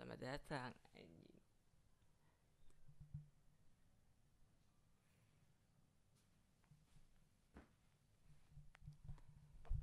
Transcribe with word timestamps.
Selamat 0.00 0.16
datang 0.16 0.72
anjing. 0.96 1.36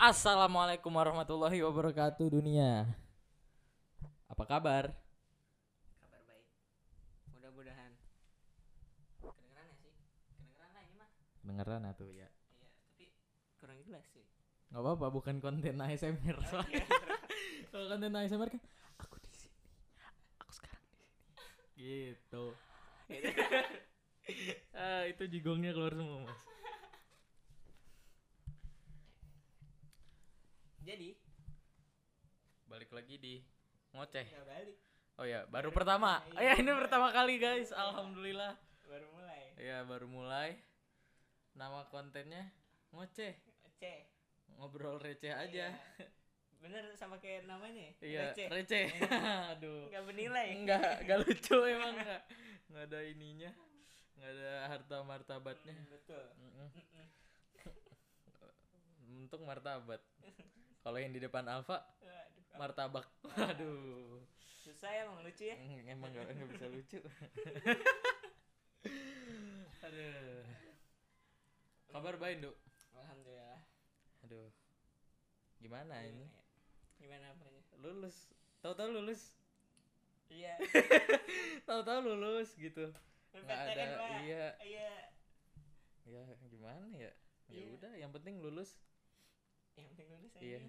Assalamualaikum 0.01 0.89
warahmatullahi 0.89 1.61
wabarakatuh 1.61 2.33
dunia. 2.33 2.89
Apa 4.26 4.42
kabar? 4.49 4.90
Kabar 6.01 6.22
baik. 6.26 6.49
Mudah-mudahan. 7.38 7.94
Kedengeran 9.22 9.70
ya 9.70 9.76
sih? 9.78 9.94
Kedengeran 10.34 10.70
lah 10.74 10.81
ini 10.81 10.96
mah. 10.97 11.10
Dengeran 11.46 11.81
atuh 11.94 12.10
ya. 12.10 12.26
Iya, 12.58 12.74
tapi 12.74 13.06
kurang 13.62 13.78
jelas 13.86 14.10
sih. 14.10 14.26
Nggak 14.74 14.81
apa-apa, 14.81 15.13
bukan 15.13 15.38
konten 15.38 15.78
ASMR 15.78 16.41
soalnya. 16.49 16.81
Kalau 17.70 17.86
konten 17.86 18.18
ASMR 18.18 18.49
kan 18.49 18.62
aku 18.98 19.21
di 19.21 19.29
sini. 19.29 19.53
Aku 20.41 20.52
sekarang 20.55 20.79
di 20.88 20.95
sini. 20.95 21.13
Gitu. 21.77 22.45
ah, 24.73 25.05
itu 25.05 25.23
jigongnya 25.30 25.72
keluar 25.77 25.94
semua, 25.94 26.26
Mas. 26.26 26.41
Jadi, 30.81 31.13
Balik 32.67 32.91
lagi 32.91 33.16
di 33.22 33.36
ngoceh. 33.94 34.26
nggak 34.26 34.48
balik. 34.50 34.77
Oh 35.17 35.26
ya, 35.26 35.45
baru 35.50 35.70
pertama. 35.70 36.22
Oh 36.34 36.41
ya, 36.41 36.58
ini 36.58 36.70
pertama 36.73 37.13
kali, 37.13 37.38
guys. 37.38 37.70
Alhamdulillah. 37.73 38.58
Baru 38.89 39.08
mulai. 39.14 39.41
Ya, 39.58 39.81
baru 39.86 40.08
mulai. 40.09 40.58
Nama 41.53 41.86
kontennya 41.94 42.50
ngoceh. 42.94 43.34
C. 43.78 43.81
Ngobrol 44.58 44.98
receh 44.98 45.30
aja. 45.30 45.70
Bener 46.57 46.84
sama 46.97 47.16
kayak 47.21 47.45
namanya. 47.45 47.93
Iya, 48.02 48.34
Receh. 48.34 48.47
receh. 48.49 48.85
Aduh. 49.55 49.88
Nggak 49.93 50.03
bernilai. 50.09 50.47
Enggak, 50.57 50.93
enggak 51.05 51.17
lucu 51.23 51.58
emang 51.75 51.94
enggak. 51.95 52.22
Enggak 52.67 52.83
ada 52.91 53.00
ininya. 53.05 53.52
Enggak 54.17 54.31
ada 54.33 54.52
harta 54.73 54.97
martabatnya. 55.05 55.73
Hmm, 55.78 55.88
betul. 55.94 56.23
Mm-mm. 56.41 56.67
Mm-mm. 56.73 57.05
Untuk 59.28 59.41
martabat. 59.45 60.02
Kalau 60.81 60.97
yang 60.97 61.11
di 61.13 61.19
depan 61.22 61.45
Alfa 61.47 61.83
martabak. 62.58 63.05
Aduh. 63.38 64.17
susah 64.67 64.91
ya 64.91 65.08
emang 65.08 65.23
lucu 65.23 65.47
ya. 65.47 65.55
Mm, 65.55 65.95
Emang 65.95 66.11
enggak 66.11 66.28
enggak 66.28 66.50
bisa 66.52 66.66
lucu. 66.67 67.00
Aduh. 69.88 70.44
Kabar 71.88 72.16
baik, 72.19 72.44
Duk. 72.44 72.55
Alhamdulillah. 72.97 73.59
Aduh. 74.28 74.50
Gimana 75.63 76.03
ini? 76.03 76.28
Gimana 76.98 77.23
ya? 77.28 77.34
Apanya? 77.34 77.62
Lulus. 77.80 78.17
Tahu-tahu 78.62 78.90
lulus. 78.94 79.22
Iya. 80.28 80.53
Tahu-tahu 81.67 82.00
lulus 82.03 82.52
gitu. 82.58 82.92
Nggak 83.31 83.59
ada, 83.72 83.84
Pak. 84.02 84.09
iya. 84.26 84.45
Iya. 84.59 84.92
Ya 86.08 86.23
gimana 86.48 86.88
ya? 86.95 87.12
Ya 87.48 87.64
Iya. 87.64 87.68
udah, 87.80 87.92
yang 87.95 88.12
penting 88.12 88.44
lulus. 88.44 88.75
Yang 89.78 89.88
penting 89.94 90.08
lulus 90.12 90.31
aja. 90.36 90.44
Iya. 90.44 90.59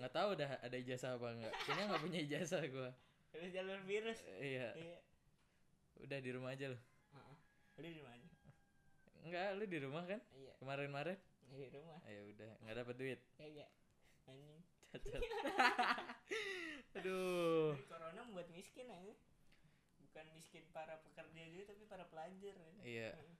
Nggak 0.00 0.12
tahu 0.14 0.30
dah 0.38 0.50
ada 0.62 0.76
ijazah 0.78 1.18
apa 1.18 1.28
enggak. 1.34 1.52
Kayaknya 1.66 1.84
nggak 1.92 2.02
punya 2.02 2.18
ijazah 2.24 2.62
gua. 2.72 2.90
Lulus 3.34 3.50
jalur 3.52 3.80
virus. 3.84 4.18
Iya. 4.40 4.68
Iya. 4.76 4.98
Udah 6.00 6.18
di 6.22 6.30
rumah 6.32 6.50
aja 6.56 6.72
lu. 6.72 6.78
Heeh. 7.12 7.36
Udah 7.76 7.90
di 7.90 8.02
mana? 8.04 8.26
Enggak, 9.22 9.46
lu 9.54 9.64
di 9.66 9.78
rumah 9.78 10.02
kan? 10.08 10.20
Iya. 10.34 10.52
Kemarin-kemarin? 10.56 11.18
Di 11.52 11.68
rumah. 11.68 11.98
Ayo 12.08 12.20
udah, 12.32 12.50
nggak 12.64 12.76
dapat 12.80 12.94
duit. 12.96 13.20
Kagak. 13.36 13.68
Anjing. 14.30 14.62
Aduh. 17.00 17.72
Dari 17.72 17.84
corona 17.88 18.20
membuat 18.28 18.48
miskin 18.52 18.84
aja. 18.88 19.14
Bukan 20.02 20.26
miskin 20.36 20.64
para 20.70 21.00
pekerja 21.00 21.42
juga 21.48 21.72
tapi 21.72 21.84
para 21.88 22.04
pelajar. 22.06 22.52
ya. 22.52 22.70
Iya. 22.84 23.10
Heeh. 23.16 23.36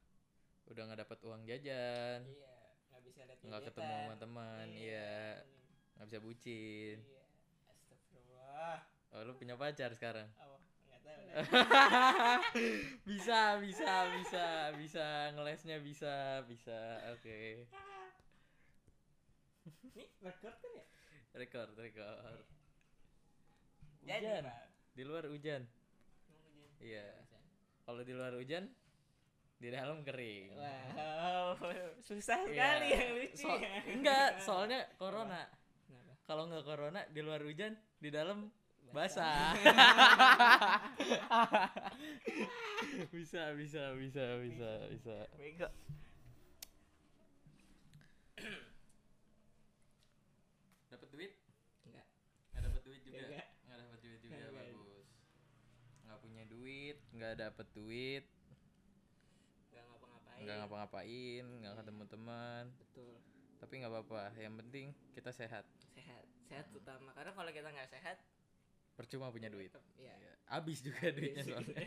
Udah 0.72 0.82
nggak 0.88 1.00
dapat 1.04 1.18
uang 1.28 1.42
jajan. 1.44 2.20
Iya. 2.24 2.54
Nggak 2.88 3.02
bisa 3.04 3.20
lihat 3.28 3.38
Nggak 3.44 3.60
gebetan. 3.60 3.76
ketemu 3.76 3.92
sama 3.92 4.14
teman. 4.16 4.66
Iya. 4.72 5.12
anjing. 5.36 5.92
Nggak 5.92 6.06
bisa 6.08 6.18
bucin. 6.24 6.96
Iya. 7.04 7.22
Astagfirullah. 7.68 8.76
Oh, 9.12 9.20
lu 9.28 9.32
punya 9.36 9.54
pacar 9.60 9.92
sekarang? 9.92 10.24
Oh, 10.40 10.56
nggak 10.88 11.00
tahu 11.04 11.20
bisa, 13.08 13.60
bisa, 13.60 13.92
bisa, 14.16 14.44
bisa 14.80 15.06
ngelesnya 15.36 15.76
bisa, 15.84 16.40
bisa. 16.48 16.80
Oke. 17.12 17.62
Nih, 19.96 20.08
record 20.20 20.56
kan 20.56 20.70
ya? 20.72 20.84
Record, 21.32 21.72
record. 21.74 22.44
Jadi, 24.02 24.26
Hujan. 24.26 24.44
Pak. 24.44 24.62
Di 24.92 25.02
luar 25.02 25.24
hujan. 25.24 25.62
Iya. 26.76 27.06
Kalau 27.82 28.02
di 28.02 28.12
luar 28.12 28.34
hujan, 28.34 28.68
di 29.56 29.68
dalam 29.70 30.02
kering. 30.02 30.52
Wow, 30.52 31.56
susah 32.06 32.42
Iya. 32.42 32.50
sekali 32.50 32.86
yang 32.90 33.08
lucu 33.14 33.36
So- 33.38 33.56
ya. 33.56 33.72
enggak, 33.88 34.30
soalnya 34.46 34.80
corona. 34.96 35.48
Kalau 36.22 36.46
nggak 36.46 36.64
corona 36.64 37.00
di 37.08 37.20
luar 37.20 37.40
hujan, 37.40 37.72
di 37.96 38.10
dalam 38.10 38.50
basah. 38.92 39.56
bisa, 43.14 43.56
bisa, 43.56 43.82
bisa, 43.96 44.24
bisa, 44.38 44.70
bisa. 44.90 45.16
Bego. 45.34 45.68
Dapat 50.88 51.08
duit? 51.10 51.32
Enggak. 51.86 52.06
Nggak 52.52 52.62
dapat 52.62 52.82
duit 52.84 53.00
juga. 53.02 53.18
Nggak. 53.22 53.46
Nggak 53.64 53.78
dapat 53.78 53.98
duit 54.00 54.18
juga 54.20 54.34
Nggak, 54.34 54.50
nggak. 54.50 54.66
bagus. 54.68 55.08
Nggak 56.02 56.18
punya 56.20 56.44
duit, 56.46 56.98
nggak 57.12 57.34
dapat 57.38 57.66
duit, 57.72 58.24
Enggak 59.68 59.84
ngapa-ngapain. 59.86 60.40
nggak 60.40 60.56
ngapa-ngapain, 60.58 61.44
nggak 61.60 61.72
Iya. 61.72 61.78
ketemu 61.78 62.02
teman. 62.08 62.64
Betul. 62.78 63.14
Tapi 63.60 63.72
nggak 63.78 63.92
apa-apa. 63.92 64.22
Yang 64.36 64.54
penting 64.58 64.86
kita 65.12 65.30
sehat. 65.30 65.64
Sehat. 65.92 66.24
Sehat 66.42 66.66
utama. 66.72 67.10
Karena 67.12 67.32
kalau 67.32 67.50
kita 67.50 67.68
nggak 67.68 67.88
sehat, 67.88 68.18
Percuma 68.92 69.28
punya 69.28 69.48
duit. 69.48 69.72
Iya. 69.96 70.12
Iya. 70.12 70.32
Abis 70.52 70.80
juga 70.80 71.08
duitnya 71.08 71.42
soalnya. 71.42 71.80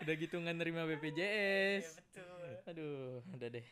Udah 0.00 0.14
gitu 0.16 0.34
nggak 0.38 0.54
nerima 0.54 0.82
Iya, 0.82 0.90
BPJS. 0.96 1.86
betul. 1.98 2.50
Aduh, 2.66 3.22
udah 3.34 3.48
deh. 3.48 3.66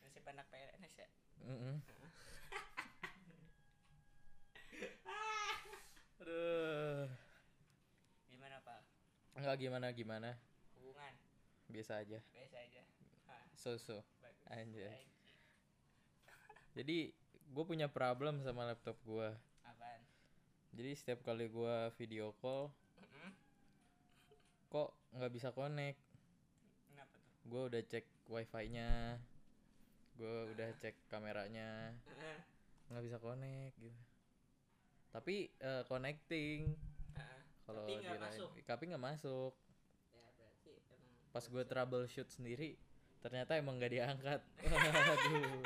Nasib 0.00 0.24
anak 0.24 0.46
PNS 0.48 0.94
ya. 0.96 1.08
Mm-mm. 1.44 1.76
Aduh. 6.20 7.08
Enggak 9.40 9.56
gimana 9.56 9.88
gimana. 9.96 10.30
Hubungan 10.76 11.16
Biasa 11.72 12.04
aja. 12.04 12.20
biasa 12.28 12.56
aja. 12.60 12.82
Ah, 13.24 13.40
So-so. 13.56 14.04
Anjay. 14.52 15.08
Jadi 16.76 17.08
gue 17.48 17.64
punya 17.64 17.88
problem 17.88 18.44
sama 18.44 18.68
laptop 18.68 19.00
gue. 19.08 19.32
Apaan? 19.64 20.00
Jadi 20.76 20.90
setiap 20.92 21.24
kali 21.24 21.48
gue 21.48 21.76
video 21.96 22.36
call 22.44 22.68
kok 24.70 24.92
nggak 25.16 25.32
bisa 25.34 25.48
connect. 25.50 25.98
Kenapa 26.86 27.16
tuh? 27.16 27.32
Gue 27.50 27.62
udah 27.66 27.82
cek 27.82 28.06
wifi-nya, 28.30 29.18
gue 30.14 30.34
udah 30.54 30.70
cek 30.78 30.94
kameranya, 31.10 31.90
nggak 32.86 33.02
bisa 33.02 33.18
connect 33.18 33.74
gitu. 33.82 34.00
Tapi 35.10 35.50
eh, 35.58 35.82
connecting. 35.90 36.78
Kalau 37.70 37.86
di 37.86 37.94
lain- 37.96 38.18
masuk. 38.20 38.50
tapi 38.64 38.82
nggak 38.86 39.04
masuk. 39.04 39.52
Ya 40.10 40.26
berarti 40.34 40.70
emang 40.90 41.30
Pas 41.30 41.44
gue 41.46 41.62
troubleshoot 41.62 42.28
sendiri, 42.28 42.74
ternyata 43.20 43.54
emang 43.54 43.78
nggak 43.78 43.92
diangkat. 43.92 44.40
Aduh, 45.14 45.62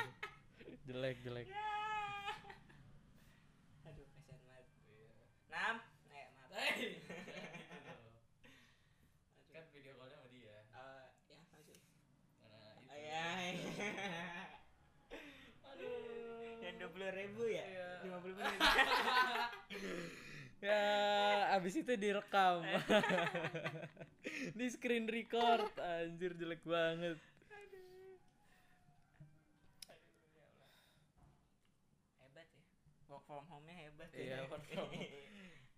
jelek 0.85 1.17
jelek. 1.19 1.47
Aduh, 3.83 4.05
kasihan 4.07 4.37
banget. 4.45 4.65
Nam, 5.47 5.75
eh 6.11 6.27
maaf. 6.31 6.49
Kan 9.51 9.63
video 9.71 9.93
callnya 9.95 10.15
sama 10.15 10.29
dia. 10.29 10.57
Eh, 10.61 11.03
ya 11.25 11.37
masih. 11.43 11.77
Nah, 12.39 12.69
itu. 12.69 12.85
Oh, 12.85 12.97
ya. 12.99 13.25
Aduh. 15.71 16.61
Yang 16.61 16.75
dua 16.77 16.89
puluh 16.91 17.09
ribu 17.09 17.43
ya? 17.47 17.65
Iya. 17.65 17.87
Lima 18.03 18.17
puluh 18.19 18.35
menit. 18.35 18.61
Ya, 20.65 20.83
abis 21.53 21.73
itu 21.77 21.93
direkam. 21.95 22.65
Di 24.57 24.65
screen 24.67 25.05
record, 25.05 25.69
anjir 25.77 26.33
jelek 26.33 26.61
banget. 26.63 27.17
hebat 32.17 32.47
ya. 32.47 32.63
Work 33.07 33.23
from 33.23 33.43
home-nya 33.45 33.75
hebat 33.77 34.09
Iya, 34.11 34.25
ya. 34.35 34.37
work 34.47 34.65
from 34.65 34.87
home. 34.87 35.05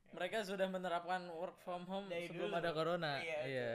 Mereka 0.10 0.38
sudah 0.42 0.68
menerapkan 0.68 1.22
work 1.30 1.58
from 1.60 1.84
home 1.86 2.08
Dari 2.08 2.26
sebelum 2.26 2.50
dulu. 2.50 2.58
ada 2.58 2.70
corona. 2.72 3.14
Iya, 3.20 3.40
Iya. 3.46 3.72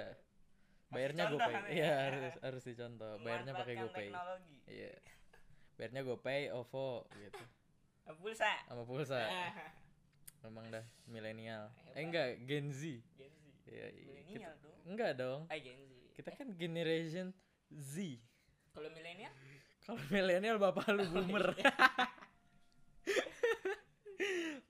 Bayarnya 0.88 1.24
GoPay. 1.26 1.40
kan 1.48 1.62
ya. 1.64 1.72
Iya, 1.72 1.92
harus 2.02 2.34
harus 2.42 2.62
dicontoh. 2.62 3.12
Bayarnya 3.22 3.52
pakai 3.54 3.74
GoPay. 3.78 4.08
teknologi. 4.08 4.56
Iya. 4.66 4.92
Bayarnya 5.72 6.00
GoPay, 6.02 6.40
OVO 6.52 6.88
gitu. 7.16 7.42
Pulsa. 8.14 8.52
Sama 8.66 8.82
pulsa. 8.84 9.20
Memang 10.42 10.66
dah 10.68 10.84
milenial. 11.06 11.70
Hebat. 11.70 11.94
eh 11.94 12.02
enggak 12.02 12.28
Gen 12.44 12.66
Z. 12.68 12.82
Gen 13.14 13.32
Z. 13.32 13.46
Milenial 13.64 14.26
Kita- 14.26 14.58
dong. 14.58 14.78
Enggak 14.84 15.12
dong. 15.14 15.40
Gen 15.48 15.80
Z. 15.80 15.92
Kita 16.12 16.30
kan 16.30 16.48
generation 16.52 17.26
Z. 17.70 18.18
Kalau 18.70 18.88
milenial? 18.90 19.32
Kalau 19.82 20.02
milenial 20.08 20.56
bapak 20.58 20.86
lu 20.90 21.04
boomer. 21.08 21.46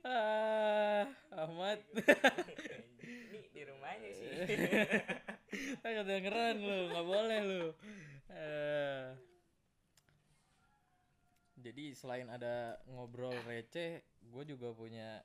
Ah 0.03 1.07
amat 1.47 1.79
ini 3.05 3.41
di 3.49 3.63
rumahnya 3.63 4.11
sih. 4.11 4.29
Ah, 5.85 5.93
kedengeran 5.93 6.57
lu 6.59 6.89
nggak 6.89 7.07
boleh 7.07 7.39
lu. 7.45 7.65
Eh. 8.33 9.05
jadi 11.55 11.93
selain 11.93 12.27
ada 12.27 12.81
ngobrol 12.89 13.37
receh 13.45 14.01
gue 14.19 14.45
juga 14.45 14.73
punya? 14.73 15.21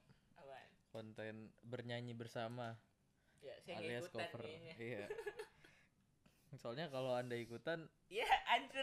Konten 0.98 1.54
bernyanyi 1.62 2.18
bersama 2.18 2.74
ya 3.38 3.54
saya 3.62 3.78
alias 3.78 4.10
cover. 4.10 4.42
kayaknya 4.42 4.74
iya. 4.82 5.06
Soalnya 6.58 6.90
kalau 6.90 7.14
anda 7.14 7.38
ikutan 7.38 7.86
ya 8.10 8.26
hancur. 8.50 8.82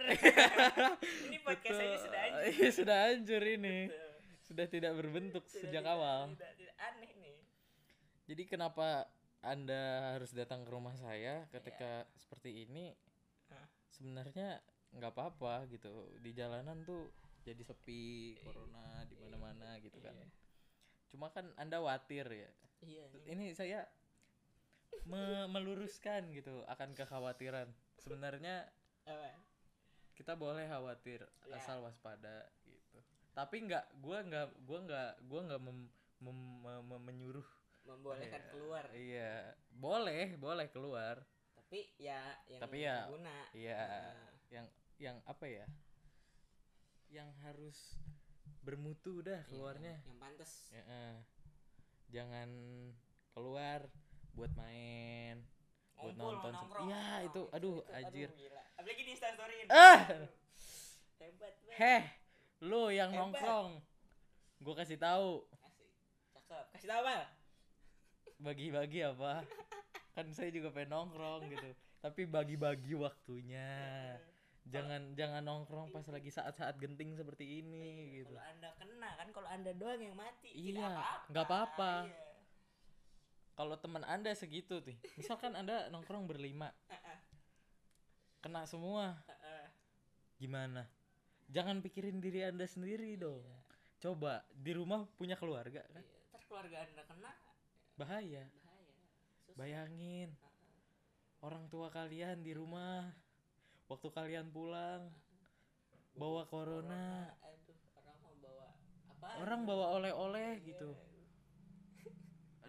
Ini 1.27 1.39
podcast 1.43 1.75
betul, 1.75 1.99
sudah 2.07 2.21
hancur. 2.23 2.45
Iya 2.55 2.69
sudah 2.71 2.97
hancur 3.11 3.43
ini. 3.43 3.77
Betul. 3.91 4.11
sudah 4.45 4.67
tidak 4.69 4.93
berbentuk 4.95 5.45
Sudah 5.49 5.59
sejak 5.59 5.83
tidak- 5.83 5.97
awal. 5.97 6.21
tidak, 6.37 6.53
tidak 6.55 6.77
aneh 6.79 7.13
nih. 7.19 7.39
Jadi 8.31 8.43
kenapa 8.47 8.89
anda 9.43 9.83
harus 10.15 10.31
datang 10.31 10.63
ke 10.63 10.71
rumah 10.71 10.95
saya 10.95 11.49
ketika 11.51 12.07
seperti 12.15 12.63
ini? 12.63 12.95
Hah? 13.51 13.67
sebenarnya 13.91 14.63
nggak 14.95 15.11
apa-apa 15.11 15.67
gitu. 15.67 15.91
Di 16.23 16.31
jalanan 16.31 16.85
tuh 16.87 17.11
jadi 17.43 17.61
sepi 17.61 18.39
corona 18.39 19.03
di 19.05 19.17
mana-mana 19.19 19.81
gitu 19.83 19.99
kan. 19.99 20.15
Iya. 20.15 20.29
Cuma 21.15 21.31
kan 21.31 21.47
anda 21.55 21.79
khawatir 21.79 22.27
ya. 22.27 22.51
Iya 22.83 23.07
nih. 23.15 23.23
ini 23.31 23.47
saya 23.55 23.87
me- 25.07 25.47
meluruskan 25.47 26.35
gitu 26.35 26.67
akan 26.67 26.91
kekhawatiran. 26.93 27.71
Sebenarnya 28.03 28.67
kita 30.15 30.35
boleh 30.35 30.67
khawatir 30.67 31.23
Ya. 31.47 31.55
asal 31.57 31.87
waspada 31.87 32.51
gitu. 32.67 32.99
Tapi 33.31 33.63
nggak 33.63 34.03
gua 34.03 34.27
nggak 34.27 34.49
gua 34.67 34.79
nggak 34.83 35.11
gua 35.27 35.41
nggak 35.47 35.61
mem- 35.63 35.93
mem- 36.19 36.59
mem- 36.61 36.87
mem- 36.87 37.05
menyuruh. 37.07 37.47
Membolehkan 37.85 38.41
Iya, 38.41 38.51
keluar. 38.51 38.85
Iya. 38.91 39.33
Boleh 39.71 40.27
boleh 40.35 40.67
keluar. 40.69 41.17
Tapi 41.55 41.87
ya 41.97 42.21
yang 42.51 42.61
Tapi 42.63 42.77
ya, 42.81 42.97
guna 43.07 43.37
iya. 43.53 43.81
Nah, 43.87 44.33
yang 44.51 44.67
yang 44.99 45.17
apa 45.25 45.47
ya? 45.47 45.67
Yang 47.09 47.31
harus 47.45 47.79
bermutu 48.65 49.21
dah 49.21 49.39
iya, 49.39 49.47
keluarnya. 49.47 49.95
yang, 49.95 50.09
yang 50.09 50.19
pantas 50.19 50.51
Ya, 50.69 50.83
eh. 50.83 51.15
jangan 52.09 52.49
keluar 53.31 53.81
buat 54.33 54.51
main 54.55 55.45
buat 55.95 56.17
nonton 56.17 56.51
nongkrong, 56.51 56.87
iya 56.87 56.97
nongkrong. 56.97 57.29
itu 57.29 57.43
aduh 57.51 57.77
anjir. 57.89 58.29
gila. 58.35 58.63
apalagi 58.75 59.03
di 59.03 59.13
instastory 59.13 59.55
Ah! 59.69 60.01
hebat 61.17 61.55
heh 61.73 62.03
lu 62.61 62.89
yang 62.89 63.09
Hebat. 63.09 63.21
nongkrong. 63.31 63.71
Gua 64.59 64.75
kasih 64.75 64.97
tahu. 64.97 65.45
Cakep. 66.33 66.65
Kasih 66.73 66.89
tahu 66.89 67.03
bal 67.03 67.23
bagi-bagi 68.37 69.01
apa? 69.03 69.45
Kan 70.15 70.31
saya 70.31 70.49
juga 70.49 70.71
pengen 70.71 70.91
nongkrong 70.91 71.49
gitu. 71.49 71.71
Tapi 72.01 72.25
bagi-bagi 72.25 72.95
waktunya 72.95 73.69
jangan 74.65 75.13
jangan 75.13 75.45
nongkrong 75.45 75.93
pas 75.93 76.07
lagi 76.09 76.33
saat-saat 76.33 76.81
genting 76.81 77.13
seperti 77.13 77.61
ini 77.61 78.21
gitu 78.21 78.33
kalau 78.33 78.49
anda 78.49 78.69
kena 78.81 79.11
kan 79.21 79.29
kalau 79.31 79.49
anda 79.53 79.71
doang 79.77 80.01
yang 80.01 80.17
mati 80.17 80.49
Iya, 80.51 81.05
nggak 81.29 81.45
apa-apa. 81.45 82.09
Iya. 82.09 82.23
kalau 83.55 83.77
teman 83.77 84.03
anda 84.09 84.33
segitu 84.33 84.81
tuh 84.81 84.97
misalkan 85.21 85.53
anda 85.53 85.93
nongkrong 85.93 86.25
berlima 86.25 86.73
kena 88.45 88.69
semua. 88.69 89.17
Gimana? 90.37 90.85
Jangan 91.49 91.81
pikirin 91.81 92.21
diri 92.21 92.45
anda 92.45 92.69
sendiri 92.69 93.17
dong. 93.17 93.41
Coba 93.97 94.45
di 94.53 94.77
rumah 94.77 95.09
punya 95.17 95.33
keluarga 95.41 95.81
kan? 95.81 96.05
Iya. 96.05 96.29
ntar 96.29 96.43
keluarga 96.45 96.77
anda 96.85 97.03
kena 97.09 97.33
bahaya. 97.97 98.45
bahaya. 98.45 98.93
Susah. 99.49 99.57
bayangin. 99.57 100.31
Orang 101.41 101.73
tua 101.73 101.89
kalian 101.89 102.45
di 102.45 102.53
rumah 102.53 103.09
waktu 103.89 104.09
kalian 104.11 104.49
pulang 104.49 105.13
bawa 106.15 106.47
corona. 106.47 107.29
aduh 107.43 107.77
orang 107.99 108.17
mau 108.23 108.35
bawa 108.39 108.67
apa? 109.11 109.27
Orang 109.43 109.61
bawa 109.67 109.87
oleh-oleh 110.01 110.63
gitu. 110.65 110.95
Iya. 112.01 112.13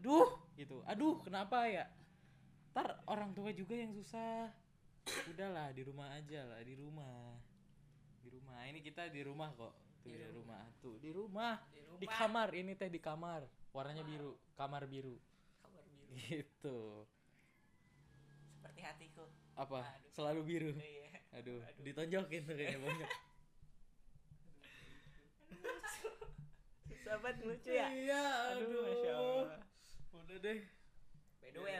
aduh 0.01 0.27
gitu. 0.57 0.77
Aduh 0.89 1.21
kenapa 1.21 1.69
ya? 1.69 1.85
Ntar 2.75 2.99
orang 3.07 3.31
tua 3.31 3.53
juga 3.55 3.77
yang 3.77 3.93
susah. 3.95 4.51
Udahlah 5.31 5.69
di 5.71 5.81
rumah 5.85 6.11
aja 6.17 6.43
lah 6.43 6.59
di 6.65 6.73
rumah. 6.75 7.37
Di 8.25 8.29
rumah. 8.33 8.59
Ini 8.65 8.79
kita 8.81 9.07
di 9.13 9.21
rumah 9.21 9.53
kok. 9.53 9.73
Tuh 10.01 10.09
Di 10.11 10.17
di, 10.17 10.27
rumah. 10.33 10.59
rumah. 10.65 10.81
Tuh 10.81 10.95
di 10.99 11.09
rumah. 11.13 11.53
Di 11.69 11.79
di 11.79 12.07
rumah. 12.09 12.17
kamar 12.19 12.49
ini 12.57 12.71
teh 12.75 12.89
di 12.89 12.99
kamar. 12.99 13.41
Warnanya 13.71 14.03
biru 14.03 14.33
kamar 14.57 14.83
biru. 14.89 15.15
Kamar 15.61 15.83
biru. 15.87 16.11
Gitu. 16.15 16.79
Seperti 18.59 18.81
hatiku 18.81 19.23
apa? 19.55 19.79
Aduh. 19.83 20.11
selalu 20.11 20.41
biru. 20.43 20.71
Iya. 20.75 21.19
Aduh 21.35 21.59
Aduh. 21.59 21.83
ditonjokin 21.83 22.41
tuh 22.47 22.55
kayaknya 22.55 22.79
banyak. 22.83 23.09
Sahabat 27.05 27.37
lucu 27.45 27.69
ya. 27.69 27.87
Iya 27.93 28.23
aduh 28.55 28.81
masya 28.81 29.11
allah. 29.13 29.61
Udah 30.15 30.37
deh. 30.41 30.59
By 31.39 31.49
the 31.53 31.59
way 31.61 31.77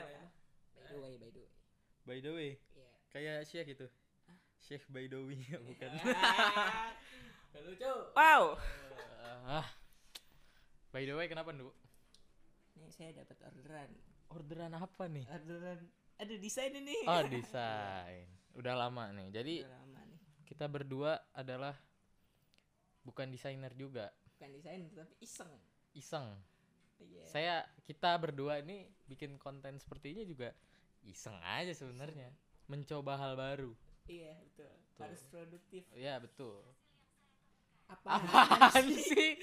by 0.76 0.86
the 0.86 0.98
way 1.02 1.14
by 1.18 1.28
the 1.28 1.40
way. 1.40 1.50
By 2.06 2.18
the 2.22 2.30
way 2.30 2.50
iya. 2.76 2.88
kayak 3.10 3.38
Syekh 3.44 3.68
itu. 3.74 3.86
Syekh 4.62 4.84
by 4.88 5.10
the 5.10 5.18
way 5.18 5.42
bukan. 5.66 5.90
Gak 7.56 7.62
lucu. 7.64 7.92
Wow. 8.14 8.60
Ah. 9.48 9.66
By 10.94 11.02
the 11.08 11.16
way 11.16 11.26
kenapa 11.26 11.50
Ndu? 11.52 11.72
nih 12.76 12.92
saya 12.92 13.10
dapat 13.16 13.36
orderan. 13.42 13.90
Orderan 14.30 14.72
apa 14.78 15.04
nih? 15.10 15.24
Orderan 15.26 15.80
ada 16.16 16.34
desain 16.36 16.72
ini. 16.72 16.96
Oh 17.04 17.22
desain. 17.34 18.26
Udah 18.56 18.74
lama 18.76 19.12
nih. 19.12 19.28
Jadi 19.32 19.54
Udah 19.64 19.76
lama 19.76 20.00
nih. 20.08 20.18
kita 20.48 20.66
berdua 20.68 21.12
adalah 21.36 21.76
bukan 23.04 23.28
desainer 23.28 23.72
juga. 23.76 24.08
Bukan 24.36 24.48
desain 24.56 24.80
tapi 24.92 25.14
iseng. 25.20 25.52
Iseng. 25.92 26.26
Iya. 26.96 27.24
Saya 27.28 27.56
kita 27.84 28.16
berdua 28.16 28.64
ini 28.64 28.88
bikin 29.04 29.36
konten 29.36 29.76
seperti 29.76 30.16
ini 30.16 30.24
juga 30.24 30.52
iseng 31.04 31.36
aja 31.44 31.72
sebenarnya. 31.76 32.32
Mencoba 32.66 33.20
hal 33.20 33.36
baru. 33.36 33.72
Iya 34.08 34.32
betul. 34.40 34.72
Tuh. 34.96 35.02
harus 35.04 35.22
produktif. 35.28 35.82
Ya 35.92 36.16
betul. 36.16 36.64
Apa 37.86 38.18
apaan 38.18 38.86
sih? 38.96 39.38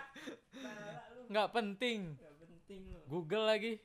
nggak 1.30 1.48
penting. 1.54 2.16
Gak 2.18 2.36
penting 2.42 2.82
Google 3.10 3.46
lagi 3.50 3.82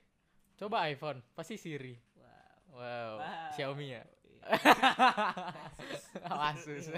coba 0.55 0.87
iPhone 0.87 1.19
pasti 1.35 1.55
Siri. 1.59 1.95
Wow. 2.15 2.79
Wow, 2.79 3.11
Wow. 3.19 3.51
Xiaomi 3.55 3.85
ya? 3.91 4.03
Iya. 4.03 4.43
Asus. 6.51 6.91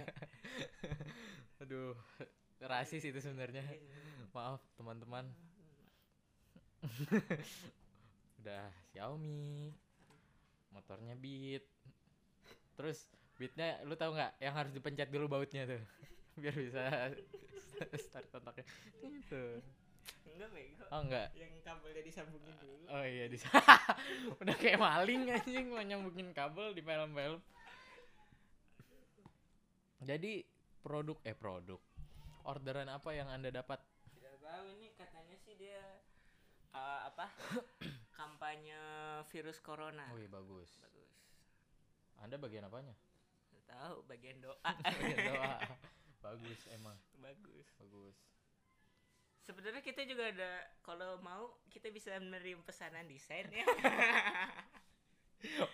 Aduh 1.62 1.94
rasis 2.62 3.04
itu 3.06 3.20
sebenarnya. 3.22 3.64
Maaf 4.34 4.62
teman-teman. 4.78 5.26
Udah 8.42 8.70
Xiaomi. 8.94 9.74
Motornya 10.74 11.18
Beat. 11.18 11.66
Terus 12.78 13.10
Beatnya 13.38 13.78
lu 13.86 13.94
tahu 13.94 14.18
nggak? 14.18 14.42
Yang 14.42 14.54
harus 14.58 14.72
dipencet 14.74 15.10
dulu 15.14 15.26
bautnya 15.30 15.70
tuh. 15.70 15.82
Biar 16.42 16.54
bisa 16.54 17.14
start 17.98 18.26
kontaknya 18.34 18.66
itu 19.06 19.62
enggak 20.36 20.50
bego 20.52 20.86
oh 20.92 21.02
enggak. 21.04 21.28
yang 21.36 21.54
kabelnya 21.64 22.02
disambungin 22.04 22.56
dulu? 22.60 22.84
oh 22.88 23.04
iya 23.04 23.26
di 23.28 23.38
udah 24.42 24.56
kayak 24.56 24.80
maling 24.80 25.32
anjing 25.32 25.68
mau 25.72 25.84
nyambungin 25.84 26.32
kabel 26.32 26.72
di 26.72 26.82
film-film. 26.84 27.40
Jadi 30.08 30.46
produk 30.80 31.18
eh 31.26 31.36
produk. 31.36 31.82
Orderan 32.48 32.88
apa 32.88 33.12
yang 33.12 33.28
anda 33.28 33.52
dapat? 33.52 33.82
Tidak 34.16 34.40
tahu 34.40 34.64
ini 34.72 34.94
katanya 34.96 35.36
sih 35.36 35.58
dia 35.60 35.84
eh, 36.72 37.00
apa? 37.12 37.28
Kampanye 38.18 38.80
virus 39.28 39.60
corona. 39.60 40.08
Oh 40.14 40.20
iya 40.22 40.32
bagus. 40.32 40.72
Bagus. 40.80 41.12
Anda 42.24 42.40
bagian 42.40 42.70
apanya? 42.70 42.96
Nggak 43.52 43.66
tahu 43.68 43.98
bagian 44.08 44.38
doa. 44.40 44.72
Bagian 44.96 45.20
doa. 45.28 45.56
Bagus 46.28 46.62
emang. 46.72 46.98
Bagus. 47.20 47.68
Bagus 47.78 48.37
sebenarnya 49.48 49.80
kita 49.80 50.04
juga 50.04 50.28
ada 50.28 50.52
kalau 50.84 51.24
mau 51.24 51.56
kita 51.72 51.88
bisa 51.88 52.12
menerima 52.20 52.60
pesanan 52.68 53.08
desain 53.08 53.48
ya. 53.48 53.64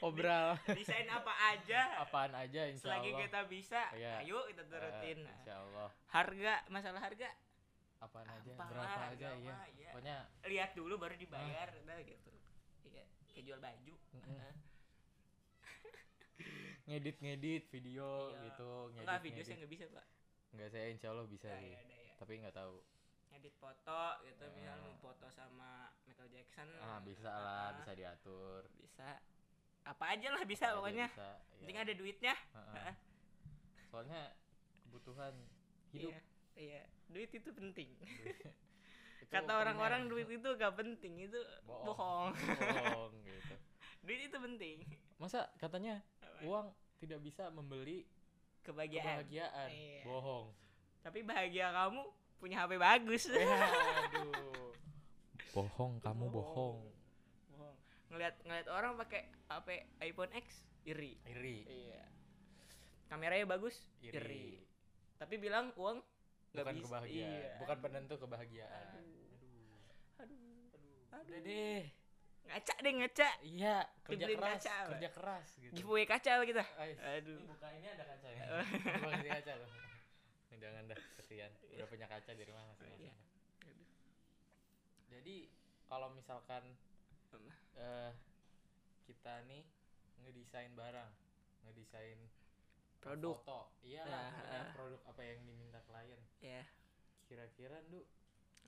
Obral. 0.06 0.60
Desain 0.78 1.10
apa 1.10 1.34
aja. 1.56 1.98
Apaan 2.06 2.38
aja 2.38 2.70
insya 2.70 2.94
selagi 2.94 3.10
Allah. 3.16 3.22
kita 3.26 3.40
bisa 3.50 3.82
Iya. 3.98 4.22
ayo 4.22 4.46
kita 4.54 4.64
turutin. 4.70 5.26
Insya 5.26 5.56
Allah. 5.58 5.90
Harga 6.14 6.54
masalah 6.70 7.02
harga? 7.02 7.30
Apaan 7.98 8.28
aja? 8.30 8.52
Apalah, 8.54 8.70
berapa 8.70 9.02
aja 9.16 9.28
iya. 9.40 9.56
iya. 9.74 9.90
pokoknya 9.90 10.18
lihat 10.46 10.72
dulu 10.78 10.94
baru 11.02 11.16
dibayar 11.18 11.72
udah 11.74 11.98
gitu. 12.06 12.32
Iya 12.86 13.04
kayak 13.34 13.44
jual 13.50 13.60
baju. 13.64 13.96
Ngedit 16.84 17.18
ngedit 17.24 17.64
video 17.72 18.36
Iya. 18.36 18.52
gitu 18.52 18.70
ngedit 18.92 19.08
enggak 19.08 19.22
video 19.24 19.42
saya 19.42 19.48
ngedit. 19.48 19.60
nggak 19.64 19.72
bisa 19.72 19.86
pak. 19.90 20.06
Nggak 20.54 20.70
saya 20.70 20.86
insya 20.92 21.08
Allah 21.16 21.26
bisa 21.26 21.48
ya, 21.50 21.58
sih. 21.58 21.72
ya, 21.72 21.80
ada 21.80 21.96
ya. 21.96 22.14
tapi 22.20 22.34
nggak 22.44 22.54
tahu 22.54 22.76
ngedit 23.44 23.60
foto 23.60 24.00
gitu 24.24 24.46
misal 24.56 24.72
Ah. 24.72 24.80
mau 24.80 24.96
foto 25.04 25.28
sama 25.28 25.92
Michael 26.08 26.32
Jackson. 26.32 26.64
Ah 26.80 27.04
bisa 27.04 27.28
lah 27.28 27.44
ah, 27.44 27.70
bisa 27.76 27.92
diatur. 27.92 28.64
Bisa. 28.80 29.20
Apa 29.84 30.16
aja 30.16 30.32
lah 30.32 30.48
bisa 30.48 30.72
Apa 30.72 30.80
pokoknya. 30.80 31.12
bisa, 31.12 31.28
penting 31.60 31.76
iya. 31.76 31.84
ada 31.84 31.94
duitnya. 31.94 32.34
Heeh. 32.56 32.94
soalnya 33.92 34.32
kebutuhan 34.82 35.36
hidup. 35.92 36.16
Iya 36.16 36.20
iya. 36.56 36.82
Duit 37.12 37.30
itu 37.30 37.50
penting. 37.52 37.92
Itu 39.20 39.28
kata 39.28 39.52
orang-orang 39.60 40.08
duit 40.08 40.32
itu 40.40 40.50
gak 40.56 40.80
penting 40.80 41.28
itu 41.28 41.40
Bohong. 41.68 41.84
bohong. 41.84 42.32
Bohong 42.96 43.14
gitu. 43.28 43.56
Duit 44.02 44.24
itu 44.24 44.38
penting. 44.40 44.88
Masa 45.20 45.52
katanya 45.60 46.00
Apa? 46.22 46.48
uang 46.48 46.68
tidak 46.98 47.20
bisa 47.20 47.52
membeli 47.52 48.08
kebahagiaan. 48.64 49.20
kebahagiaan? 49.28 49.68
Iya. 49.68 50.02
bohong. 50.08 50.48
Tapi 51.04 51.20
bahagia 51.22 51.68
kamu 51.70 52.08
punya 52.42 52.64
HP 52.64 52.76
bagus. 52.76 53.24
Aduh. 53.34 54.74
Bohong 55.54 56.02
kamu 56.02 56.26
bohong. 56.34 56.82
Bohong. 57.54 57.78
ngelihat 58.14 58.36
ngelihat 58.46 58.68
orang 58.70 58.94
pakai 58.98 59.30
HP 59.50 59.68
iPhone 60.02 60.32
X 60.34 60.66
iri. 60.86 61.18
Iri. 61.30 61.58
Iya. 61.66 62.04
Kameranya 63.10 63.46
bagus 63.46 63.86
iri, 64.02 64.18
iri. 64.18 64.48
Tapi 65.22 65.38
bilang 65.38 65.70
uang 65.78 66.02
nggak 66.54 66.66
bukan 66.66 66.76
bisa. 66.78 66.86
kebahagiaan. 66.90 67.34
Iya. 67.34 67.52
bukan 67.62 67.78
penentu 67.82 68.16
kebahagiaan. 68.18 68.88
Aduh. 70.22 70.36
Aduh. 71.16 71.26
Udah 71.30 71.42
deh. 71.42 71.84
Ngaca 72.44 72.74
deh 72.84 72.94
ngaca. 73.00 73.30
Iya 73.46 73.76
kerja 74.04 74.26
Dibeliin 74.28 74.40
keras 74.42 74.62
kaca, 74.62 74.78
kerja 74.94 75.10
keras 75.16 75.50
gitu. 75.58 75.74
Giveaway 75.80 76.06
kaca 76.06 76.32
kita? 76.44 76.64
Ais, 76.82 76.98
aduh. 77.00 77.40
Ini 77.40 77.46
buka 77.48 77.68
ini 77.72 77.88
ada 77.88 78.04
kaca 78.04 78.28
ya? 78.30 78.44
Buka 79.00 79.22
kaca 79.22 79.54
loh 79.58 79.70
jangan 80.64 80.84
dah 80.88 81.00
kesian. 81.20 81.52
Udah 81.76 81.88
punya 81.92 82.08
kaca 82.08 82.32
di 82.32 82.44
rumah 82.48 82.64
masih 82.72 82.88
Iya. 82.96 83.14
Jadi 85.12 85.36
kalau 85.92 86.08
misalkan 86.16 86.64
eh 87.74 88.12
kita 89.04 89.44
nih 89.50 89.66
ngedesain 90.24 90.72
barang 90.78 91.12
ngedesain 91.68 92.20
produk. 93.04 93.36
foto. 93.44 93.60
Iya 93.84 94.08
Nah, 94.08 94.32
ah. 94.48 94.70
produk 94.72 95.02
apa 95.10 95.22
yang 95.26 95.44
diminta 95.44 95.84
klien? 95.84 96.22
Ya 96.40 96.64
kira-kira 97.28 97.82
lu 97.90 98.06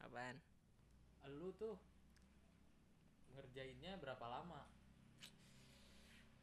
apaan? 0.02 0.42
Lu 1.32 1.54
tuh 1.56 1.78
ngerjainnya 3.38 3.98
berapa 4.02 4.26
lama? 4.26 4.66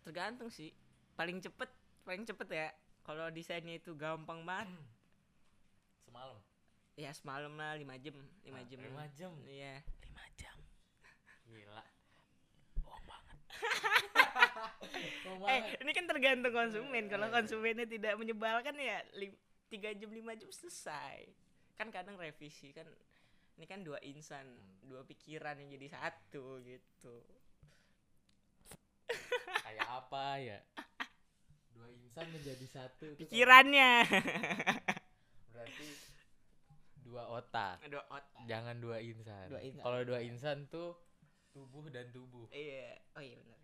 Tergantung 0.07 0.51
sih. 0.51 0.73
Paling 1.19 1.43
cepet 1.43 1.71
paling 2.07 2.25
cepet 2.25 2.49
ya. 2.51 2.69
Kalau 3.03 3.27
desainnya 3.35 3.83
itu 3.83 3.99
gampang 3.99 4.47
banget 4.47 4.71
semalam? 6.13 6.37
Ya 6.93 7.11
semalam 7.11 7.53
lah 7.57 7.73
lima 7.73 7.97
jam 7.97 8.13
lima 8.45 8.61
Ah, 8.61 8.69
jam. 8.69 8.79
lima 8.79 9.05
jam? 9.11 9.33
Iya. 9.43 9.81
Lima 10.03 10.25
jam. 10.37 10.57
Gila. 11.49 11.85
Bohong 12.79 13.05
banget. 13.09 13.39
Bohong 15.25 15.49
eh 15.49 15.61
ini 15.81 15.91
kan 15.91 16.05
tergantung 16.05 16.53
konsumen. 16.53 17.09
Kalau 17.09 17.27
Eh. 17.27 17.33
konsumennya 17.33 17.89
tidak 17.89 18.13
menyebalkan 18.15 18.77
ya 18.77 19.01
tiga 19.67 19.89
jam 19.93 20.13
lima 20.13 20.37
jam 20.37 20.53
selesai. 20.53 21.33
Kan 21.75 21.89
kadang 21.89 22.21
revisi 22.21 22.71
kan 22.71 22.85
ini 23.57 23.65
kan 23.65 23.81
dua 23.81 23.97
insan 24.03 24.45
Hmm. 24.45 24.85
dua 24.85 25.01
pikiran 25.03 25.57
yang 25.57 25.73
jadi 25.73 25.89
satu 25.91 26.61
gitu. 26.61 27.25
Kayak 29.65 29.89
apa 29.89 30.27
ya? 30.39 30.59
Dua 31.73 31.89
insan 31.89 32.29
menjadi 32.29 32.67
satu 32.67 33.05
itu 33.09 33.25
kan 33.25 33.33
pikirannya 33.33 33.93
berarti 35.53 35.89
dua 37.05 37.29
otak. 37.29 37.85
Dua 37.87 38.03
otak. 38.09 38.45
Jangan 38.49 38.81
dua 38.81 38.99
insan. 39.05 39.53
Dua 39.53 39.61
insan. 39.61 39.83
kalau 39.85 40.01
dua 40.03 40.21
insan 40.25 40.67
tuh 40.73 40.97
tubuh 41.53 41.93
dan 41.93 42.09
tubuh. 42.11 42.49
Iya. 42.49 42.97
Oh 43.15 43.23
iya 43.23 43.37
benar. 43.37 43.61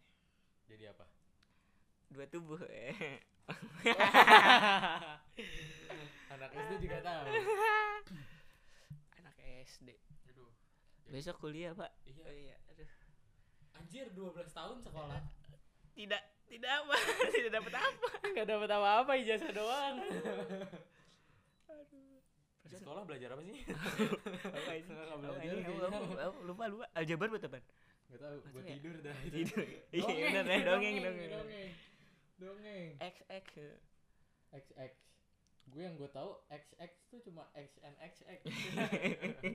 Jadi 0.68 0.84
apa? 0.92 1.06
Dua 2.12 2.24
tubuh 2.28 2.60
anak 6.28 6.50
SD 6.52 6.72
juga 6.84 7.00
tahu. 7.00 7.24
Anak 9.16 9.36
SD 9.64 9.88
aduh. 10.28 10.52
Besok 11.08 11.40
kuliah 11.40 11.72
pak. 11.72 11.88
Iya. 12.04 12.22
Oh 12.28 12.34
iya. 12.36 12.56
Aduh. 12.76 12.88
Anjir 13.80 14.12
12 14.12 14.52
tahun 14.52 14.76
sekolah. 14.84 15.20
Tidak 15.96 16.22
tidak 16.48 16.70
apa 16.84 16.94
tidak 17.36 17.52
dapat 17.60 17.74
apa. 17.80 18.08
Nggak 18.28 18.46
dapat 18.48 18.68
apa-apa 18.72 19.12
ijazah 19.20 19.52
doang 19.52 19.96
di 22.68 22.76
sekolah 22.76 23.02
belajar 23.08 23.28
apa 23.32 23.42
sih? 23.42 23.56
Apa 24.60 24.70
ini? 24.76 24.88
Nggak 24.92 25.08
apa 25.08 25.98
belajar 26.04 26.30
lupa 26.44 26.64
lupa. 26.68 26.84
Aljabar 26.92 27.26
buat 27.32 27.44
apa? 27.44 27.58
Nggak 28.08 28.20
tahu 28.20 28.36
buat 28.52 28.64
tidur 28.64 28.94
dah. 29.00 29.16
tidur. 29.24 29.64
Iya 29.96 30.04
Dongeng, 30.04 30.24
benar 30.28 30.44
ya 30.44 30.58
dongeng 30.64 30.96
dongeng 31.00 31.28
dongeng. 31.32 31.70
dongeng. 32.36 32.88
X 33.00 33.14
x. 33.28 33.46
XX 34.52 34.92
gue 35.68 35.84
yang 35.84 36.00
gue 36.00 36.08
tahu 36.08 36.32
XX 36.48 36.92
tuh 37.12 37.20
cuma 37.28 37.44
X 37.52 37.76
and 37.84 37.92
XX 38.00 38.40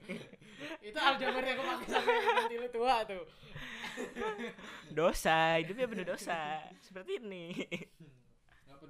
itu 0.93 0.97
aljabar 1.01 1.41
yang 1.41 1.57
gue 1.57 1.65
pakai 1.73 1.87
sampai 1.89 2.15
nanti 2.37 2.55
lu 2.61 2.69
tua 2.69 3.01
tuh. 3.01 3.25
Dosa 4.93 5.57
hidupnya 5.57 5.89
penuh 5.89 6.05
dosa. 6.05 6.61
Seperti 6.85 7.17
ini 7.17 7.57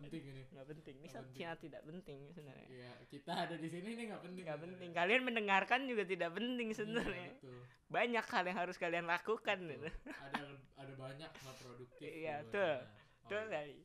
penting 0.03 0.23
ini 0.31 0.43
nggak 0.53 0.67
penting 0.67 0.95
ini 0.99 1.07
sangat 1.09 1.59
tidak 1.63 1.81
penting 1.87 2.19
sebenarnya 2.33 2.69
Iya, 2.69 2.91
kita 3.11 3.31
ada 3.45 3.55
di 3.59 3.67
sini 3.69 3.89
nih 3.95 4.05
nggak 4.11 4.21
penting. 4.23 4.43
nggak 4.45 4.59
penting 4.63 4.89
kalian 4.91 5.21
mendengarkan 5.27 5.81
juga 5.87 6.03
tidak 6.03 6.31
penting 6.35 6.69
sebenarnya 6.75 7.29
Iya, 7.29 7.33
betul. 7.39 7.59
banyak 7.89 8.25
hal 8.25 8.43
yang 8.49 8.57
harus 8.57 8.75
kalian 8.81 9.05
lakukan 9.05 9.57
gitu 9.69 9.87
Ada 10.17 10.43
ada 10.75 10.93
banyak 10.95 11.31
hal 11.43 11.53
produktif. 11.61 12.07
Iya, 12.07 12.41
di 12.41 12.47
betul. 12.47 12.73
luar 12.73 12.87
sana. 12.87 13.01
betul 13.23 13.43
Oh, 13.43 13.47
iya. 13.51 13.55
kali 13.55 13.77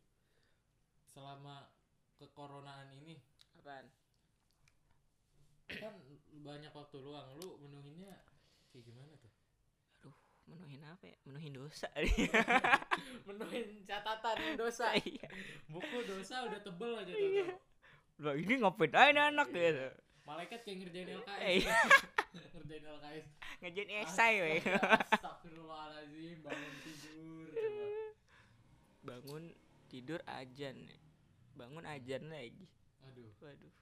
Selama 1.12 1.56
kekoronaan 2.18 2.88
ini 2.94 3.18
apaan 3.58 3.86
kan 5.80 5.94
banyak 6.48 6.72
waktu 6.74 6.96
luang, 6.98 7.28
lu 7.38 7.48
menuhinnya 7.62 8.12
kayak 8.70 8.84
gimana 8.88 9.12
tuh? 9.22 9.27
Menuhin 10.48 10.80
apa 10.82 11.04
ya 11.04 11.16
menuhin 11.22 11.52
dosa 11.52 11.86
Menuhin 13.28 13.84
catatan 13.84 14.56
dosa. 14.56 14.96
iya 15.04 15.28
Buku 15.66 15.98
dosa 16.02 16.44
udah 16.44 16.58
tebel 16.58 16.92
aja 16.96 17.12
Iya. 17.12 17.44
tuh. 17.44 17.58
Lah 18.18 18.34
ini 18.34 18.54
ngapain 18.56 18.90
aja 18.90 19.10
nih 19.10 19.24
anak 19.28 19.48
gitu 19.48 19.88
Malaikat 20.24 20.60
kayak 20.60 20.76
ngerjain 20.82 21.08
LKS. 21.14 21.40
Iya. 21.62 21.76
ngerjain 22.56 22.84
LKS. 22.86 23.26
ngajain 23.58 23.90
esai 24.00 24.36
weh 24.38 24.60
Astagfirullahaladzim, 25.10 26.36
bangun 26.40 26.74
tidur. 26.80 27.46
Bangun 29.00 29.44
tidur 29.86 30.20
ajan 30.26 30.76
bangun 31.52 31.84
ajan 31.84 32.22
lagi 32.28 32.66
Aduh, 33.04 33.28
waduh 33.40 33.72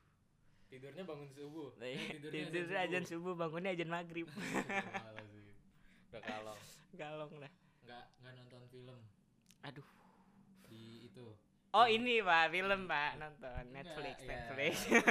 tidurnya 0.67 1.03
bangun 1.03 1.31
subuh. 1.31 1.71
Nah, 1.79 1.87
Eh, 1.87 2.11
tidur 2.11 2.31
tidurnya 2.31 2.79
ajan 2.83 3.05
subuh 3.05 3.35
bangunnya 3.35 3.71
ajan 3.71 3.87
maghrib. 3.87 4.27
Udah 6.09 6.23
kalong. 6.23 6.61
galong 6.93 7.33
dah 7.37 7.53
Nggak 7.83 8.05
nggak 8.19 8.33
nonton 8.35 8.63
film 8.69 8.99
aduh 9.61 9.89
di 10.65 10.83
itu. 11.05 11.27
oh 11.71 11.87
ini 11.87 12.19
pak 12.21 12.51
film 12.51 12.87
pak 12.87 13.11
nonton 13.17 13.51
Enggak, 13.65 13.73
Netflix 13.75 14.17
ya, 14.19 14.29
Netflix 14.29 14.75
Netflix, 14.87 15.07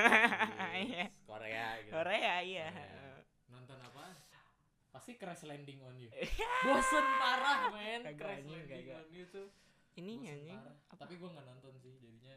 Iya. 0.87 1.05
Korea 1.21 1.65
gitu. 1.77 1.91
Korea 1.91 2.35
iya 2.41 2.67
Korea. 2.69 3.13
Nonton 3.47 3.79
apa? 3.79 4.05
Pasti 4.89 5.11
Crash 5.13 5.43
Landing 5.43 5.79
on 5.81 5.95
You. 5.95 6.07
Bosen 6.65 7.05
parah, 7.17 7.67
men. 7.69 8.01
Crash 8.15 8.43
Landing 8.43 8.87
on 8.89 9.07
You 9.09 9.23
tuh. 9.27 9.47
ini 9.93 10.23
apa 10.51 10.75
Tapi 10.97 11.15
gua 11.15 11.31
nggak 11.31 11.45
nonton 11.45 11.73
sih, 11.77 11.95
jadinya 11.95 12.35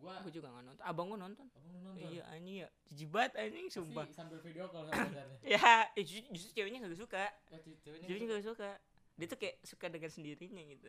Gua 0.00 0.16
aku 0.16 0.28
juga 0.28 0.48
nggak 0.48 0.64
nonton 0.64 0.82
abang 0.82 1.06
gua 1.06 1.18
nonton 1.20 1.44
abang 1.46 1.70
lu 1.70 1.80
nonton. 1.86 2.08
iya 2.08 2.24
anjing 2.26 2.56
ya 2.58 2.68
jibat 2.88 3.30
anjing 3.34 3.66
Pasti 3.66 3.76
sumpah 3.76 4.04
sambil 4.08 4.40
video 4.40 4.64
call 4.66 4.84
sama 4.84 4.96
pacarnya. 5.06 5.36
ya 5.44 5.60
eh, 5.90 6.00
justru, 6.00 6.24
justru 6.32 6.50
ceweknya 6.54 6.78
gak 6.82 6.96
suka 6.96 7.24
Ya, 7.46 7.58
ce- 7.58 7.76
ceweknya 7.78 8.06
ceweknya 8.06 8.26
gitu. 8.26 8.34
gak 8.34 8.46
suka 8.48 8.70
dia 9.14 9.26
tuh 9.26 9.36
kayak 9.36 9.56
suka 9.62 9.86
dengan 9.86 10.08
sendirinya 10.08 10.62
gitu 10.66 10.88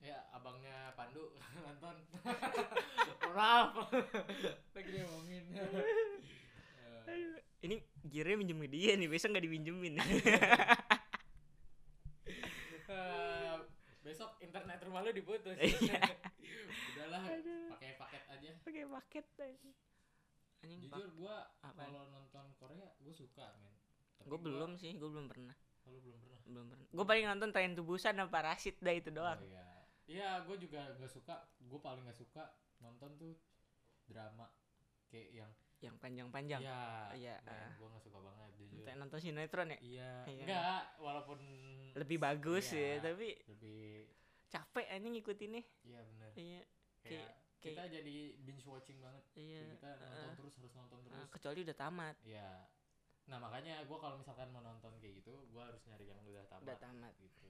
Ya, 0.00 0.16
abangnya 0.30 0.96
Pandu 0.96 1.28
nonton. 1.60 1.92
Ralf. 3.36 3.92
Lagi 4.74 4.88
dia 4.88 5.04
ngomongin. 5.04 5.44
Eh, 7.04 7.36
ini 7.60 7.76
gearnya 8.02 8.34
minjem 8.34 8.58
ke 8.58 8.68
dia 8.70 8.96
nih 8.96 9.04
besok 9.06 9.36
nggak 9.36 9.44
dipinjemin 9.44 10.00
Eh, 12.90 13.56
besok 14.00 14.29
internet 14.40 14.78
rumah 14.82 15.00
lu 15.00 15.12
diputus. 15.12 15.56
Iya. 15.56 16.00
Udahlah, 16.90 17.20
pakai 17.70 17.92
paket 17.96 18.22
aja. 18.28 18.50
pakai 18.60 18.84
paket 18.88 19.26
aja. 19.38 19.70
Anjing 20.60 20.80
jujur 20.82 21.08
gua 21.14 21.48
kalau 21.62 22.08
nonton 22.08 22.44
Korea 22.56 22.88
gua 22.98 23.14
suka 23.14 23.46
men. 23.56 23.72
Gue 24.20 24.28
gua- 24.30 24.40
belum 24.42 24.70
sih 24.74 24.92
gue 24.94 25.08
belum 25.08 25.26
pernah. 25.26 25.56
Oh, 25.82 25.90
lu 25.90 26.00
belum 26.02 26.18
pernah? 26.20 26.40
Belum 26.44 26.66
pernah. 26.68 26.86
Gue 26.86 27.04
paling 27.06 27.24
nonton 27.26 27.48
Train 27.50 27.72
to 27.72 27.82
Busan 27.82 28.12
sama 28.14 28.28
Parasit 28.28 28.76
dah 28.78 28.92
itu 28.92 29.08
doang. 29.08 29.36
Oh 29.36 29.46
iya. 29.46 29.64
Iya 30.04 30.28
gua 30.42 30.56
juga 30.56 30.80
gak 30.94 31.08
suka. 31.08 31.34
Gua 31.62 31.80
paling 31.80 32.04
gak 32.04 32.18
suka 32.18 32.44
nonton 32.78 33.16
tuh 33.16 33.32
drama 34.04 34.52
kayak 35.06 35.30
yang 35.34 35.50
yang 35.80 35.96
panjang-panjang? 35.96 36.60
Iya, 36.60 37.08
Iya, 37.16 37.34
men, 37.40 37.56
ah. 37.56 37.72
gua 37.74 37.88
gak 37.90 38.04
suka 38.04 38.18
banget 38.20 38.50
jujur. 38.54 38.84
Kayak 38.84 38.98
nonton 38.98 39.18
sinetron 39.18 39.68
ya? 39.70 39.78
Iya, 39.80 40.10
Iya. 40.26 40.42
enggak, 40.44 40.82
walaupun 40.98 41.38
lebih 41.96 42.18
bagus 42.20 42.66
Iya, 42.70 43.00
ya 43.00 43.08
tapi 43.08 43.28
lebih 43.48 44.04
capek 44.50 44.86
anjing 44.90 45.14
ngikutinnya 45.14 45.62
iya 45.82 46.00
bener. 46.04 46.30
iya 46.34 46.62
Kayak 47.00 47.30
kita 47.60 47.82
jadi 47.88 48.16
binge 48.40 48.64
watching 48.64 48.98
banget. 48.98 49.24
iya 49.32 49.62
Kayak 49.62 49.72
kita 49.76 49.90
nonton 49.96 50.10
Heeh. 50.12 50.34
terus 50.36 50.54
harus 50.58 50.72
nonton 50.74 50.98
terus. 51.00 51.28
kecuali 51.30 51.58
udah 51.62 51.76
tamat 51.78 52.16
Iya. 52.26 52.50
Nah, 53.30 53.38
makanya 53.38 53.74
gua 53.86 53.98
kalau 54.00 54.16
misalkan 54.18 54.50
mau 54.50 54.58
nonton 54.58 54.90
kayak 54.98 55.22
gitu, 55.22 55.30
gua 55.48 55.70
harus 55.70 55.78
nyari 55.86 56.10
yang 56.10 56.18
udah 56.20 56.42
tamat. 56.50 56.66
udah 56.66 56.76
tamat 56.82 57.14
gitu. 57.16 57.46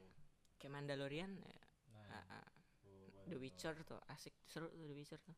kayak 0.60 0.72
Mandalorian 0.76 1.40
ya. 1.40 1.56
Nah, 1.88 2.04
ah, 2.20 2.44
ah. 2.44 2.48
gua 2.84 3.08
baru 3.16 3.32
The. 3.32 3.36
Witcher 3.40 3.74
tuh 3.82 3.96
asik 4.06 4.34
seru 4.44 4.68
tuh 4.68 4.84
The 4.84 4.92
Witcher 4.92 5.16
tuh 5.24 5.32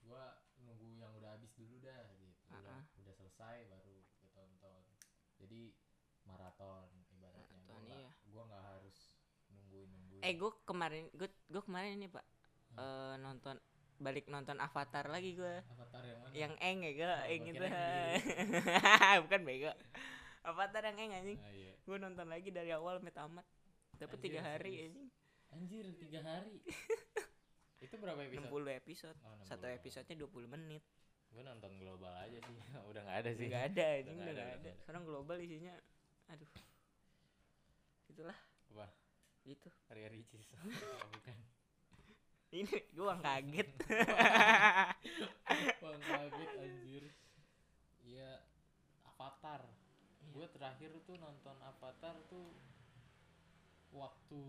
Gua 0.00 0.24
nunggu 0.56 0.96
yang 0.96 1.12
udah 1.12 1.36
habis 1.36 1.52
dulu 1.52 1.76
dah 1.78 2.00
gitu. 2.16 2.48
Udah, 2.48 2.64
Ah, 2.64 2.80
ah. 2.80 2.84
udah 2.96 3.12
selesai 3.12 3.68
baru 3.68 4.00
tonton. 4.32 4.82
Jadi 5.36 5.74
maraton 6.24 6.88
ibaratnya. 7.12 7.60
Nggak- 7.68 7.92
iya. 7.98 8.10
Gua 8.24 8.42
nggak. 8.48 8.77
Eh 10.20 10.32
gue 10.32 10.50
kemarin 10.62 11.06
gue 11.12 11.28
gue 11.28 11.62
kemarin 11.62 11.94
ini 11.94 12.06
pak 12.06 12.24
eh, 12.74 13.14
nonton 13.16 13.56
balik 13.98 14.26
nonton 14.26 14.54
Avatar 14.56 15.06
lagi 15.06 15.34
gue 15.34 15.54
Avatar 15.68 16.02
yang 16.02 16.18
mana? 16.20 16.32
yang 16.32 16.54
eng 16.60 16.78
ya 16.80 16.92
gue 16.92 17.06
Oh, 17.08 17.22
eng 17.26 17.42
itu 17.46 17.64
bukan 19.24 19.40
bego 19.42 19.72
Avatar 20.40 20.82
yang 20.84 20.98
eng 21.00 21.12
anjing 21.14 21.38
Ah, 21.38 21.50
iya. 21.50 21.74
gue 21.76 21.96
nonton 21.96 22.26
lagi 22.26 22.48
dari 22.48 22.70
awal 22.70 22.98
sampai 22.98 23.10
tamat 23.12 23.46
dapat 23.94 24.18
tiga 24.18 24.40
hari 24.40 24.86
anjing 24.86 25.08
Anjir, 25.48 25.88
tiga 25.96 26.20
hari. 26.20 26.60
itu 27.80 27.94
berapa 27.96 28.20
episode? 28.20 28.52
60 28.52 28.68
episode 28.76 29.16
Oh, 29.22 29.32
60. 29.40 29.48
satu 29.48 29.64
episodenya 29.66 30.16
20 30.20 30.44
menit 30.50 30.84
Gue 31.28 31.40
nonton 31.40 31.76
global 31.76 32.12
aja 32.14 32.36
sih. 32.38 32.56
Udah 32.90 33.00
nggak 33.02 33.18
ada 33.18 33.30
sih. 33.32 33.48
nggak 33.48 33.64
ada 33.72 33.86
nggak 33.98 34.12
udah 34.12 34.24
ada, 34.24 34.32
nggak 34.34 34.48
ada 34.54 34.60
ada. 34.60 34.72
sekarang 34.78 35.02
global 35.04 35.36
isinya 35.38 35.72
aduh 36.28 36.50
itulah 38.08 38.38
Apa? 38.70 38.86
Gitu 39.48 39.68
Area 39.88 40.08
Ricis. 40.08 40.44
Oh, 40.94 41.08
bukan. 41.10 41.36
ini 42.50 42.68
gue 42.88 43.12
kaget 43.18 43.70
Bang 45.78 46.00
kaget 46.00 46.50
anjir. 46.56 47.04
Iya, 48.00 48.30
Avatar. 49.06 49.60
Iya. 49.64 50.28
Gue 50.30 50.46
terakhir 50.48 50.90
tuh 51.02 51.16
nonton 51.16 51.56
Avatar 51.58 52.16
tuh 52.26 52.52
waktu 53.88 54.42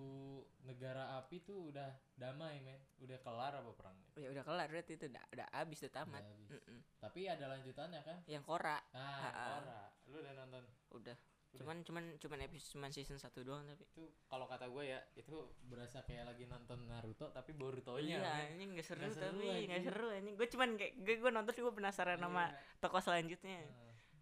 negara 0.61 1.15
api 1.15 1.39
tuh 1.39 1.71
udah 1.71 1.87
damai 2.13 2.59
men 2.59 2.75
udah 2.99 3.15
kelar 3.23 3.55
apa 3.55 3.71
perangnya 3.71 4.11
ya 4.19 4.35
udah 4.35 4.43
kelar 4.43 4.67
berarti 4.67 4.99
itu 4.99 5.07
udah 5.07 5.23
udah 5.31 5.47
habis 5.55 5.79
udah 5.79 5.93
tamat 5.95 6.19
Udah. 6.27 6.59
Mm-mm. 6.59 6.79
tapi 6.99 7.23
ada 7.23 7.47
lanjutannya 7.47 8.03
kan 8.03 8.19
yang 8.27 8.43
Kora 8.43 8.75
nah 8.91 8.99
Ah, 8.99 9.31
ah. 9.31 9.47
Korra. 9.55 9.81
lu 10.11 10.19
udah 10.19 10.33
nonton 10.35 10.63
Udah. 10.91 11.15
Cuman 11.51 11.81
cuman 11.81 12.03
cuman 12.17 12.39
episode 12.41 12.77
cuman 12.77 12.91
season 12.91 13.17
satu 13.17 13.41
doang 13.41 13.65
tapi. 13.65 13.81
Itu 13.83 14.05
kalau 14.25 14.45
kata 14.45 14.69
gue 14.69 14.83
ya 14.85 15.01
itu 15.13 15.33
berasa 15.65 16.01
kayak 16.01 16.29
lagi 16.29 16.45
nonton 16.45 16.85
Naruto 16.85 17.29
tapi 17.29 17.51
Boruto 17.51 17.97
iya 17.97 18.45
ini 18.49 18.69
nggak 18.69 18.85
seru, 18.85 19.01
Nggak 19.01 19.13
seru, 19.15 19.41
tapi 19.41 19.65
nggak 19.65 19.83
seru 19.83 20.07
ini 20.13 20.29
gue 20.33 20.47
cuman 20.47 20.69
kayak 20.75 20.93
gue 20.99 21.15
gue 21.17 21.31
nonton 21.31 21.51
gue 21.51 21.73
penasaran 21.73 22.17
sama 22.17 22.53
tokoh 22.77 22.99
selanjutnya. 22.99 23.65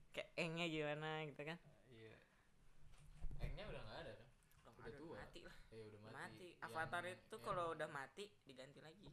Kayak 0.09 0.29
engnya 0.35 0.65
gimana 0.65 1.09
gitu 1.25 1.41
kan. 1.43 1.57
Iya. 1.87 2.15
Engnya 3.39 3.63
udah 3.67 3.81
nggak 3.81 3.97
ada 4.01 4.11
kan 4.13 4.27
Udah 4.67 4.85
Aduh, 4.87 4.99
tua. 5.03 5.15
mati 5.19 5.39
lah. 5.43 5.55
Eh 5.69 5.83
udah 5.83 5.99
mati, 6.01 6.15
mati. 6.15 6.47
Yang- 6.49 6.63
Avatar 6.65 7.03
itu 7.05 7.21
yang- 7.29 7.43
kalau 7.43 7.65
udah 7.71 7.87
mati 7.87 8.25
diganti 8.43 8.79
lagi. 8.79 9.09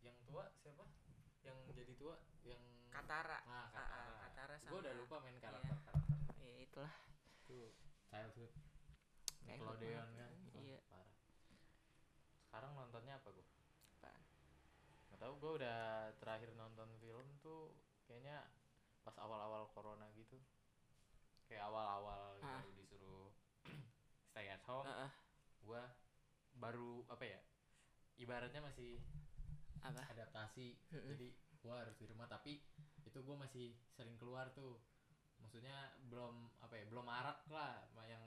Yang 0.00 0.16
tua 0.24 0.44
siapa? 0.58 0.84
Yang 1.42 1.56
jadi 1.72 1.92
tua? 1.94 2.16
Yang 2.42 2.62
Katara. 2.88 3.38
Ah 3.42 3.46
Ah, 3.46 3.66
Katara, 3.70 3.94
ah, 3.94 4.16
Katara. 4.26 4.54
Gue 4.64 4.78
udah 4.80 4.90
sama- 4.90 5.00
lupa 5.00 5.16
main 5.20 5.32
iya. 5.32 5.42
karakter 5.44 5.76
karakter 6.72 6.88
ya 6.88 6.88
itulah 6.88 6.94
itu 7.42 7.58
childhood 8.08 8.52
Nickelodeon 9.42 10.08
kan 10.14 10.30
Iya. 10.54 10.78
parah. 10.86 11.16
Sekarang 12.46 12.72
nontonnya 12.72 13.18
apa 13.18 13.28
gue 13.30 13.44
Apaan? 13.98 14.22
nggak 15.10 15.18
tahu 15.18 15.32
gue 15.36 15.52
udah 15.60 15.80
terakhir 16.16 16.54
nonton 16.54 16.88
film 16.96 17.26
tuh 17.42 17.74
kayaknya 18.06 18.46
pas 19.02 19.18
awal-awal 19.18 19.66
corona 19.68 20.06
gitu. 20.14 20.38
Kayak 21.44 21.68
awal-awal 21.68 22.38
gitu 22.38 22.46
Ah. 22.46 22.76
disuruh 22.78 23.28
stay 24.30 24.46
at 24.48 24.62
home. 24.64 24.86
Heeh. 24.86 25.10
gue 25.62 25.82
baru 26.54 27.02
apa 27.06 27.22
ya 27.22 27.40
ibaratnya 28.16 28.62
masih 28.62 29.02
apa? 29.82 30.06
adaptasi. 30.08 30.78
Jadi 30.90 31.28
gue 31.34 31.74
harus 31.74 31.98
di 31.98 32.06
rumah 32.06 32.26
tapi 32.26 32.62
itu 33.02 33.18
gue 33.18 33.36
masih 33.36 33.74
sering 33.90 34.14
keluar 34.16 34.54
tuh 34.54 34.78
maksudnya 35.52 35.76
belum 36.08 36.32
apa 36.64 36.80
ya 36.80 36.88
belum 36.88 37.04
marak 37.04 37.44
lah 37.52 37.76
yang 38.08 38.24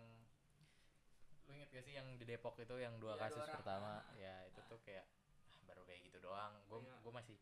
lu 1.41 1.57
inget 1.57 1.73
gak 1.73 1.81
sih 1.81 1.97
yang 1.97 2.05
di 2.13 2.21
Depok 2.21 2.53
itu 2.55 2.77
yang 2.77 3.01
dua 3.01 3.17
Iya, 3.17 3.21
kasus 3.25 3.41
dua 3.41 3.57
pertama 3.57 3.93
ya 4.13 4.45
itu 4.45 4.61
tuh 4.61 4.77
kayak 4.85 5.09
ah, 5.49 5.57
baru 5.65 5.81
kayak 5.83 6.05
gitu 6.05 6.21
doang 6.21 6.53
gue 6.69 6.77
Iya. 6.79 7.01
gue 7.01 7.11
masih 7.11 7.37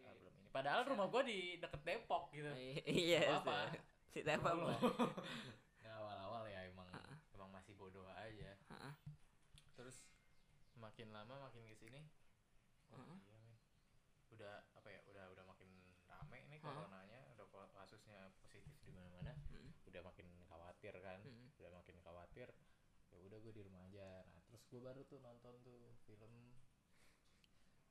ah, 0.00 0.16
belum 0.16 0.32
ini 0.34 0.48
padahal 0.48 0.80
rumah 0.86 1.12
gue 1.12 1.22
di 1.28 1.38
deket 1.60 1.80
Depok 1.84 2.32
gitu 2.32 2.48
iya 2.88 3.36
apa 3.36 3.68
si 4.08 4.24
Allah. 4.24 4.80
Nggak, 5.80 5.92
awal-awal 5.94 6.48
ya 6.48 6.64
emang 6.64 6.88
Ah. 6.88 7.20
emang 7.32 7.52
masih 7.52 7.76
bodoh 7.76 8.08
aja 8.08 8.56
Heeh. 8.56 8.92
terus 9.74 10.08
makin 10.74 11.12
lama 11.12 11.36
makin 11.42 11.68
ke 11.68 11.76
sini 11.76 12.00
oh 12.88 12.96
Heeh. 12.96 13.18
iya 13.28 13.36
men 13.38 13.52
udah 14.32 14.64
apa 14.72 14.88
ya 14.88 15.04
udah 15.04 15.24
udah 15.28 15.44
makin 15.46 15.68
rame 16.06 16.38
nih 16.46 16.56
Heeh. 16.56 16.64
coronanya 16.64 17.20
udah 17.32 17.44
ko- 17.46 17.72
kasusnya 17.72 18.32
positif 18.38 18.72
di 18.80 18.92
mana-mana 18.92 19.36
Mm. 19.48 19.68
Udah 19.92 20.02
makin 20.02 20.28
khawatir 20.48 20.94
kan 20.98 21.20
Mm. 21.20 21.52
udah 21.60 21.70
makin 21.70 21.96
khawatir 22.00 22.48
ya 23.08 23.18
udah 23.20 23.38
gue 23.38 23.52
di 23.52 23.62
rumah 23.62 23.84
aja. 23.84 24.24
Nah 24.24 24.40
terus 24.42 24.64
gue 24.66 24.80
baru 24.80 25.04
tuh 25.04 25.20
nonton 25.20 25.52
tuh 25.60 25.92
film 26.02 26.32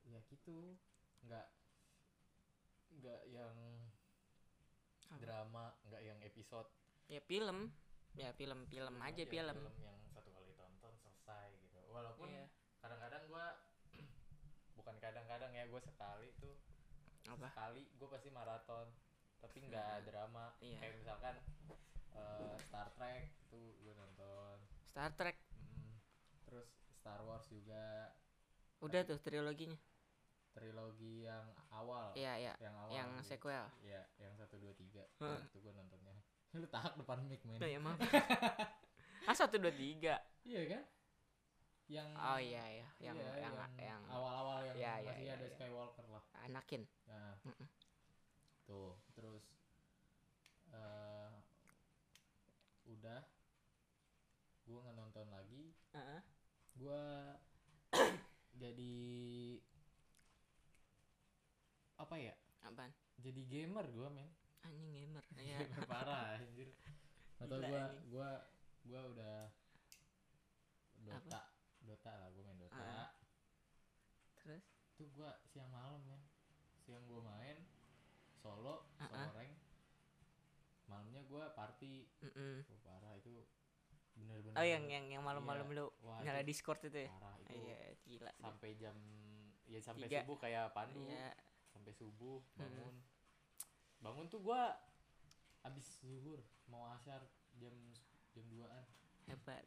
ya 0.03 0.17
gitu. 0.25 0.73
Nggak 1.21 1.45
nggak 2.91 3.21
yang 3.29 3.55
Apa? 5.07 5.21
drama 5.21 5.65
nggak 5.85 6.01
yang 6.01 6.19
episode. 6.21 6.65
Ya 7.05 7.21
film. 7.21 7.69
Ya 8.11 8.33
film 8.33 8.65
film 8.65 8.95
aja 8.99 9.23
film. 9.23 9.55
film 9.55 9.77
yang 9.79 9.97
satu 10.09 10.33
kali 10.33 10.51
tonton 10.57 10.93
selesai 10.97 11.53
gitu. 11.61 11.79
Walaupun 11.87 12.27
Iya. 12.27 12.49
kadang-kadang 12.81 13.23
gue 13.29 13.45
bukan 14.77 14.95
kadang-kadang 14.97 15.51
ya 15.53 15.63
gue 15.63 15.81
sekali 15.81 16.33
tuh 16.35 16.57
apa? 17.29 17.47
sekali 17.47 17.85
gue 17.93 18.07
pasti 18.09 18.29
maraton 18.33 18.89
tapi 19.41 19.57
nggak 19.67 20.07
drama. 20.07 20.53
Iya. 20.61 20.77
kayak 20.79 20.95
misalkan 21.01 21.35
eh, 22.13 22.55
Star 22.69 22.87
Trek 22.95 23.33
itu 23.49 23.61
gue 23.81 23.93
nonton. 23.97 24.55
Star 24.85 25.11
Trek? 25.17 25.37
Mm, 25.57 25.97
terus 26.47 26.69
Star 26.95 27.19
Wars 27.25 27.45
juga. 27.49 28.13
Udah 28.81 29.01
tuh 29.05 29.17
triloginya? 29.19 29.77
Trilogi 30.51 31.25
yang 31.25 31.45
awal. 31.71 32.13
Iya 32.13 32.33
iya. 32.37 32.53
Yang 32.59 32.75
awal 32.75 32.91
yang 32.93 33.09
gitu. 33.17 33.27
sequel. 33.33 33.65
Iya, 33.81 34.01
yang 34.19 34.33
satu 34.35 34.55
dua 34.59 34.73
tiga. 34.75 35.03
Heeh. 35.19 35.41
itu 35.47 35.57
gue 35.63 35.73
nontonnya. 35.73 36.15
Lu 36.59 36.67
tahak 36.67 36.93
depan 36.99 37.23
mic 37.25 37.41
men. 37.47 37.57
Ya 37.59 37.79
maaf. 37.81 37.99
Ah 39.29 39.37
satu 39.37 39.61
dua 39.61 39.69
tiga. 39.69 40.17
Iya 40.41 40.61
kan? 40.65 40.83
Yang 41.91 42.07
oh 42.17 42.39
iya 42.41 42.63
iya. 42.73 42.87
Yang 42.97 43.15
iya, 43.21 43.31
yang 43.37 43.55
yang 43.77 44.01
awal-awal 44.09 44.65
yang 44.65 44.75
Iya, 44.79 44.93
iya, 44.97 45.11
masih 45.13 45.23
iya, 45.27 45.33
ada 45.37 45.45
iya. 45.45 45.53
Skywalker 45.53 46.05
lah. 46.09 46.23
Anakin. 46.41 46.81
Nah. 47.05 47.35
Mm-mm. 47.45 47.67
Tuh 48.71 48.95
terus 49.11 49.43
eh 50.71 51.31
udah 52.87 53.21
gue 54.63 54.77
nggak 54.79 54.95
nonton 54.95 55.27
lagi. 55.27 55.75
Heeh. 55.91 56.21
gue 56.79 57.03
jadi 58.63 58.95
apa 61.99 62.15
ya? 62.15 62.35
Apaan? 62.63 62.95
Jadi 63.19 63.41
gamer 63.51 63.91
gue 63.91 64.07
men. 64.07 64.31
Anjing 64.63 64.91
gamer. 64.95 65.25
Ya 65.43 65.59
gamer 65.67 65.83
parah 65.91 66.39
anjir. 66.39 66.71
Atau 67.43 67.59
gue 67.59 67.83
gue 68.07 68.29
gue 68.87 69.01
udah 69.11 69.51
Dota. 71.03 71.41
Dota 71.83 72.11
lah 72.15 72.29
gue 72.31 72.43
main 72.47 72.59
Dota. 72.63 72.79
Ah. 72.79 73.11
terus? 74.39 74.63
Itu 74.95 75.11
gue 75.11 75.31
siang 75.51 75.67
malam 75.67 75.99
ya 76.07 76.21
siang 76.81 77.05
gue 77.05 77.21
main 77.21 77.57
solo 78.41 78.89
ah. 78.99 79.29
rank 79.31 79.53
malamnya 80.85 81.21
gue 81.23 81.43
party 81.53 81.93
Mm-mm. 82.21 82.55
oh, 82.65 82.79
parah 82.81 83.13
itu 83.15 83.31
bener-bener 84.11 84.53
oh 84.53 84.65
yang 84.65 84.83
yang 84.85 85.05
yang 85.07 85.23
malam-malam 85.23 85.63
Iya. 85.65 85.77
lu 85.77 85.85
Wah, 86.01 86.19
nyala 86.19 86.41
itu 86.41 86.49
discord 86.49 86.81
itu 86.83 86.99
ya 86.99 87.11
parah 87.13 87.37
itu 87.39 87.53
iya 87.55 87.79
gila 88.03 88.31
sampai 88.35 88.69
jam 88.75 88.97
ya 89.65 89.79
sampai 89.79 90.05
Tiga. 90.05 90.19
subuh 90.21 90.37
kayak 90.37 90.65
pandu 90.73 90.99
iya 91.01 91.31
sampai 91.69 91.93
subuh 91.93 92.43
Hmm. 92.53 92.59
bangun 92.59 92.95
bangun 94.01 94.25
tuh 94.27 94.41
gua 94.41 94.75
abis 95.61 96.01
zuhur 96.01 96.41
mau 96.65 96.89
asar 96.91 97.21
jam 97.55 97.71
jam 98.31 98.45
2an 98.47 98.83
Hebat. 99.23 99.63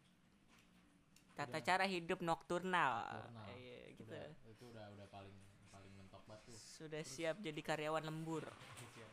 Tata 1.34 1.50
Udah. 1.52 1.62
cara 1.64 1.84
hidup 1.84 2.20
nokturnal. 2.20 2.92
Nocturnal. 3.08 3.48
Iya, 3.54 3.78
gitu. 3.90 4.02
udah 4.04 4.24
itu 4.44 4.64
udah 4.68 4.86
udah 4.92 5.06
paling 5.08 5.34
tuh 6.44 6.56
Sudah 6.56 7.02
siap 7.04 7.40
jadi 7.44 7.60
karyawan 7.60 8.04
lembur. 8.04 8.48
Siap. 8.96 9.10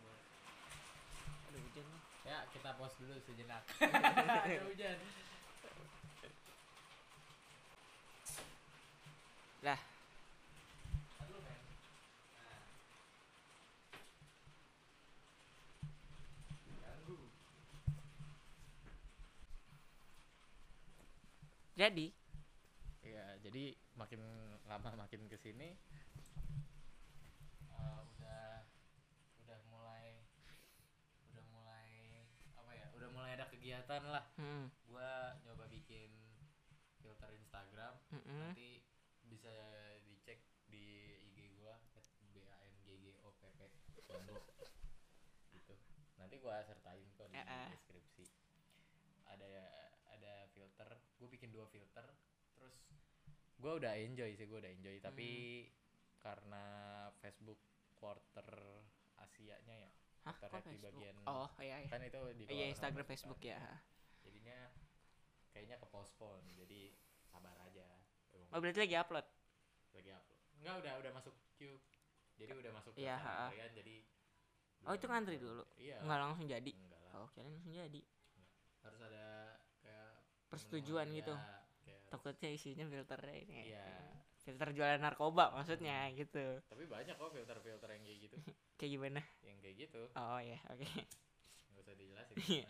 Aduh, 1.51 1.59
hujan 1.67 1.85
nih. 1.85 2.01
ya 2.21 2.37
kita 2.53 2.69
pause 2.77 2.95
dulu 3.01 3.17
sejenak 3.25 3.65
ada 3.81 4.61
hujan 4.69 4.95
Lah. 9.61 9.77
Nah. 9.77 9.81
Jadi 21.81 22.13
Iya, 23.01 23.25
jadi 23.41 23.73
makin 23.97 24.21
lama 24.69 24.93
makin 24.93 25.25
ke 25.25 25.33
sini 25.41 25.73
uh, 27.73 28.05
udah 28.05 28.61
udah 29.41 29.59
mulai 29.73 30.21
udah 31.33 31.45
mulai 31.49 31.89
apa 32.53 32.71
ya? 32.77 32.85
Udah 32.93 33.09
kegiatan 33.81 34.13
lah. 34.13 34.25
hmm, 34.37 34.65
Gua 34.85 35.33
nyoba 35.41 35.65
bikin 35.65 36.13
filter 37.01 37.33
Instagram. 37.33 37.97
mm-mm. 38.13 38.53
Nanti 38.53 38.85
bisa 39.25 39.49
dicek 40.05 40.45
di 40.69 41.17
IG 41.33 41.57
gua 41.57 41.81
@banggopp 43.41 43.73
Banggo. 44.05 44.37
gitu. 45.49 45.73
Nanti 46.21 46.37
gua 46.37 46.61
sertain 46.61 47.09
kok 47.17 47.25
di 47.33 47.41
ah. 47.41 47.73
deskripsi. 47.73 48.29
Ada 49.33 49.49
ada 50.13 50.33
filter, 50.53 50.89
gue 51.17 51.29
bikin 51.33 51.49
dua 51.49 51.65
filter, 51.65 52.05
terus 52.53 52.77
gua 53.57 53.81
udah 53.81 53.97
enjoy 53.97 54.29
sih, 54.37 54.45
gua 54.45 54.61
udah 54.61 54.69
enjoy. 54.77 55.01
Tapi 55.01 55.65
karena 56.21 56.65
Facebook 57.17 57.57
quarter 57.97 58.45
Asianya 59.17 59.73
ya, 59.73 59.91
Hah, 60.21 60.35
kok 60.37 60.61
di 60.63 60.77
bagian 60.77 61.15
Oh, 61.25 61.49
iya 61.57 61.81
iya. 61.81 61.89
kan 61.89 61.99
itu 61.99 62.21
di 62.35 62.43
Iya, 62.45 62.65
Instagram 62.69 63.05
Facebook 63.05 63.39
kan. 63.39 63.51
ya. 63.51 63.61
Jadinya 64.21 64.57
kayaknya 65.49 65.75
ke 65.77 65.87
postpone, 65.87 66.45
jadi 66.53 66.93
sabar 67.25 67.57
aja. 67.59 67.87
Oh, 68.49 68.57
berarti 68.57 68.79
lagi 68.81 68.95
upload. 68.95 69.25
lagi 69.91 70.07
upload 70.09 70.39
enggak 70.55 70.75
udah 70.77 70.93
udah 70.99 71.11
masuk 71.11 71.33
queue 71.51 71.75
jadi 72.37 72.53
udah 72.53 72.71
masuk 72.71 72.91
ke 72.93 73.01
Iya, 73.01 73.15
sana 73.15 73.27
ha-ha. 73.27 73.45
antrian, 73.45 73.71
jadi 73.73 73.95
Oh, 74.81 74.93
itu 74.93 75.05
ngantri 75.05 75.35
dulu? 75.37 75.63
iya 75.75 75.97
Nggak 75.99 76.19
langsung 76.21 76.45
jadi. 76.47 76.71
enggak 76.71 77.01
lah 77.01 77.11
Oh, 77.13 77.27
kirain 77.29 77.51
langsung 77.51 77.73
jadi. 77.75 78.01
harus 78.79 78.99
ada 79.01 79.25
kayak 79.79 80.09
Persetujuan 80.47 81.07
gitu. 81.11 81.33
kayak 81.33 81.51
harus- 81.99 82.09
Takutnya 82.09 82.49
isinya 82.51 82.85
filternya 82.85 83.35
ini. 83.37 83.53
Iya. 83.67 83.85
Filter 84.41 84.73
jualan 84.73 84.97
narkoba 84.97 85.53
maksudnya 85.53 86.09
gitu. 86.11 86.57
tapi 86.65 86.83
banyak 86.85 87.13
kok 87.13 87.29
filter-filter 87.29 87.89
yang 87.89 88.03
kayak 88.03 88.19
gitu 88.25 88.35
Kayak 88.81 88.91
gimana? 88.97 89.21
yang 89.45 89.57
kayak 89.61 89.75
gitu 89.79 90.01
Oh 90.17 90.41
ya, 90.41 90.57
oke. 90.67 90.87
nggak 91.69 91.81
usah 91.81 91.93
dijelasin 91.93 92.35
Iya. 92.41 92.67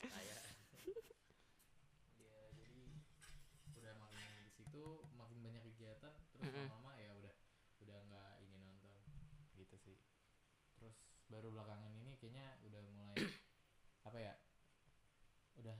saya 0.00 0.36
ya 2.24 2.36
jadi 2.56 2.82
udah 3.76 3.92
makin 4.00 4.24
di 4.40 4.50
situ 4.50 4.84
makin 5.14 5.38
banyak 5.40 5.62
kegiatan 5.62 6.12
terus 6.32 6.48
lama-lama 6.48 6.96
ya 6.96 7.12
udah 7.14 7.34
udah 7.80 7.98
nggak 8.08 8.32
ini 8.42 8.56
nonton 8.58 8.96
gitu 9.54 9.76
sih 9.76 9.96
terus 10.76 10.96
baru 11.28 11.52
belakangan 11.52 11.92
ini 11.94 12.16
kayaknya 12.16 12.56
udah 12.64 12.80
mulai 12.90 13.16
apa 14.08 14.18
ya 14.18 14.34
udah 15.60 15.76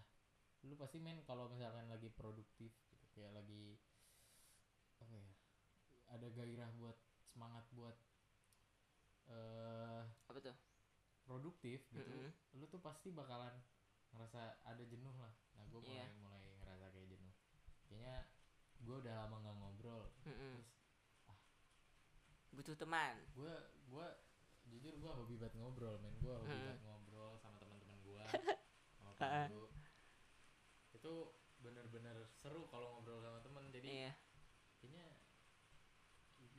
lu 0.69 0.77
pasti 0.77 1.01
main 1.01 1.25
kalau 1.25 1.49
misalkan 1.49 1.89
lagi 1.89 2.13
produktif 2.13 2.69
gitu 2.93 3.07
kayak 3.17 3.33
lagi 3.33 3.81
ada 6.21 6.29
gairah 6.31 6.69
buat 6.75 6.97
semangat 7.27 7.65
buat 7.73 7.97
eh 9.27 10.03
Apa 10.27 10.39
tuh? 10.39 10.57
produktif 11.23 11.81
gitu 11.89 12.11
Mm-mm. 12.11 12.29
lu 12.55 12.67
tuh 12.67 12.79
pasti 12.79 13.09
bakalan 13.11 13.55
ngerasa 14.11 14.59
ada 14.61 14.83
jenuh 14.83 15.15
lah 15.17 15.31
nah 15.55 15.65
gue 15.65 15.81
mulai 15.81 16.03
Iya. 16.03 16.19
mulai 16.19 16.41
ngerasa 16.59 16.87
kayak 16.91 17.09
jenuh 17.09 17.35
kayaknya 17.87 18.17
gue 18.81 18.97
udah 18.99 19.15
lama 19.17 19.37
nggak 19.39 19.57
ngobrol 19.57 20.05
Mm-mm. 20.25 20.57
terus 21.23 21.41
Butuh 22.51 22.77
teman. 22.77 23.15
gue 23.33 23.55
gue 23.87 24.07
jujur 24.67 24.93
gue 24.93 25.11
hobi 25.15 25.35
banget 25.35 25.55
ngobrol 25.57 25.97
men 25.99 26.13
gue 26.19 26.35
hobi 26.35 26.51
Mm. 26.51 26.67
banget 26.67 26.83
ngobrol 26.85 27.33
sama 27.39 27.57
teman-teman 27.57 27.97
gue 28.03 28.25
sama 28.99 29.11
itu 30.91 31.15
bener-bener 31.61 32.17
seru 32.35 32.67
kalau 32.67 32.99
ngobrol 32.99 33.23
sama 33.23 33.39
temen 33.41 33.65
jadi 33.71 33.89
Iya. 33.89 34.13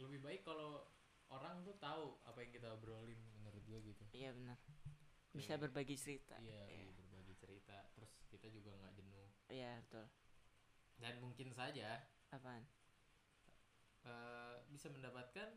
Lebih 0.01 0.19
baik 0.19 0.41
kalau 0.41 0.85
orang 1.27 1.61
tuh 1.61 1.77
tahu 1.77 2.19
apa 2.21 2.37
yang 2.39 2.51
kita 2.51 2.67
obrolin 2.69 3.19
menurut 3.35 3.61
gue 3.61 3.79
gitu 3.85 4.03
Iya 4.11 4.31
benar. 4.31 4.57
Bisa 5.31 5.55
Iya. 5.55 5.61
berbagi 5.61 5.95
cerita. 5.95 6.35
iya 6.37 6.63
Iya, 6.67 6.83
lebih 6.83 7.05
berbagi 7.07 7.35
cerita 7.35 7.77
terus 7.91 8.11
kita 8.25 8.47
juga 8.47 8.75
nggak 8.75 8.93
jenuh 8.93 9.27
Iya, 9.47 9.79
betul. 9.81 10.05
dan 10.97 11.13
mungkin 11.17 11.47
saja 11.51 12.03
Apaan? 12.29 12.63
eh, 14.03 14.55
bisa 14.67 14.87
mendapatkan 14.89 15.49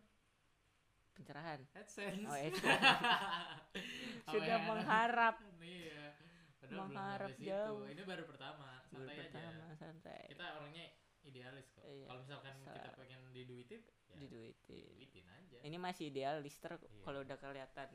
Pencerahan. 1.15 1.63
AdSense. 1.73 2.27
Oh. 2.27 2.35
Apa 4.27 4.33
Sudah 4.35 4.59
ya? 4.59 4.67
mengharap. 4.67 5.37
Iya. 5.61 6.11
Padahal 6.59 6.79
Mengharap 6.83 7.31
belum 7.31 7.47
jauh. 7.47 7.85
Ini 7.87 8.03
baru 8.03 8.25
pertama, 8.27 8.83
Baru 8.85 9.07
santai 9.07 9.19
pertama, 9.23 9.47
aja. 9.63 9.75
santai. 9.77 10.23
Kita 10.27 10.45
orangnya 10.59 10.87
idealis 11.25 11.67
kok. 11.71 11.83
Iya. 11.83 12.07
Kalau 12.07 12.21
misalkan 12.21 12.55
Sa- 12.61 12.73
kita 12.73 12.91
pengen 12.95 13.21
diduitin, 13.31 13.83
ya 14.07 14.17
Diduitin. 14.17 14.85
duitin 14.93 15.27
aja. 15.27 15.59
Ini 15.61 15.77
masih 15.77 16.05
idealis 16.09 16.55
ter 16.59 16.73
Iya. 16.75 17.03
kalau 17.03 17.21
udah 17.21 17.37
kelihatan 17.37 17.89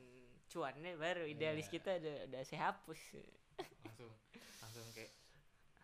cuannya 0.46 0.92
baru 0.94 1.24
idealis 1.24 1.66
Iya. 1.66 1.72
kita 1.72 1.90
udah 1.96 2.16
udah 2.26 2.40
saya 2.42 2.60
hapus. 2.68 3.00
Langsung 3.82 4.10
langsung 4.60 4.86
kayak 4.92 5.12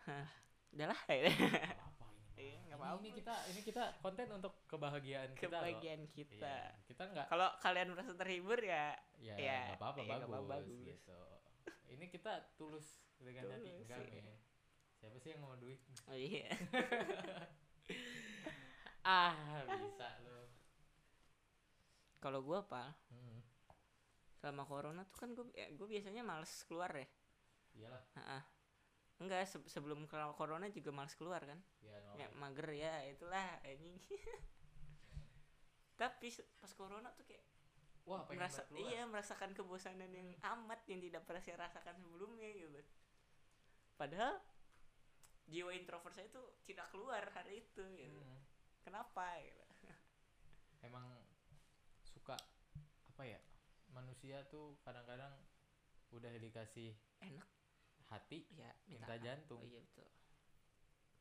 Udahlah. 0.07 0.29
"Nggak 0.75 0.87
apa-apa 0.87 1.13
ini. 1.15 1.31
mah." 1.31 1.73
Iya, 2.37 2.57
nggak 2.63 2.77
apa-apa. 2.77 3.01
Ini 3.01 3.09
kita 3.11 3.35
ini 3.49 3.61
kita 3.61 3.83
konten 3.97 4.27
untuk 4.29 4.53
kebahagiaan 4.67 5.29
kita 5.33 5.47
loh. 5.49 5.65
Kebahagiaan 5.65 6.03
kita. 6.07 6.37
Iya. 6.37 6.85
Kita 6.85 7.03
nggak 7.07 7.25
Kalau 7.27 7.49
kalian 7.57 7.87
merasa 7.91 8.13
terhibur 8.13 8.59
ya 8.61 8.93
ya 9.17 9.35
Iya, 9.35 9.59
nggak 9.73 9.79
apa-apa 9.81 9.99
iya, 9.99 10.15
bagus, 10.21 10.45
bagus. 10.45 10.79
gitu. 10.85 11.19
Ini 11.87 12.05
kita 12.07 12.33
tulus 12.53 12.87
dengan 13.17 13.49
hati 13.49 13.65
Tulus, 13.65 13.81
enggak 13.81 13.99
iya. 14.13 14.35
Siapa 14.97 15.17
sih 15.17 15.29
yang 15.31 15.41
mau 15.41 15.55
duit? 15.55 15.79
oh 16.07 16.17
iya. 16.17 16.47
ah, 19.07 19.33
bisa 19.65 20.07
lo. 20.25 20.49
Kalau 22.17 22.41
gua 22.41 22.65
apa? 22.65 22.97
Hmm. 23.13 23.39
Selama 24.37 24.63
corona 24.65 25.01
tuh 25.05 25.17
kan 25.17 25.29
gue 25.33 25.45
gue 25.49 25.87
biasanya 25.87 26.21
males 26.21 26.49
keluar 26.65 26.89
ya. 26.93 27.07
Iyalah, 27.77 28.03
Heeh. 28.15 28.41
Enggak 29.17 29.49
se- 29.49 29.65
sebelum 29.65 30.05
corona 30.09 30.69
juga 30.69 30.93
males 30.93 31.13
keluar 31.13 31.41
kan. 31.41 31.57
ya 31.81 31.97
Ya 32.17 32.27
normal. 32.29 32.53
mager 32.53 32.67
ya 32.73 32.93
itulah 33.07 33.61
anjing. 33.65 33.97
Tapi 35.97 36.27
pas 36.57 36.71
corona 36.73 37.09
tuh 37.13 37.25
kayak 37.25 37.45
Wah, 38.05 38.23
merasa 38.29 38.63
keluar. 38.69 38.85
iya 38.87 39.01
merasakan 39.03 39.51
kebosanan 39.51 40.09
yang 40.13 40.29
amat 40.55 40.79
yang 40.87 41.01
tidak 41.01 41.25
pernah 41.25 41.41
saya 41.41 41.57
rasakan 41.59 41.97
sebelumnya 41.97 42.47
gitu. 42.53 42.79
Padahal 43.97 44.37
jiwa 45.47 45.71
introvert 45.71 46.15
saya 46.15 46.27
tuh 46.27 46.59
tidak 46.67 46.91
keluar 46.91 47.23
hari 47.31 47.63
itu 47.63 47.83
gitu. 47.95 48.19
Hmm. 48.19 48.39
Kenapa 48.83 49.39
gitu. 49.43 49.63
Emang 50.87 51.07
suka 52.03 52.35
apa 53.15 53.23
ya? 53.23 53.39
Manusia 53.91 54.43
tuh 54.51 54.77
kadang-kadang 54.83 55.31
udah 56.11 56.31
dikasih 56.39 56.93
Enak 57.23 57.49
hati, 58.07 58.47
ya 58.55 58.71
minta 58.87 59.15
jantung. 59.19 59.59
Oh 59.59 59.67
iya 59.67 59.83
betul. 59.83 60.07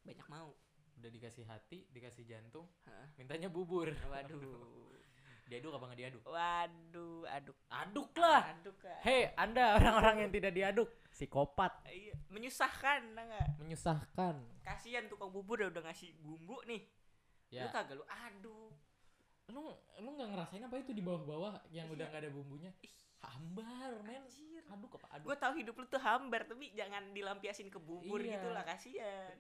Banyak 0.06 0.28
mau. 0.30 0.54
Udah 0.96 1.10
dikasih 1.12 1.44
hati, 1.44 1.84
dikasih 1.92 2.24
jantung, 2.24 2.64
Heeh. 2.88 3.08
mintanya 3.20 3.50
bubur. 3.52 3.90
Waduh. 4.08 4.40
Diaduk 5.46 5.78
apa 5.78 5.84
nggak 5.86 6.00
diaduk? 6.00 6.22
Waduh, 6.26 7.22
aduk. 7.30 7.56
Aduk 7.70 8.10
lah. 8.18 8.50
Aduk. 8.50 8.76
Hei, 9.00 9.30
Anda 9.38 9.78
orang-orang 9.78 10.26
yang 10.26 10.30
tidak 10.34 10.52
diaduk, 10.52 10.88
psikopat, 11.06 11.70
Iya, 11.86 12.18
menyusahkan 12.28 13.14
enggak? 13.14 13.46
menyusahkan. 13.62 14.34
Kasihan 14.66 15.06
tukang 15.06 15.30
bubur 15.30 15.62
udah 15.62 15.82
ngasih 15.86 16.18
bumbu 16.18 16.58
nih. 16.66 16.82
Lu 17.54 17.62
Ya, 17.62 17.70
kagak 17.70 17.94
lu 17.94 18.02
aduk. 18.04 18.74
lu 19.46 19.62
lu 20.02 20.08
nggak 20.18 20.28
ngerasain 20.34 20.58
apa 20.60 20.74
itu 20.76 20.90
di 20.90 20.98
bawah-bawah 20.98 21.62
yang 21.70 21.86
udah 21.86 22.02
Iya. 22.02 22.10
nggak 22.10 22.22
ada 22.26 22.30
bumbunya? 22.34 22.70
Ih, 22.82 22.90
Hambar, 23.22 24.02
men. 24.02 24.18
Anjir. 24.20 24.62
Aduk 24.66 24.98
apa 24.98 25.06
aduk? 25.14 25.30
Gue 25.30 25.38
tahu 25.38 25.52
hidup 25.56 25.74
lu 25.76 25.86
tuh 25.86 26.02
hambar 26.02 26.42
tapi 26.42 26.74
jangan 26.74 27.14
dilampiasin 27.14 27.70
ke 27.70 27.78
bubur 27.78 28.18
Iya. 28.18 28.42
gitu 28.42 28.50
lah 28.50 28.66
kasihan. 28.66 29.30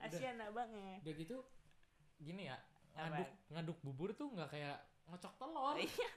Kasihan 0.00 0.40
abangnya. 0.40 1.04
udah 1.04 1.12
gitu 1.14 1.36
gini 2.16 2.48
ya, 2.48 2.56
ngaduk 2.96 3.28
ngaduk 3.48 3.78
bubur 3.80 4.08
tuh 4.12 4.28
nggak 4.30 4.48
kayak 4.50 4.76
ngocok 5.10 5.34
telur. 5.36 5.76
Iya. 5.76 6.08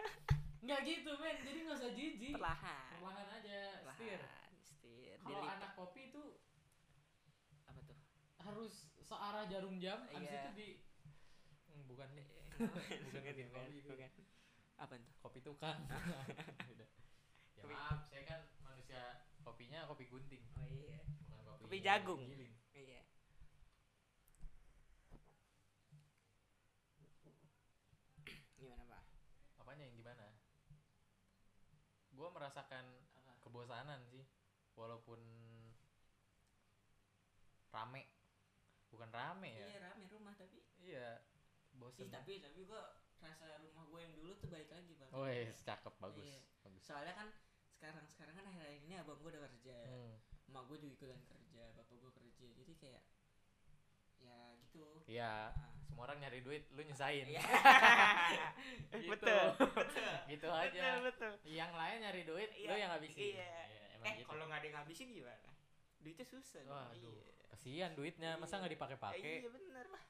nggak 0.63 0.79
gitu 0.84 1.12
men. 1.17 1.38
Jadi 1.41 1.58
nggak 1.62 1.75
usah 1.75 1.91
jijik. 1.91 2.34
Perlahan. 2.34 2.89
Perlahan 2.93 3.27
aja 3.34 3.58
setir 3.84 4.19
perlahan 4.21 4.51
setir. 4.62 5.17
kalau 5.17 5.39
Dilipat. 5.39 5.56
anak 5.58 5.71
kopi 5.73 6.01
itu 6.06 6.23
apa 7.63 7.79
tuh? 7.82 7.97
harus 8.39 8.73
searah 9.01 9.43
jarum 9.45 9.75
jam 9.77 10.03
habis 10.06 10.27
Iya. 10.27 10.41
itu 10.41 10.51
di 10.53 10.69
Hmm, 11.65 11.84
bukan 11.86 12.10
nih 12.13 12.27
bukan 13.03 13.21
bukan 13.25 13.34
kopi 13.49 13.77
bukan. 13.82 14.10
apa 14.77 14.93
tuh? 14.95 15.13
Kopi 15.19 15.39
tukang. 15.41 15.79
Ya 17.53 17.62
Kopi- 17.62 17.71
maaf 17.71 17.99
saya 18.03 18.23
kan 18.23 18.41
manusia 18.60 19.01
kopinya 19.39 19.86
kopi 19.86 20.06
gunting. 20.06 20.43
Oh 20.53 20.65
iya. 20.65 20.99
Bukan 21.29 21.43
kopi 21.45 21.62
Kopi 21.63 21.77
jagung. 21.79 22.19
giling. 22.19 22.53
iya 22.73 23.01
gimana 28.56 28.84
pak 28.86 29.03
apanya 29.58 29.84
yang 29.84 29.95
gimana 29.95 30.25
gua 32.12 32.29
merasakan 32.43 32.84
apa 33.15 33.32
kebosanan 33.39 34.03
sih. 34.12 34.27
Walaupun 34.75 35.19
rame. 37.71 38.03
Bukan 38.91 39.10
rame 39.10 39.49
ya. 39.56 39.65
Iya 39.71 39.79
rame 39.89 40.03
rumah 40.12 40.36
tapi 40.36 40.60
iya 40.84 41.23
bosen. 41.73 42.06
Ih, 42.06 42.12
tapi 42.12 42.43
tapi 42.43 42.60
gua 42.67 42.99
rasa 43.23 43.56
rumah 43.63 43.88
gue 43.88 43.99
yang 44.03 44.13
dulu 44.19 44.36
tuh 44.36 44.51
baik 44.51 44.67
lagi 44.67 44.99
pak 44.99 45.08
oh 45.15 45.23
iya 45.32 45.47
cakep 45.47 45.95
bagus 45.95 46.27
Iya. 46.27 46.43
bagus 46.67 46.84
soalnya 46.84 47.15
kan 47.15 47.27
sekarang 47.71 48.03
sekarang 48.12 48.36
kan 48.36 48.45
akhir-akhir 48.51 48.84
ini 48.84 48.99
abang 48.99 49.15
gue 49.23 49.32
udah 49.32 49.43
kerja. 49.47 49.77
Hmm, 49.88 50.15
emak 50.51 50.63
gue 50.67 50.77
juga 50.84 50.91
ikutan 50.99 51.21
kerja 51.23 51.63
bapak 51.79 51.95
gue 52.03 52.12
kerja. 52.19 52.47
Jadi 52.60 52.73
kayak 52.75 52.99
ya 52.99 53.12
gitu 54.73 54.86
iya 55.05 55.47
Ah. 55.47 55.69
semua 55.86 56.03
orang 56.05 56.17
nyari 56.19 56.41
duit 56.41 56.65
lu 56.69 56.81
nyusahin 56.81 57.27
Iya. 57.27 57.41
Gitu. 58.93 59.09
betul 59.09 59.45
gitu 60.27 60.47
aja 60.49 60.81
betul 60.97 60.97
betul 61.05 61.33
yang 61.45 61.71
lain 61.71 61.97
nyari 61.99 62.21
duit 62.23 62.49
lu 62.51 62.57
Iya, 62.67 62.73
yang 62.75 62.89
ngabisin 62.91 63.21
iya. 63.31 63.51
emang 63.93 64.05
eh 64.05 64.13
gitu 64.15 64.27
kalau 64.27 64.43
nggak 64.43 64.57
ada 64.57 64.65
yang 64.65 64.75
ngabisin 64.79 65.07
gimana 65.12 65.49
duitnya 65.97 66.25
susah 66.25 66.59
dong. 66.62 66.73
Waduh, 66.73 67.13
iya. 67.15 67.45
kasihan 67.47 67.91
duitnya 67.93 68.29
masa 68.36 68.51
Iya. 68.51 68.59
nggak 68.59 68.73
dipakai-pakai 68.73 69.33
iya 69.39 69.49
bener 69.49 69.86
lah 69.88 70.03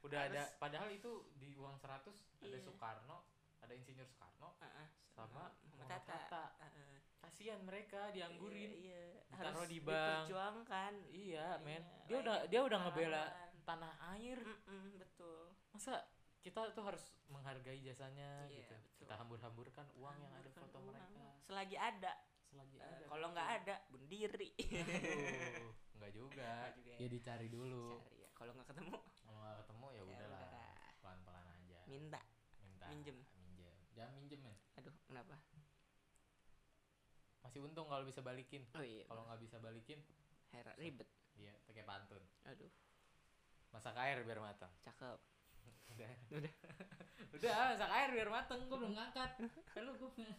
udah 0.00 0.20
ada 0.22 0.40
harus- 0.40 0.54
padahal 0.56 0.88
itu 0.88 1.10
di 1.34 1.50
uang 1.52 1.76
100 1.76 2.14
ada 2.38 2.46
Iya. 2.48 2.62
Soekarno 2.62 3.18
ada 3.58 3.72
insinyur 3.72 4.06
Soekarno 4.06 4.48
Ah, 4.56 4.70
ah, 4.76 4.88
sama 5.08 5.42
Muhammad 5.66 5.90
Hatta. 5.92 6.14
Hatta. 6.14 6.44
Ah, 6.56 6.70
ah. 6.70 6.96
kasihan 7.18 7.58
mereka 7.60 8.08
dianggurin 8.10 8.70
iya, 8.70 8.94
iya. 9.10 9.20
Ditaruh 9.26 9.58
harus 9.58 9.66
di 9.66 9.78
bank. 9.80 9.98
diperjuangkan 10.22 10.92
iya 11.10 11.46
men 11.58 11.82
Iya, 11.82 12.06
dia 12.06 12.16
udah 12.16 12.36
dia 12.46 12.60
udah 12.62 12.78
ngebela. 12.80 13.24
Tanah 13.66 13.92
air. 14.14 14.38
Mm-mm, 14.38 14.96
betul. 14.96 15.50
Masa 15.74 16.06
kita 16.40 16.70
tuh 16.70 16.84
harus 16.86 17.02
menghargai 17.26 17.82
jasanya 17.82 18.46
Iya, 18.46 18.62
gitu. 18.62 18.74
betul. 18.78 18.98
kita 19.02 19.14
hambur-hamburkan 19.18 19.86
uang 19.98 20.16
yang 20.16 20.30
ada 20.32 20.50
foto 20.54 20.78
uang. 20.78 20.86
mereka. 20.86 21.26
selagi 21.42 21.74
ada. 21.76 22.12
Selagi 22.46 22.76
Eh, 22.78 22.86
ada 22.86 23.04
kalau 23.10 23.26
nggak 23.34 23.48
ada 23.60 23.74
bunuh 23.90 24.06
diri 24.06 24.50
Aduh, 24.54 25.74
nggak 25.98 26.12
juga. 26.14 26.50
Juga 26.72 26.90
ya. 26.94 26.96
ya 27.02 27.08
dicari 27.10 27.48
dulu. 27.50 27.98
Cari 27.98 28.22
ya. 28.22 28.28
Kalau 28.32 28.52
nggak 28.54 28.68
ketemu. 28.70 28.98
Kalau 29.18 29.38
nggak 29.42 29.56
ketemu 29.60 29.86
ya 29.86 29.96
ya 29.96 30.02
udahlah. 30.06 30.38
udah. 30.38 30.70
pelan-pelan 31.02 31.46
aja. 31.50 31.78
Minta. 31.90 32.20
Minta. 32.62 32.84
Minjem. 32.86 33.18
minjem. 33.34 33.74
Jangan 33.92 34.12
minjem 34.14 34.40
men. 34.40 34.56
Aduh 34.78 34.94
kenapa? 35.04 35.34
Masih 37.42 37.60
untung 37.62 37.86
kalau 37.86 38.02
bisa 38.02 38.22
balikin. 38.22 38.62
Oh 38.74 38.82
iya 38.82 39.02
kalau 39.04 39.26
nggak 39.26 39.40
bisa 39.42 39.58
balikin 39.58 39.98
heran 40.50 40.74
ribet. 40.78 41.10
Iya 41.34 41.50
pakai 41.66 41.82
pantun. 41.82 42.22
Aduh 42.46 42.70
masak 43.70 43.96
air 43.96 44.22
biar 44.22 44.38
matang 44.38 44.70
cakep 44.80 45.18
udah 45.92 46.10
Udah. 46.32 46.52
udah 47.36 47.52
masak 47.72 47.90
air 47.90 48.08
biar 48.12 48.28
mateng 48.28 48.60
gue 48.64 48.76
belum 48.76 48.92
ngangkat 48.92 49.30
lu 49.80 49.92
gue 49.94 50.10
belum 50.10 50.34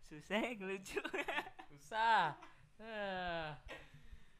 susah 0.00 0.38
ya 0.38 0.50
ngelucu 0.56 1.00
susah 1.70 2.34
Ah. 2.80 3.60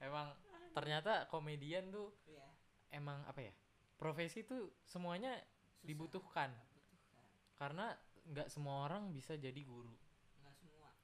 emang 0.01 0.33
ternyata 0.73 1.29
komedian 1.29 1.93
tuh 1.93 2.09
Iya. 2.25 2.49
emang 2.91 3.21
apa 3.29 3.45
ya 3.45 3.53
profesi 3.95 4.43
tuh 4.43 4.73
semuanya 4.81 5.37
Susah. 5.37 5.85
dibutuhkan 5.85 6.51
Dibutuhkan. 6.73 7.25
karena 7.55 7.87
nggak 8.33 8.49
semua 8.49 8.89
orang 8.89 9.13
bisa 9.13 9.37
jadi 9.37 9.61
guru 9.61 9.93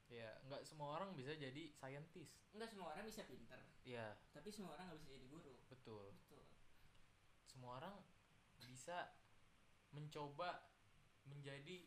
ya 0.07 0.39
nggak 0.47 0.63
semua 0.63 0.97
orang 0.97 1.11
bisa 1.13 1.35
jadi 1.35 1.71
scientist. 1.73 2.39
Nggak 2.55 2.71
semua 2.71 2.95
orang 2.95 3.05
bisa 3.05 3.27
pinter. 3.27 3.59
Ya 3.83 4.15
tapi 4.31 4.49
semua 4.51 4.75
orang 4.75 4.87
nggak 4.89 5.01
bisa 5.03 5.13
jadi 5.15 5.27
guru. 5.27 5.55
Betul. 5.67 6.15
Betul. 6.15 6.43
Semua 7.45 7.83
orang 7.83 7.95
bisa 8.63 9.11
mencoba 9.91 10.67
menjadi 11.25 11.87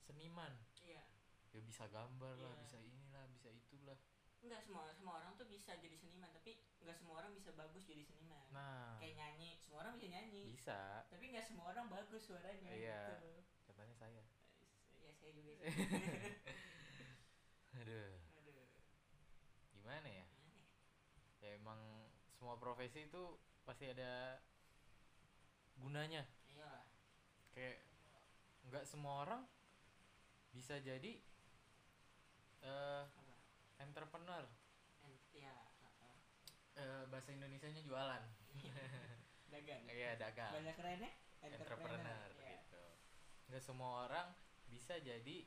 seniman. 0.00 0.50
Iya. 0.82 1.02
Ya 1.50 1.60
bisa 1.62 1.86
gambar 1.86 2.34
lah 2.36 2.50
Iya. 2.50 2.62
bisa 2.62 2.78
inilah 2.78 3.24
bisa 3.30 3.48
itulah. 3.50 3.98
Nggak 4.40 4.60
semua 4.64 4.88
semua 4.90 5.20
orang 5.20 5.36
tuh 5.36 5.46
bisa 5.46 5.76
jadi 5.76 5.94
seniman 5.94 6.32
tapi 6.32 6.58
nggak 6.80 6.96
semua 6.96 7.20
orang 7.22 7.36
bisa 7.36 7.52
bagus 7.52 7.86
jadi 7.86 8.02
seniman. 8.02 8.50
Nah. 8.50 8.98
Kayak 8.98 9.14
nyanyi 9.14 9.60
semua 9.60 9.84
orang 9.84 9.94
bisa 9.94 10.08
nyanyi. 10.08 10.42
Bisa. 10.50 11.06
Tapi 11.06 11.24
nggak 11.30 11.46
semua 11.46 11.70
orang 11.70 11.86
bagus 11.86 12.22
suaranya 12.26 12.72
Iya. 12.74 13.14
gitu. 13.14 13.30
katanya 13.70 13.94
saya. 13.94 14.22
Ya 14.98 15.10
saya 15.14 15.30
juga 15.32 15.52
sih 15.54 15.70
aduh 17.70 18.12
aduh 18.36 18.66
gimana 19.72 20.08
ya 20.10 20.26
gimana 20.26 20.58
ya? 20.60 20.66
ya 21.40 21.50
emang 21.56 21.80
semua 22.40 22.56
profesi 22.56 23.04
itu 23.04 23.36
pasti 23.68 23.84
ada 23.92 24.40
gunanya. 25.76 26.24
Iyalah. 26.48 26.88
Kayak 27.52 27.84
nggak 28.64 28.84
semua 28.88 29.28
orang 29.28 29.44
bisa 30.56 30.80
jadi 30.80 31.20
eh 32.64 33.04
apa? 33.04 33.32
entrepreneur. 33.84 34.48
En- 35.04 35.20
ya 35.36 35.52
uh-uh. 35.84 36.16
Eh, 36.80 37.04
bahasa 37.12 37.28
Indonesianya 37.36 37.84
jualan. 37.84 38.24
Dagang. 39.52 39.84
Iya 39.84 40.16
dagang. 40.16 40.52
Banyak 40.56 40.74
kerennya? 40.80 41.12
Entrepreneur 41.44 42.28
Iya. 42.40 42.56
gitu. 42.56 42.84
Nggak 43.52 43.62
semua 43.68 44.08
orang 44.08 44.32
bisa 44.64 44.96
jadi 44.96 45.44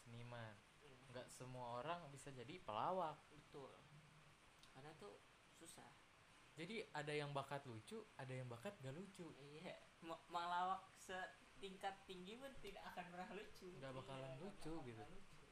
seniman. 0.00 0.56
Hmm, 0.80 0.96
nggak 1.12 1.28
semua 1.28 1.84
orang 1.84 2.08
bisa 2.08 2.32
jadi 2.32 2.56
pelawak. 2.64 3.20
Betul. 3.28 3.76
Karena 4.72 4.96
tuh 4.96 5.20
susah 5.60 6.01
jadi 6.52 6.84
ada 6.92 7.12
yang 7.12 7.32
bakat 7.32 7.64
lucu 7.64 8.04
ada 8.16 8.32
yang 8.32 8.44
bakat 8.46 8.76
gak 8.80 8.92
lucu. 8.92 9.24
Iya 9.40 9.72
malawak 10.28 10.82
setingkat 10.98 11.94
tinggi 12.04 12.34
pun 12.36 12.50
tidak 12.60 12.82
akan 12.92 13.04
pernah 13.08 13.28
lucu. 13.32 13.70
Nggak 13.78 13.92
bakalan 13.94 14.28
Iya, 14.28 14.40
lucu 14.42 14.72
bakal 14.74 14.88
gitu. 14.88 15.02
lucu. 15.06 15.46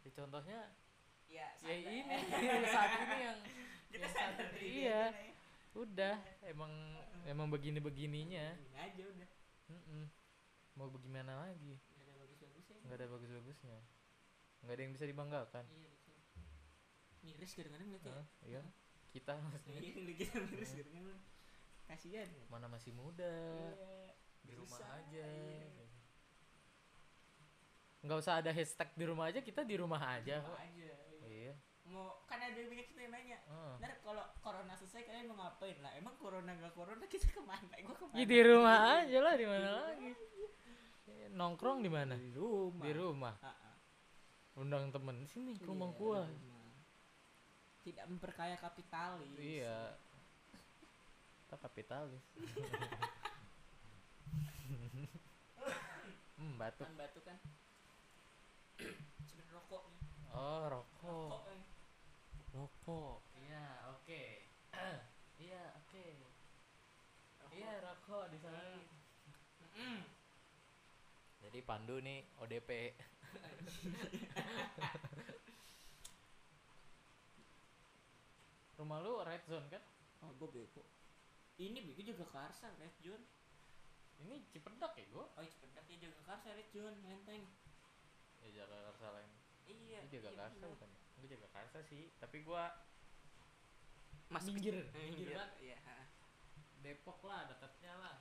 ya, 0.00 0.10
contohnya 0.16 0.58
ya, 1.28 1.46
ya 1.60 1.74
ini 1.76 2.16
saat 2.74 2.90
ini 3.04 3.16
yang 3.20 3.38
kita 3.92 4.06
yang 4.06 4.14
saat- 4.14 4.38
diri 4.54 4.66
iya. 4.86 5.02
ya. 5.12 5.30
udah 5.70 6.16
emang 6.48 6.72
emang 7.26 7.46
begini 7.46 7.78
begininya 7.78 8.58
Ini 8.58 8.74
aja 8.74 9.02
udah. 9.06 9.28
Mau 10.74 10.88
bagaimana 10.88 11.46
lagi? 11.46 11.76
Nggak 11.76 12.06
ada 12.06 12.14
bagus-bagusnya. 12.16 12.76
Nggak 12.86 12.96
ada 12.96 13.06
bagus 13.06 13.30
bagusnya 13.30 13.78
nggak 14.60 14.74
ada 14.76 14.82
yang 14.84 14.92
bisa 14.92 15.06
dibanggakan. 15.08 15.64
Iya 15.72 15.88
betul. 15.88 16.16
Miris 17.24 17.52
kadang-kadang 17.56 17.88
lihat 17.90 18.04
ya. 18.04 18.24
Iya 18.44 18.62
kita 19.14 19.32
maksudnya. 19.36 19.80
Iya 19.80 20.12
kita 20.16 20.34
miris 20.42 20.70
kadang-kadang 20.72 21.20
kasihan. 21.86 22.28
Mana 22.46 22.66
masih 22.66 22.92
muda. 22.92 23.26
Iya. 23.26 24.14
di 24.40 24.54
rumah 24.56 24.72
Susah, 24.72 24.98
aja. 24.98 25.20
iya. 25.20 25.84
nggak 28.00 28.18
usah 28.18 28.34
ada 28.40 28.50
hashtag 28.50 28.88
di 28.94 29.04
rumah 29.04 29.28
aja 29.28 29.40
kita 29.40 29.60
di 29.60 29.76
rumah 29.76 30.00
aja 30.00 30.40
Rumah 30.40 30.48
kok. 30.48 30.58
aja 30.58 30.88
iya. 31.20 31.28
iya. 31.28 31.52
Mau 31.84 32.24
kan 32.24 32.40
ada 32.40 32.56
banyak 32.56 32.86
kita 32.88 33.00
yang 33.00 33.12
nanya 33.12 33.36
Ah. 33.44 33.76
ntar 33.76 34.00
kalau 34.00 34.24
corona 34.40 34.72
selesai 34.72 35.04
kalian 35.04 35.28
mau 35.28 35.36
ngapain? 35.38 35.76
Lah 35.78 35.92
emang 35.92 36.14
corona 36.16 36.48
nggak 36.48 36.72
corona 36.72 37.04
kita 37.04 37.28
ke 37.28 37.42
mana? 37.42 37.74
Gua 37.76 37.92
ke 37.92 38.04
mana? 38.06 38.16
Ya, 38.16 38.24
di 38.24 38.40
rumah 38.40 38.76
aja 38.96 39.18
lah 39.20 39.34
di 39.34 39.44
mana 39.44 39.68
lagi? 39.84 40.10
Eh, 41.04 41.28
nongkrong 41.30 41.78
di 41.80 41.90
mana? 41.90 42.14
Di 42.14 42.30
rumah. 42.32 42.80
Di 42.80 42.92
rumah. 42.94 43.34
Ah, 43.36 43.50
ah. 43.50 43.74
undang 44.56 44.88
temen 44.88 45.26
sini 45.26 45.52
ke 45.52 45.64
rumah 45.64 45.90
Iya, 45.90 45.98
gua. 45.98 46.20
di 46.24 46.40
rumah. 46.40 46.59
Tidak 47.80 48.04
memperkaya 48.08 48.56
kapitalis. 48.60 49.36
Iya. 49.36 49.96
Kita 51.46 51.56
kapitalis. 51.60 52.24
Hmm 56.40 56.56
batuk. 56.56 56.88
Kan 56.88 56.96
batu 56.96 57.20
kan. 57.20 57.36
Sebenarnya 59.28 59.52
rokok 59.52 59.92
nih. 59.92 60.00
Oh 60.32 60.64
rokok. 60.72 61.04
Rokok 61.04 61.44
eh. 61.52 61.62
rokok. 62.56 63.18
Iya 63.36 63.66
oke. 63.92 64.24
Iya 65.40 65.62
oke. 65.84 66.06
Iya 67.52 67.72
rokok 67.84 68.24
di 68.32 68.38
sana. 68.40 68.80
Mm. 69.80 70.04
jadi 71.40 71.58
Pandu 71.64 71.96
nih 72.04 72.20
ODP 72.42 72.70
rumah 78.80 78.98
lu 78.98 79.20
red 79.22 79.44
zone 79.44 79.68
kan 79.68 79.82
oh 80.22 80.32
gue 80.32 80.48
bego 80.50 80.82
ini 81.58 81.78
bego 81.84 82.00
juga 82.02 82.24
karsa 82.26 82.72
red 82.76 82.94
John 82.98 83.20
ini 84.18 84.44
Cipedak 84.46 84.92
ya 84.96 85.04
gua 85.08 85.24
oh 85.30 85.40
iya 85.40 85.48
Cipedak 85.50 85.84
ya 85.86 85.96
Jagakarsa 85.98 86.52
Red 86.52 86.68
John 86.70 86.94
Menteng 87.00 87.44
ya 88.40 88.48
Jagakarsa 88.56 89.06
lain 89.12 89.30
iya 89.68 90.00
Ini 90.00 90.08
Jagakarsa 90.10 90.64
bener. 90.64 90.70
bukan 90.72 90.88
ya? 90.90 91.00
Gue 91.16 91.28
Jagakarsa 91.28 91.78
sih, 91.84 92.08
tapi 92.16 92.40
ke- 94.88 94.96
eh, 94.96 95.04
minggir 95.04 95.36
banget. 95.36 95.50
iya. 95.60 95.78
Depok 96.80 97.20
lah, 97.28 97.44
dekatnya 97.44 97.92
lah. 97.98 98.16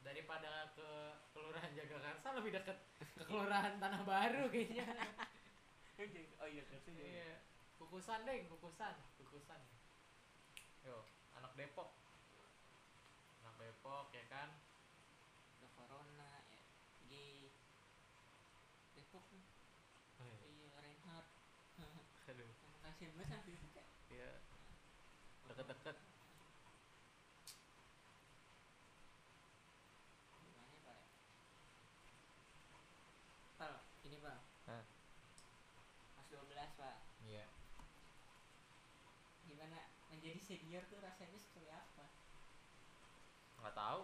Daripada 0.00 0.72
ke 0.74 0.88
Kelurahan 1.32 1.70
Jagakarsa 1.76 2.32
lebih 2.34 2.56
dekat 2.56 2.78
ke 3.16 3.22
Kelurahan 3.22 3.78
Tanah 3.78 4.02
Baru 4.02 4.48
kayaknya. 4.48 4.86
oh 6.40 6.48
iya 6.48 6.62
Karsa 6.64 6.90
Iya. 6.90 7.38
Kukusan 7.78 8.24
deh, 8.24 8.44
kukusan, 8.46 8.94
kukusan. 9.16 9.60
Yo, 10.84 10.96
anak 11.36 11.52
Depok. 11.56 11.88
Anak 13.42 13.54
Depok 13.60 14.06
ya 14.12 14.24
kan. 14.28 14.48
ada 15.60 15.68
corona 15.76 16.30
ya 16.48 16.62
Depok 18.96 19.24
nih. 19.34 19.44
iya 20.20 20.68
Reinhardt 20.80 21.28
Aduh, 22.30 22.48
yang 22.48 22.80
kasihan 22.80 23.12
banget 23.16 23.28
sampai 23.32 23.52
itu 23.56 23.66
kayak 23.74 23.88
ya 24.08 24.30
deket-deket. 25.48 25.96
gimana 30.40 30.70
ya, 30.70 30.80
pak 30.86 30.96
ya 30.96 31.06
Pal, 33.58 33.72
ini 34.06 34.16
pak 34.16 34.38
Hah? 34.68 34.84
Mas 36.16 36.26
12 36.28 36.78
pak 36.78 36.96
Iya. 37.20 37.44
Menjadi 40.20 40.40
senior 40.44 40.84
tuh 40.84 41.00
rasanya 41.00 41.38
seperti 41.40 41.72
apa? 41.72 42.04
Nggak 43.64 43.72
tahu. 43.72 44.02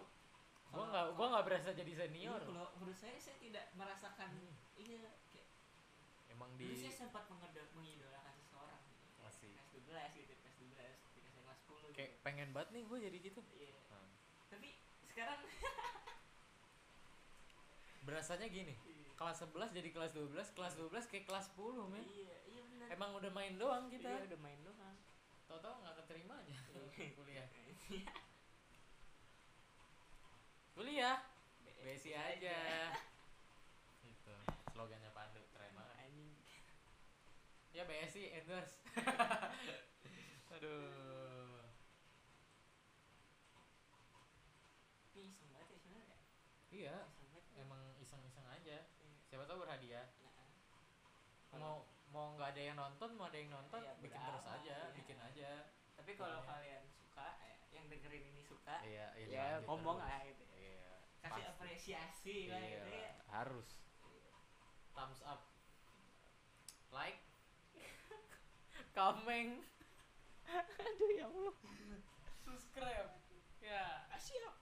Gua 0.73 0.85
nggak, 0.89 1.05
gua 1.13 1.25
nggak 1.29 1.45
berasa 1.45 1.69
jadi 1.77 1.93
senior. 1.93 2.41
Iya, 2.41 2.49
kalau 2.49 2.67
menurut 2.81 2.97
saya 2.97 3.13
saya 3.21 3.37
tidak 3.37 3.69
merasakan 3.77 4.33
Hmm. 4.33 4.53
ini 4.81 4.97
kayak 5.29 5.45
Emang 6.33 6.49
dulu 6.57 6.73
di 6.73 6.75
saya 6.75 6.93
sempat 7.05 7.29
mengidolakan 7.29 8.33
seseorang 8.33 8.81
gitu. 8.89 9.05
Masih. 9.21 9.53
Kelas 9.53 9.69
12 9.77 10.09
gitu, 10.17 10.33
kelas 10.41 10.55
12 10.57 10.97
ketika 11.05 11.29
saya 11.29 11.41
kelas 11.45 11.59
10 11.69 11.93
kayak 11.93 12.11
gitu. 12.11 12.25
pengen 12.25 12.49
banget 12.49 12.69
nih 12.73 12.83
gue 12.89 12.97
jadi 12.97 13.17
gitu. 13.21 13.41
Iya. 13.53 13.77
Nah. 13.93 14.09
Tapi 14.49 14.69
sekarang 15.05 15.39
Berasanya 18.07 18.47
gini, 18.47 18.71
kelas 19.13 19.37
11 19.43 19.75
jadi 19.75 19.89
kelas 19.91 20.11
12, 20.15 20.55
kelas 20.55 20.73
12 20.79 21.11
kayak 21.11 21.25
kelas 21.27 21.45
10 21.53 21.91
men. 21.91 22.01
iya, 22.07 22.35
iya 22.47 22.61
benar. 22.63 22.87
Emang 22.89 23.09
udah 23.13 23.31
main 23.35 23.53
doang 23.59 23.85
kita. 23.91 24.07
Iya, 24.07 24.31
udah 24.31 24.39
main 24.39 24.59
doang. 24.63 24.95
Tau-tau 25.47 25.79
nggak 25.81 25.95
keterima 26.03 26.35
aja 26.43 26.55
kuliah. 27.15 27.47
Kuliah, 30.77 31.17
besi 31.81 32.13
aja. 32.13 32.57
Itu 34.05 34.35
slogannya 34.69 35.09
Pandu 35.15 35.41
keren 35.55 35.73
banget. 35.73 35.97
Ya 37.73 37.83
BSI 37.85 38.33
endorse. 38.33 38.81
Aduh. 40.57 41.61
Iseng 45.17 45.49
banget 45.53 45.67
ya 45.73 45.77
sebenarnya. 45.81 46.17
Iya, 46.69 46.97
Iseng 47.09 47.29
banget. 47.33 47.43
emang 47.61 47.83
iseng-iseng 48.01 48.45
aja. 48.49 48.77
Iya. 48.85 49.09
Siapa 49.29 49.43
tahu 49.49 49.65
berhadiah. 49.65 50.05
Mau 52.17 52.33
nggak 52.33 52.49
ada 52.49 52.61
yang 52.65 52.77
nonton, 52.81 53.09
mau 53.13 53.29
ada 53.29 53.37
yang 53.37 53.53
nonton, 53.53 53.77
Iya, 53.77 53.93
bikin 54.01 54.17
terus 54.17 54.45
aja, 54.49 54.73
iya. 54.73 54.95
bikin 54.97 55.17
aja. 55.21 55.49
tapi 55.93 56.11
kalau 56.13 56.41
Iya. 56.41 56.49
kalian 56.49 56.83
suka, 56.89 57.27
eh, 57.45 57.57
yang 57.69 57.85
dengerin 57.85 58.23
ini 58.25 58.41
suka, 58.41 58.75
Iya, 58.81 59.07
iya. 59.15 59.27
ya 59.29 59.45
ngomong 59.69 60.01
lah 60.01 60.25
gitu. 60.25 60.41
Iya. 60.51 60.97
Kasih 61.21 61.29
pasti. 61.29 61.51
apresiasi 61.53 62.37
lah 62.49 62.57
Iya, 62.57 62.73
gitu 62.73 62.89
ya. 62.89 63.11
harus. 63.29 63.69
Thumbs 64.91 65.21
up. 65.21 65.45
Like. 66.89 67.21
Comment. 68.97 69.61
Aduh 70.49 71.09
ya 71.13 71.25
Allah. 71.29 71.53
Subscribe. 72.41 73.13
Ya. 73.61 74.09
Siap. 74.17 74.55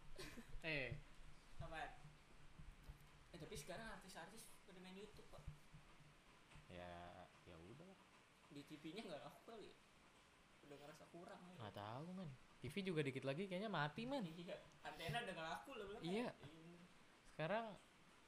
Eh, 0.60 0.92
Apa? 1.62 1.78
Eh 3.32 3.38
tapi 3.38 3.56
sekarang 3.56 3.88
artis-artis 3.88 4.44
pada 4.62 4.80
main 4.82 4.94
YouTube 4.94 5.30
kok. 5.30 5.40
ya 6.68 7.24
ya 7.46 7.56
udah 7.56 7.88
lah. 7.88 8.00
Di 8.50 8.55
TV-nya 8.68 9.02
nggak 9.06 9.22
kali. 9.46 9.70
ya? 9.70 9.76
Udah 10.66 10.78
ngerasa 10.82 11.04
kurang. 11.14 11.40
kali. 11.40 11.56
Nggak 11.62 11.76
tahu 11.78 12.06
man. 12.14 12.30
TV 12.66 12.76
juga 12.82 13.02
dikit 13.06 13.24
lagi 13.24 13.46
kayaknya 13.46 13.70
mati 13.70 14.04
man. 14.10 14.26
Iya. 14.26 14.58
Antena 14.82 15.18
udah 15.22 15.34
nggak 15.34 15.48
laku 15.54 15.70
belum. 15.78 15.88
Iya. 16.02 16.30
Iya. 16.34 16.80
Sekarang 17.34 17.66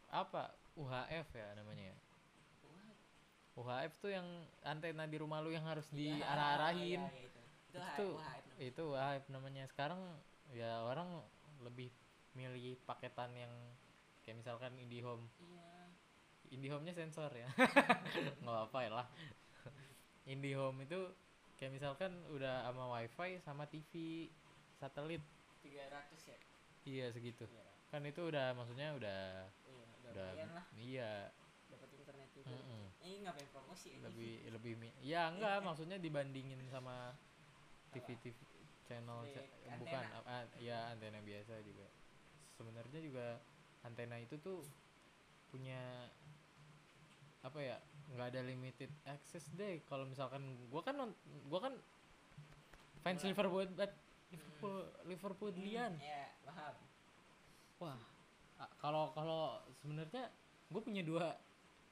apa? 0.07 0.53
UHF 0.77 1.29
ya 1.33 1.47
namanya. 1.57 1.89
ya? 1.89 1.97
UHF 3.57 3.93
tuh 3.97 4.13
yang 4.13 4.27
antena 4.61 5.09
di 5.09 5.17
rumah 5.17 5.41
lu 5.41 5.49
yang 5.49 5.65
harus 5.65 5.89
iya, 5.89 6.21
diarah-arahin. 6.21 7.01
iya, 7.01 7.09
iya, 7.09 7.25
itu. 7.25 7.41
Itu, 7.73 7.77
Itu- 7.81 8.17
hype 8.21 8.45
namanya. 8.45 8.65
Itu 8.69 8.81
UHF 8.93 9.25
namanya. 9.33 9.63
Sekarang 9.65 10.01
ya 10.53 10.85
orang 10.85 11.09
lebih 11.65 11.89
milih 12.37 12.77
paketan 12.85 13.33
yang 13.33 13.49
kayak 14.21 14.37
misalkan 14.45 14.77
IndiHome. 14.77 15.25
Iya. 15.41 15.89
IndiHome-nya 16.53 16.93
sensor 16.93 17.33
ya. 17.33 17.49
Nggak 18.45 18.53
apa-apa 18.53 18.79
ya 18.85 18.91
lah. 18.93 19.07
IndiHome 20.27 20.83
itu 20.83 20.99
kayak 21.57 21.73
misalkan 21.73 22.11
udah 22.29 22.67
sama 22.67 22.85
WiFi 22.93 23.29
sama 23.41 23.63
TV 23.65 23.91
satelit. 24.77 25.23
300 25.63 26.21
ya. 26.29 26.37
Iya 26.87 27.05
segitu. 27.11 27.43
Iya. 27.47 27.63
Kan 27.91 28.03
itu 28.03 28.21
udah 28.27 28.51
maksudnya 28.55 28.93
udah 28.95 29.19
Iya, 29.67 29.83
udah 30.11 30.27
udah 30.35 30.47
lah 30.55 30.65
iya 30.79 31.11
dapat 31.67 31.89
internet 31.99 32.29
juga. 32.31 32.47
mm-mm. 32.55 32.83
Eh 33.03 33.15
ngapain 33.23 33.47
promosi 33.51 33.87
ini? 33.95 34.03
lebih 34.03 34.33
lebih 34.55 34.73
mi- 34.79 34.97
ya 35.03 35.27
enggak 35.31 35.59
maksudnya 35.63 35.97
dibandingin 35.99 36.59
sama 36.71 37.11
TV 37.91 38.07
TV 38.23 38.37
channel 38.87 39.23
Di 39.27 39.35
antena. 39.67 39.79
bukan 39.83 40.03
ah, 40.27 40.43
ya 40.63 40.77
antena 40.91 41.19
biasa 41.19 41.59
juga 41.63 41.87
sebenarnya 42.55 42.99
juga 43.03 43.25
antena 43.83 44.15
itu 44.19 44.35
tuh 44.39 44.63
punya 45.51 46.07
apa 47.43 47.59
ya 47.63 47.77
nggak 48.07 48.27
ada 48.31 48.41
limited 48.41 48.87
access 49.03 49.51
deh 49.53 49.83
kalau 49.83 50.03
misalkan 50.03 50.39
gua 50.67 50.81
kan 50.81 50.95
gua 51.47 51.59
kan 51.61 51.73
fans 53.01 53.19
Bola. 53.19 53.29
Liverpool 53.29 53.65
banget 53.67 53.91
Liverpool 54.27 54.77
Liverpoolian 55.05 55.91
Hmm, 55.93 56.03
Ya, 56.03 56.27
paham. 56.43 56.75
wah 57.77 57.99
kalau 58.77 59.11
kalau 59.11 59.43
sebenarnya 59.77 60.27
gue 60.67 60.81
punya 60.81 60.99
dua 61.01 61.37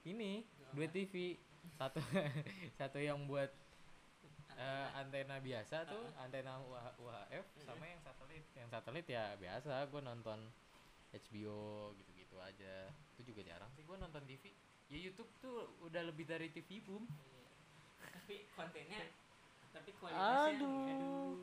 ini 0.04 0.44
Dua 0.74 0.84
dua? 0.84 0.92
TV 0.92 1.38
satu 1.76 2.02
satu 2.80 2.98
yang 2.98 3.24
buat 3.26 3.48
eh, 4.56 4.88
Antena. 4.94 5.38
biasa 5.38 5.86
tuh 5.86 6.00
Uh-uh. 6.02 6.24
antena 6.24 6.58
UH- 6.60 6.96
UHF 6.98 7.46
sama 7.62 7.76
Mm-mm. 7.78 7.92
yang 7.92 8.02
satelit 8.02 8.44
yang 8.54 8.68
satelit 8.68 9.06
ya 9.06 9.26
biasa 9.36 9.74
gue 9.86 10.02
nonton 10.02 10.40
HBO 11.14 11.62
gitu-gitu 11.96 12.36
aja 12.40 12.90
itu 13.16 13.32
juga 13.32 13.42
jarang 13.46 13.70
sih 13.72 13.84
gue 13.84 13.96
nonton 13.96 14.24
TV 14.26 14.52
ya 14.86 14.98
YouTube 15.02 15.32
tuh 15.40 15.58
udah 15.82 16.02
lebih 16.04 16.24
dari 16.24 16.50
TV 16.50 16.82
boom 16.82 17.04
Iya. 17.04 17.48
Tapi 18.16 18.36
kontennya 18.52 19.02
tapi 19.70 19.92
kualitasnya 19.94 20.56
Aduh. 20.56 21.36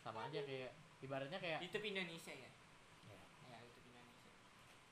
sama 0.00 0.26
aja 0.26 0.42
kayak 0.42 0.74
ibaratnya 0.98 1.38
kayak 1.38 1.62
YouTube 1.62 1.86
Indonesia 1.86 2.34
ya. 2.34 2.50
Ya. 3.06 3.20
Ya, 3.46 3.58
YouTube 3.62 3.86
Indonesia. 3.88 4.30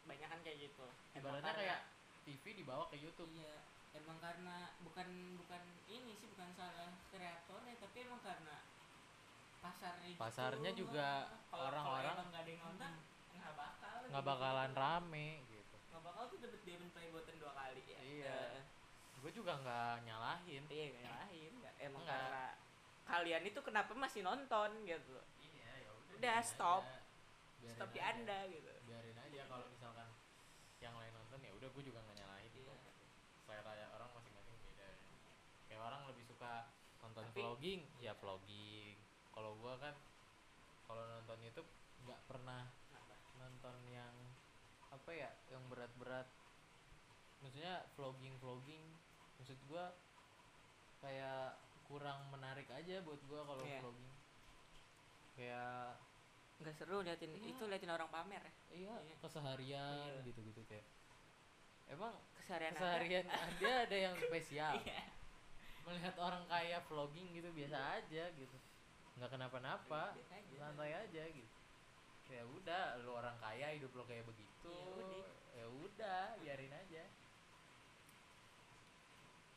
Banyak 0.06 0.28
kan 0.30 0.40
kayak 0.42 0.58
gitu. 0.62 0.86
Ibaratnya 1.12 1.42
karena- 1.48 1.58
kayak 1.58 1.80
TV 2.22 2.44
dibawa 2.54 2.86
ke 2.86 2.96
YouTube 2.96 3.34
Iya, 3.34 3.66
emang 3.94 4.16
karena 4.18 4.70
bukan 4.80 5.08
bukan 5.36 5.62
ini 5.86 6.14
sih 6.14 6.30
bukan 6.30 6.54
salah 6.54 6.94
kreatornya 7.10 7.74
tapi 7.78 7.96
emang 8.00 8.22
karena 8.22 8.56
pasarnya 9.58 10.06
gitu. 10.12 10.20
Pasarnya 10.22 10.70
juga 10.72 11.08
orang-orang- 11.50 12.30
nggak 12.30 12.42
ada 12.42 12.50
yang 12.50 12.62
nonton 12.62 12.92
nggak 13.34 13.54
bakal 13.58 13.96
nggak 14.06 14.22
gitu. 14.22 14.30
bakalan 14.30 14.70
rame 14.72 15.28
gitu 15.50 15.76
nggak 15.90 16.02
bakal 16.04 16.22
tuh 16.30 16.38
dua 16.38 16.50
kali 16.54 17.04
ya 17.04 17.10
Iya. 18.04 18.60
Gue 19.18 19.32
juga 19.32 19.56
nggak 19.56 20.04
nyalahin 20.04 20.62
iya 20.68 20.84
nggak 20.90 21.02
nyalahin 21.02 21.52
nggak. 21.56 21.74
emang 21.80 22.02
Nggak. 22.02 22.20
karena 22.20 22.44
kalian 23.04 23.42
itu 23.44 23.60
kenapa 23.60 23.92
masih 23.94 24.20
nonton 24.20 24.70
gitu 24.84 25.16
iya 25.38 25.70
ya 25.80 25.90
udah 26.12 26.38
stop. 26.40 26.84
aja. 26.84 27.68
Stop 27.70 27.88
di 27.90 27.98
aja. 27.98 28.12
anda 28.12 28.38
gitu 28.46 28.68
biarin 28.84 29.16
aja 29.18 29.42
kalau 29.46 29.64
misalkan 29.66 30.08
yang 30.78 30.92
lain 30.94 31.12
nonton 31.12 31.40
ya 31.40 31.52
udah 31.52 31.68
gue 31.70 31.82
juga 31.82 32.00
nggak 32.00 32.16
nyalahin 32.18 32.52
Iya. 32.54 32.76
selera 33.40 33.72
ya 33.74 33.86
orang 33.90 34.08
masing-masing 34.12 34.56
beda 34.62 34.84
ya. 34.84 34.96
kayak 35.66 35.82
orang 35.82 36.02
lebih 36.04 36.24
suka 36.24 36.52
nonton 37.00 37.24
Tapi- 37.24 37.36
vlogging 37.38 37.80
ya 37.98 38.12
vlogging 38.14 38.96
kalau 39.30 39.52
gua 39.56 39.74
kan 39.76 39.94
kalau 40.84 41.02
nonton 41.02 41.38
YouTube 41.40 41.68
nggak 42.02 42.20
pernah 42.24 42.68
nonton 43.34 43.76
yang 43.86 44.12
apa 44.88 45.10
ya 45.10 45.28
yang 45.48 45.64
berat-berat 45.66 46.28
maksudnya 47.44 47.74
vlogging 47.92 48.34
vlogging 48.40 48.84
maksud 49.36 49.58
gua 49.68 49.92
kayak 50.98 51.52
kurang 51.84 52.32
menarik 52.32 52.64
aja 52.70 53.04
buat 53.04 53.20
gua 53.28 53.44
kalau 53.44 53.60
Iya. 53.62 53.78
vlogging 53.78 54.12
kayak 55.34 56.00
nggak 56.54 56.74
seru 56.74 57.02
liatin 57.02 57.28
Iya. 57.30 57.50
itu 57.50 57.62
liatin 57.66 57.90
orang 57.90 58.08
pamer 58.08 58.40
ya 58.40 58.52
iya 58.72 58.94
Iya. 58.98 59.14
keseharian 59.20 60.08
Iya. 60.10 60.24
gitu-gitu 60.24 60.62
kayak 60.64 60.86
emang 61.86 62.14
keseharian 62.34 62.72
keseharian 62.72 63.26
ada 63.44 63.70
ada 63.84 63.96
yang 64.00 64.14
spesial 64.16 64.72
Iya. 64.80 65.02
melihat 65.84 66.16
orang 66.16 66.48
kaya 66.48 66.80
vlogging 66.88 67.28
gitu 67.34 67.52
biasa 67.52 67.76
aja 68.00 68.24
gitu 68.32 68.56
nggak 69.14 69.30
kenapa-napa 69.30 70.16
aja. 70.16 70.56
santai 70.56 70.90
aja 70.90 71.22
gitu 71.28 71.52
ya 72.24 72.40
udah 72.42 73.04
lu 73.04 73.12
orang 73.12 73.36
kaya 73.36 73.76
hidup 73.76 73.92
lo 73.92 74.08
kayak 74.08 74.24
begitu 74.24 74.72
Ya 74.72 74.88
udah. 74.96 75.28
ya 75.52 75.66
udah 75.68 76.22
biarin 76.40 76.72
aja 76.72 77.04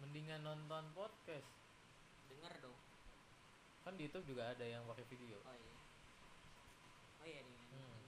mendingan 0.07 0.39
nonton 0.39 0.83
podcast. 0.95 1.51
Denger 2.31 2.53
dong. 2.63 2.79
Kan 3.83 3.99
di 3.99 4.07
YouTube 4.07 4.23
juga 4.31 4.55
ada 4.55 4.63
yang 4.63 4.87
pakai 4.87 5.03
video. 5.11 5.35
Oh 5.43 5.51
iya. 5.51 5.75
Oh 7.19 7.25
iya 7.27 7.41
nih 7.43 7.55
Hmm. 7.67 7.99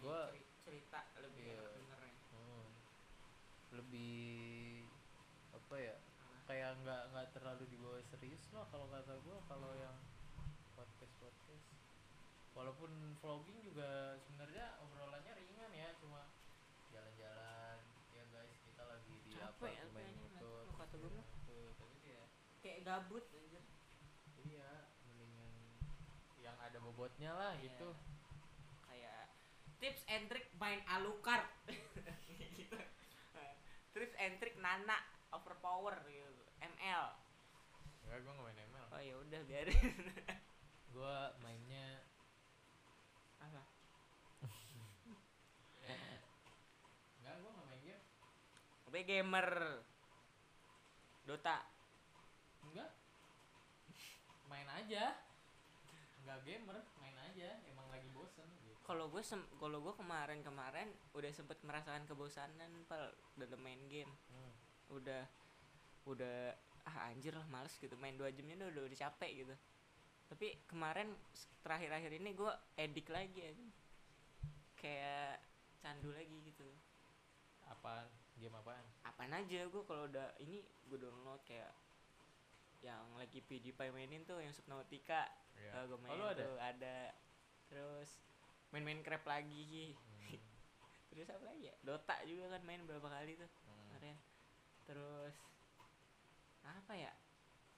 ceri- 0.00 0.46
cerita 0.64 1.00
lebih 1.20 1.44
Iya. 1.46 1.62
dengernya. 1.78 2.14
Hmm. 2.32 2.66
lebih 3.70 4.82
apa 5.54 5.76
ya? 5.78 5.94
Kayak 6.50 6.82
nggak 6.82 7.02
nggak 7.14 7.26
terlalu 7.30 7.64
dibawa 7.70 8.02
serius 8.02 8.50
lah 8.50 8.66
kalau 8.66 8.90
kata 8.90 9.14
gua 9.22 9.38
kalau 9.46 9.70
yang 9.78 9.94
podcast 10.74 11.14
podcast. 11.22 11.66
Walaupun 12.50 12.90
vlogging 13.22 13.62
juga 13.62 14.18
sebenarnya 14.18 14.74
obrolannya 14.82 15.38
ringan 15.38 15.70
ya 15.70 15.94
cuma 16.02 16.26
jalan-jalan 16.90 17.78
ya 18.10 18.24
guys 18.34 18.58
kita 18.66 18.82
lagi 18.82 19.14
di 19.22 19.30
Capek 19.30 19.46
apa 19.46 19.66
ya, 19.70 19.84
main 19.94 20.18
kayaknya, 20.18 20.42
tapi 20.90 21.06
dia 22.02 22.20
kayak 22.60 22.80
gabut. 22.82 23.24
Iya 24.40 24.88
mendingan 25.06 25.52
yang 26.40 26.56
ada 26.58 26.80
bobotnya 26.80 27.30
lah 27.30 27.52
Iya. 27.54 27.70
gitu. 27.70 27.88
Kayak 28.84 29.22
tips 29.78 30.02
and 30.10 30.26
trick 30.26 30.48
main 30.58 30.82
alucard 30.90 31.46
gitu. 32.58 32.76
Tips 33.94 34.16
and 34.18 34.34
trick 34.40 34.56
nana 34.58 34.96
overpower 35.30 35.94
gitu. 36.08 36.44
Ml 36.60 37.06
enggak 38.00 38.18
gua 38.26 38.32
nggak 38.34 38.46
main 38.50 38.60
ML 38.66 38.86
oh 38.90 39.00
ya 39.00 39.14
udah 39.14 39.40
biarin. 39.48 39.94
Gua 40.90 41.30
mainnya 41.38 42.02
apa? 43.38 43.62
Enggak 47.20 47.34
gua 47.38 47.50
nggak 47.54 47.66
main 47.70 47.82
game. 47.86 48.04
Gue 48.90 49.02
gamer 49.06 49.48
Dota 51.30 51.62
Enggak. 52.66 52.90
Main 54.50 54.66
aja. 54.66 55.14
Enggak 56.20 56.38
gamer, 56.42 56.78
main 56.98 57.16
aja. 57.22 57.48
Emang 57.64 57.86
lagi 57.88 58.10
bosen 58.10 58.50
gitu. 58.66 58.74
kalau 58.82 59.06
gue 59.06 59.22
kalau 59.62 59.78
gue 59.78 59.94
kemarin 59.94 60.42
kemarin 60.42 60.90
udah 61.14 61.30
sempet 61.30 61.62
merasakan 61.62 62.02
kebosanan 62.04 62.82
pal 62.90 63.14
dalam 63.38 63.62
main 63.62 63.78
game 63.86 64.10
Hmm. 64.26 64.52
udah 64.90 65.22
udah 66.10 66.50
ah 66.82 67.06
anjir 67.06 67.30
lah 67.30 67.46
males 67.46 67.78
gitu 67.78 67.94
main 67.94 68.18
dua 68.18 68.34
jamnya 68.34 68.58
udah 68.58 68.68
udah, 68.74 68.82
udah 68.90 68.98
capek 68.98 69.46
gitu 69.46 69.54
tapi 70.26 70.58
kemarin 70.66 71.14
terakhir-akhir 71.62 72.18
ini 72.18 72.34
gue 72.34 72.52
edik 72.74 73.06
lagi 73.14 73.46
aja 73.46 73.66
kayak 74.74 75.38
candu 75.78 76.10
lagi 76.10 76.50
gitu 76.50 76.66
Apaan? 77.70 78.10
Game 78.34 78.56
apaan? 78.58 78.82
Apaan 79.20 79.36
aja 79.36 79.68
gue 79.68 79.82
kalau 79.84 80.08
udah 80.08 80.32
ini 80.40 80.64
gue 80.88 80.96
download 80.96 81.44
kayak 81.44 81.68
yang 82.80 83.04
lagi 83.14 83.44
PewDiePie 83.44 83.92
mainin 83.92 84.24
tuh 84.24 84.40
yang 84.40 84.48
Subnautica 84.50 85.28
Iya. 85.52 85.84
gue 85.84 85.98
main 86.00 86.16
Oh, 86.16 86.32
ada? 86.32 86.40
tuh 86.40 86.56
ada 86.56 86.96
terus 87.68 88.08
main 88.70 88.80
Minecraft 88.80 89.28
lagi 89.28 89.92
Hmm. 89.92 90.40
terus 91.12 91.28
apa 91.28 91.44
lagi 91.44 91.68
ya 91.68 91.76
Dota 91.84 92.16
juga 92.24 92.48
kan 92.48 92.64
main 92.64 92.80
berapa 92.82 93.04
kali 93.04 93.36
tuh 93.36 93.50
Hmm. 93.60 93.76
kemarin 93.92 94.16
terus 94.88 95.36
apa 96.62 96.92
ya 96.94 97.12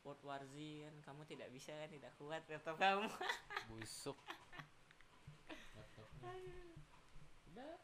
World 0.02 0.22
War 0.22 0.42
Z 0.44 0.54
kan 0.54 0.94
kamu 1.02 1.26
tidak 1.26 1.50
bisa 1.50 1.74
kan 1.74 1.90
tidak 1.90 2.14
kuat 2.14 2.46
laptop 2.46 2.78
kamu 2.78 3.10
Busuk. 3.68 4.14
Laptopnya. 5.74 6.30
Udah. 7.50 7.74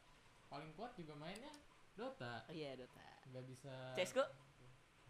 Paling 0.47 0.71
kuat 0.75 0.95
juga 0.95 1.15
mainnya 1.15 1.51
Dota. 1.99 2.47
oh 2.47 2.55
iya 2.55 2.73
Dota 2.75 3.03
Enggak 3.27 3.45
bisa. 3.45 3.75
CSGO 3.93 4.25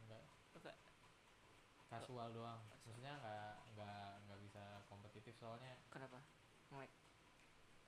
Enggak. 0.01 0.25
Apa? 0.55 0.71
Kasual 1.89 2.33
doang. 2.33 2.61
Maksudnya 2.67 3.13
enggak 3.15 3.53
enggak 3.69 4.09
enggak 4.19 4.39
bisa 4.41 4.63
kompetitif 4.87 5.35
soalnya 5.37 5.77
kenapa 5.89 6.19
ngelag 6.69 6.93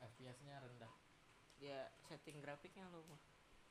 FPS-nya 0.00 0.56
rendah. 0.58 0.92
ya 1.58 1.80
setting 2.02 2.40
grafiknya 2.40 2.84
lo 2.88 3.04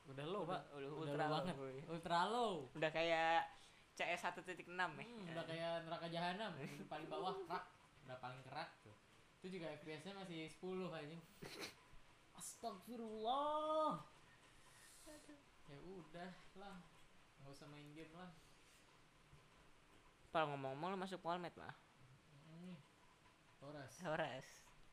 Udah 0.06 0.22
low, 0.24 0.42
Pak. 0.44 0.62
udah, 0.72 0.90
Udah 0.90 1.00
ultra 1.06 1.24
low 1.24 1.34
banget. 1.36 1.54
boy. 1.56 1.76
Ultra 1.88 2.18
low. 2.26 2.54
udah 2.72 2.90
kayak 2.90 3.40
CS 3.92 4.22
1.6 4.32 4.64
ya 4.64 4.86
Hmm, 5.04 5.26
udah 5.28 5.44
kayak 5.44 5.72
neraka 5.84 6.06
jahanam 6.08 6.50
paling 6.86 7.06
bawah 7.06 7.34
kerak 7.36 7.64
udah 8.00 8.16
paling 8.16 8.40
kerak 8.40 8.70
tuh 8.80 8.96
itu 9.40 9.58
juga 9.58 9.66
FPS 9.74 10.02
nya 10.04 10.14
masih 10.14 10.40
10 10.48 10.88
anjing 10.90 11.20
astagfirullah 12.40 14.00
ya 15.70 15.78
udah 15.86 16.30
lah 16.58 16.76
nggak 17.40 17.52
usah 17.54 17.66
main 17.70 17.88
game 17.94 18.12
lah 18.14 18.30
Pal 20.30 20.46
ngomong-ngomong 20.46 20.94
lo 20.94 20.96
masuk 20.98 21.18
Polmed 21.22 21.54
lah 21.58 21.74
hmm. 22.46 22.76
Horas 23.62 23.92
Horas 24.06 24.46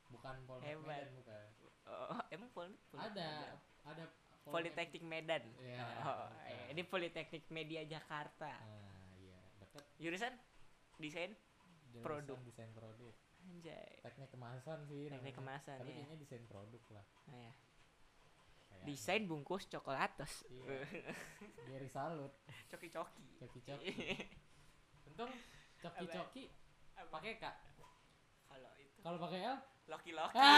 bukan 0.10 0.36
Polmed 0.50 0.66
Hebat. 0.66 1.06
Medan 1.06 1.08
bukan 1.22 1.46
oh, 1.90 2.22
emang 2.34 2.50
Polmed 2.54 2.80
ada 2.98 3.58
ada 3.86 4.04
Politeknik 4.48 5.04
Medan 5.04 5.44
Iya, 5.60 5.84
oh, 6.08 6.32
iya. 6.48 6.72
ini 6.72 6.82
Politeknik 6.88 7.46
Media 7.52 7.84
Jakarta 7.84 8.50
ah 8.50 8.98
iya 9.20 9.38
deket 9.62 9.84
jurusan 10.00 10.34
desain 10.98 11.36
jurusan 11.94 12.06
Produk. 12.06 12.38
desain 12.46 12.72
produk 12.74 13.14
anjay 13.48 14.02
teknik 14.04 14.30
kemasan 14.34 14.80
sih 14.90 15.08
Teknik 15.08 15.36
namanya. 15.36 15.36
kemasan, 15.40 15.78
tapi 15.80 15.90
iya. 15.92 15.98
kayaknya 16.04 16.18
desain 16.20 16.44
produk 16.50 16.84
lah 16.92 17.06
nah, 17.30 17.38
ya. 17.38 17.52
Kayaknya. 18.78 18.88
desain 18.88 19.24
bungkus 19.26 19.64
coklatos 19.66 20.34
Iya. 20.48 20.86
Gary 21.68 21.90
salut. 21.90 22.32
Coki-coki. 22.68 23.26
Coki-coki. 23.38 23.92
Untung 25.08 25.32
coki-coki 25.78 26.44
Apa? 26.96 27.10
pakai 27.12 27.38
kak. 27.38 27.56
Kalau 28.48 28.72
itu. 28.78 28.98
Kalau 29.02 29.18
pakai 29.20 29.40
L? 29.44 29.58
Loki-loki. 29.88 30.36
Ah, 30.36 30.52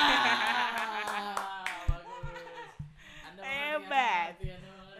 bagus. 1.89 2.71
Anda 3.23 3.39
mengerti, 3.41 3.49
Hebat. 3.49 4.33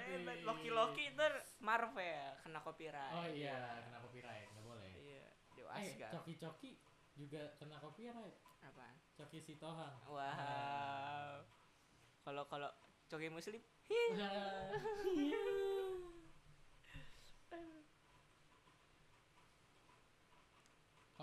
Hebat, 0.09 0.37
loki-loki 0.43 1.03
ntar 1.13 1.33
Marvel 1.59 2.29
kena 2.41 2.59
copyright. 2.59 3.13
Oh 3.13 3.25
iya 3.25 3.83
kena 3.83 3.99
copyright 3.99 4.47
nggak 4.49 4.65
boleh. 4.65 4.89
Iya 4.95 5.21
eh 5.21 5.53
dewasa 5.55 6.05
coki-coki 6.13 6.71
juga 7.13 7.41
kena 7.57 7.77
copyright. 7.77 8.37
Apaan? 8.59 8.95
Coki 9.15 9.39
sitohang. 9.39 9.95
Wow. 10.05 11.45
Kalau 12.21 12.43
kalau 12.45 12.69
coki 13.09 13.29
muslim 13.29 13.61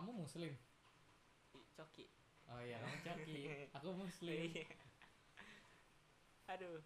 kamu 0.06 0.22
muslim? 0.22 0.54
Coki. 1.74 2.06
Oh 2.46 2.62
iya 2.62 2.78
kamu 2.78 2.96
coki. 3.02 3.38
Aku 3.80 3.90
muslim. 3.96 4.54
Iya. 4.54 4.70
aduh. 6.46 6.78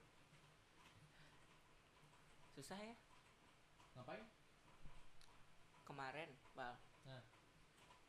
Susah 2.57 2.81
ya? 2.81 2.97
Ngapain? 3.93 4.25
Kemarin 5.85 6.31
bal. 6.57 6.73
Nah. 7.05 7.21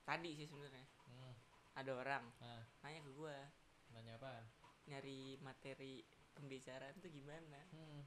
tadi 0.07 0.31
sih 0.39 0.47
sebenarnya. 0.47 0.87
Hmm. 1.11 1.35
ada 1.75 1.91
orang 1.91 2.23
nah 2.39 2.63
nanya 2.87 3.03
ke 3.03 3.11
gua. 3.11 3.35
Nanya 3.91 4.15
apaan? 4.15 4.47
Nyari 4.87 5.35
materi 5.43 6.07
pembicaraan 6.41 6.95
tuh 6.97 7.09
gimana 7.09 7.59
Hmm. 7.69 8.01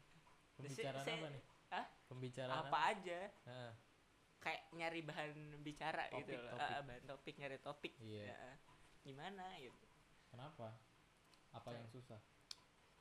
Terus 0.54 0.70
Pembicaraan 0.70 1.02
saya- 1.02 1.18
apa 1.18 1.28
nih? 1.30 1.42
Hah? 1.70 1.86
Pembicaraan 2.06 2.58
apa 2.60 2.78
aja 2.88 3.20
Nah, 3.44 3.70
kayak 4.38 4.62
nyari 4.72 5.00
bahan 5.00 5.30
bicara 5.60 6.04
gitu 6.12 6.28
Topik, 6.28 6.38
loh 6.38 6.50
topik. 6.52 6.68
Ah, 6.68 6.80
bahan 6.82 7.02
topik 7.04 7.34
nyari 7.36 7.58
topik 7.58 7.92
Iya. 7.98 8.24
Ya, 8.28 8.36
ah. 8.36 8.56
gimana 9.00 9.44
gitu 9.56 9.86
kenapa? 10.28 10.74
Apa 11.50 11.68
yang 11.72 11.86
susah? 11.88 12.18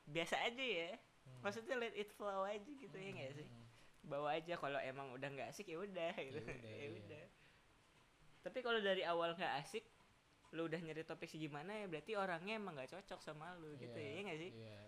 biasa 0.05 0.36
aja 0.38 0.59
ya 0.61 0.91
Hmm. 1.23 1.39
maksudnya 1.39 1.75
let 1.77 1.95
it 1.95 2.11
flow 2.11 2.43
aja 2.43 2.59
gitu 2.67 2.91
ya 2.91 3.09
nggak 3.09 3.31
sih 3.34 3.47
Hmm. 3.47 3.65
bawa 4.03 4.36
aja 4.36 4.53
kalau 4.55 4.75
emang 4.77 5.07
udah 5.11 5.29
nggak 5.29 5.47
asik 5.47 5.63
ya 5.65 5.79
udah 5.79 6.11
gitu 6.19 6.38
udah, 6.38 6.51
ya 6.67 6.75
iya. 6.75 6.89
udah 6.93 7.25
tapi 8.41 8.59
kalau 8.59 8.79
dari 8.79 9.03
awal 9.03 9.31
nggak 9.31 9.63
asik 9.63 9.88
lu 10.51 10.67
udah 10.67 10.75
nyari 10.77 11.01
topik 11.01 11.25
segimana 11.25 11.71
ya 11.73 11.88
berarti 11.88 12.13
orangnya 12.13 12.59
emang 12.59 12.75
nggak 12.75 12.91
cocok 12.91 13.19
sama 13.19 13.55
lu 13.55 13.73
gitu 13.75 13.95
ya 13.95 14.03
Iya, 14.03 14.11
ya 14.11 14.21
nggak 14.21 14.39
sih 14.39 14.51
Iya, 14.51 14.79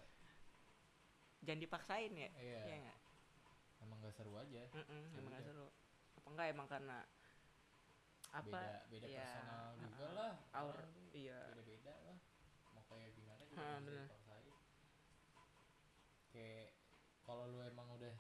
jangan 1.46 1.62
dipaksain 1.62 2.12
ya. 2.12 2.30
Iya. 2.42 2.62
ya 2.66 2.76
nggak? 2.90 3.00
Emang 3.86 3.98
gak 4.02 4.14
seru 4.18 4.34
aja. 4.36 4.64
Mm-mm, 4.74 5.04
Ya 5.14 5.18
emang 5.22 5.32
udah. 5.32 5.46
seru. 5.46 5.68
Apa 6.18 6.28
enggak 6.34 6.48
emang 6.50 6.68
karena 6.68 6.98
apa? 8.34 8.60
Beda 8.90 9.06
beda 9.06 9.08
ya, 9.08 9.22
personal 9.30 9.68
juga 9.78 9.96
uh-uh. 9.96 10.12
lah. 10.18 10.34
Aur 10.58 10.74
orang 10.76 10.92
iya. 11.14 11.38
Beda 11.54 11.64
beda 11.64 11.94
lah. 12.10 12.18
Mau 12.74 12.84
kayak 12.90 13.10
gimana 13.14 13.42
juga 13.46 13.62
nggak 13.62 13.82
bisa 13.86 14.02
dipaksain. 14.10 14.54
Kayak 16.34 16.68
kalau 17.26 17.44
lu 17.48 17.60
emang 17.64 17.88
udah 17.96 18.16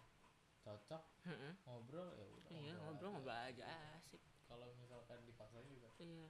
cocok 0.65 1.03
Heeh. 1.30 1.53
ngobrol 1.69 2.09
ya 2.17 2.26
udah 2.26 2.49
iya 2.57 2.73
ngobrol 2.82 3.09
ngobrol 3.13 3.38
aja. 3.38 3.63
asik. 4.01 4.21
Kalau 4.45 4.69
misalkan 4.78 5.19
dipaksain 5.26 5.67
juga 5.69 5.89
iya. 6.01 6.30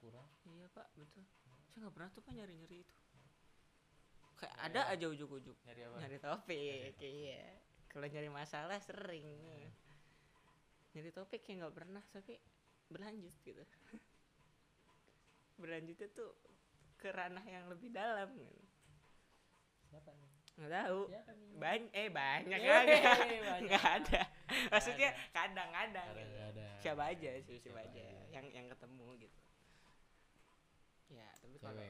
kurang. 0.00 0.28
Iya 0.48 0.66
pak 0.72 0.88
betul. 0.96 1.24
Saya 1.70 1.78
nggak 1.86 1.94
pernah 1.96 2.10
tuh 2.12 2.22
pak 2.24 2.32
nyari 2.34 2.54
nyari 2.56 2.76
itu 2.84 2.94
kayak 4.40 4.54
Nyari 4.56 4.66
ada 4.66 4.80
apa? 4.80 4.92
aja 4.96 5.06
ujuk 5.06 5.30
ujuk 5.36 5.56
nyari 5.62 5.80
apa 5.84 5.96
nyari 6.00 6.18
topik 6.18 6.92
iya 6.98 7.44
kalau 7.86 8.06
nyari 8.06 8.28
masalah 8.28 8.78
sering 8.80 9.28
Hmm. 9.30 9.68
nyari 10.96 11.10
topik 11.12 11.44
kayak 11.44 11.56
nggak 11.60 11.74
pernah 11.76 12.02
tapi 12.10 12.34
berlanjut 12.88 13.34
gitu 13.44 13.62
berlanjutnya 15.54 16.08
tuh 16.10 16.30
ke 16.96 17.08
ranah 17.10 17.44
yang 17.44 17.68
lebih 17.68 17.92
dalam 17.92 18.28
gitu. 18.32 18.64
siapa 19.86 20.10
nih 20.12 20.28
nggak 20.56 20.72
tahu 20.72 21.00
banyak 21.56 21.90
eh 21.94 22.08
banyak 22.08 22.58
banyak. 22.60 23.60
nggak 23.64 23.84
ada 24.00 24.22
maksudnya 24.68 25.08
ada. 25.12 25.30
kadang-kadang 25.32 26.08
Ada, 26.10 26.20
gitu. 26.20 26.36
ada. 26.52 26.66
siapa 26.80 27.02
aja 27.06 27.30
sih 27.40 27.56
siapa, 27.60 27.80
Siapa 27.80 27.80
aja 27.86 28.00
aja. 28.02 28.24
yang 28.34 28.46
yang 28.50 28.66
ketemu 28.68 29.08
gitu 29.20 29.40
ya 31.10 31.28
tapi 31.40 31.56
kalau 31.58 31.84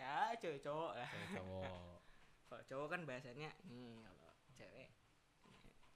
ya 0.00 0.32
cowok 0.40 0.60
cowok 0.64 0.92
lah. 0.96 1.10
Cewek 1.12 1.28
cowok. 1.36 2.00
Kalau 2.48 2.62
cowok 2.66 2.88
kan 2.90 3.00
bahasanya 3.06 3.50
hmm 3.62 4.02
kalau 4.02 4.34
cewek 4.58 4.74
ya, 4.74 4.90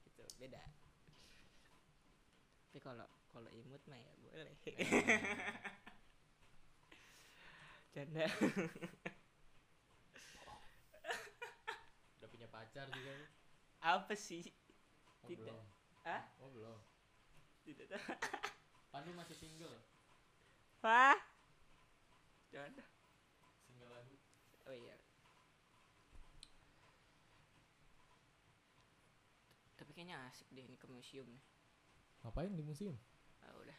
gitu 0.06 0.22
beda. 0.38 0.62
Tapi 2.70 2.78
kalau 2.78 3.08
kalau 3.34 3.50
imut 3.50 3.82
mah 3.90 3.98
ya 3.98 4.12
boleh. 4.22 4.54
Canda. 7.94 8.26
Udah 12.22 12.28
punya 12.30 12.46
pacar 12.46 12.86
juga 12.94 13.12
apa 13.82 14.14
sih? 14.14 14.46
Oh, 15.26 15.30
Tidak. 15.32 15.42
belum. 15.42 15.58
Hah? 16.06 16.22
oh 16.38 16.54
belum. 16.54 16.78
Tidak. 17.66 17.90
Tahu 17.90 18.14
Pandu 18.94 19.10
masih 19.18 19.34
single 19.34 19.74
wah 20.84 21.16
canda. 22.52 22.84
single 22.84 22.84
lagu 22.84 22.93
oh 24.68 24.74
iya. 24.74 24.96
Tapi 29.74 29.90
kayaknya 29.92 30.22
asik 30.30 30.48
deh 30.54 30.64
ini 30.64 30.76
ke 30.78 30.86
museum 30.86 31.26
nih. 31.28 31.42
Ngapain 32.24 32.52
di 32.56 32.64
museum? 32.64 32.96
Ah 33.44 33.52
udah. 33.60 33.78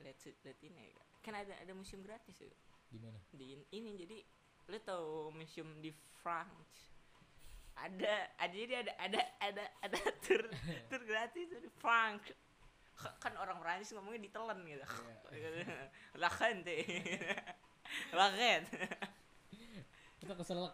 Let's 0.00 0.26
let 0.44 0.58
ini 0.64 0.90
ya 0.92 1.04
kan 1.24 1.32
ada 1.40 1.56
ada 1.56 1.72
museum 1.72 2.04
gratis 2.04 2.36
ya 2.36 2.52
di 2.92 3.00
mana? 3.00 3.16
Di 3.32 3.56
in- 3.56 3.68
ini 3.72 3.90
jadi 3.96 4.18
lu 4.68 4.78
tau 4.84 5.32
museum 5.32 5.80
di 5.80 5.88
France? 6.20 6.92
Ada 7.74 8.28
ada 8.38 8.54
jadi 8.54 8.84
ada 8.84 8.92
ada 9.00 9.20
ada 9.40 9.64
ada 9.80 9.98
tur 10.24 10.44
tur 10.92 11.02
gratis 11.08 11.48
di 11.48 11.70
France. 11.80 12.28
Kan 13.18 13.34
orang 13.40 13.58
Prancis 13.58 13.90
ngomongnya 13.96 14.30
ditelan 14.30 14.62
gitu. 14.68 14.84
Iya. 15.32 15.50
lakan 16.22 16.62
teh. 16.62 16.84
Lakan 18.12 18.60
kita 20.24 20.40
keselak. 20.40 20.72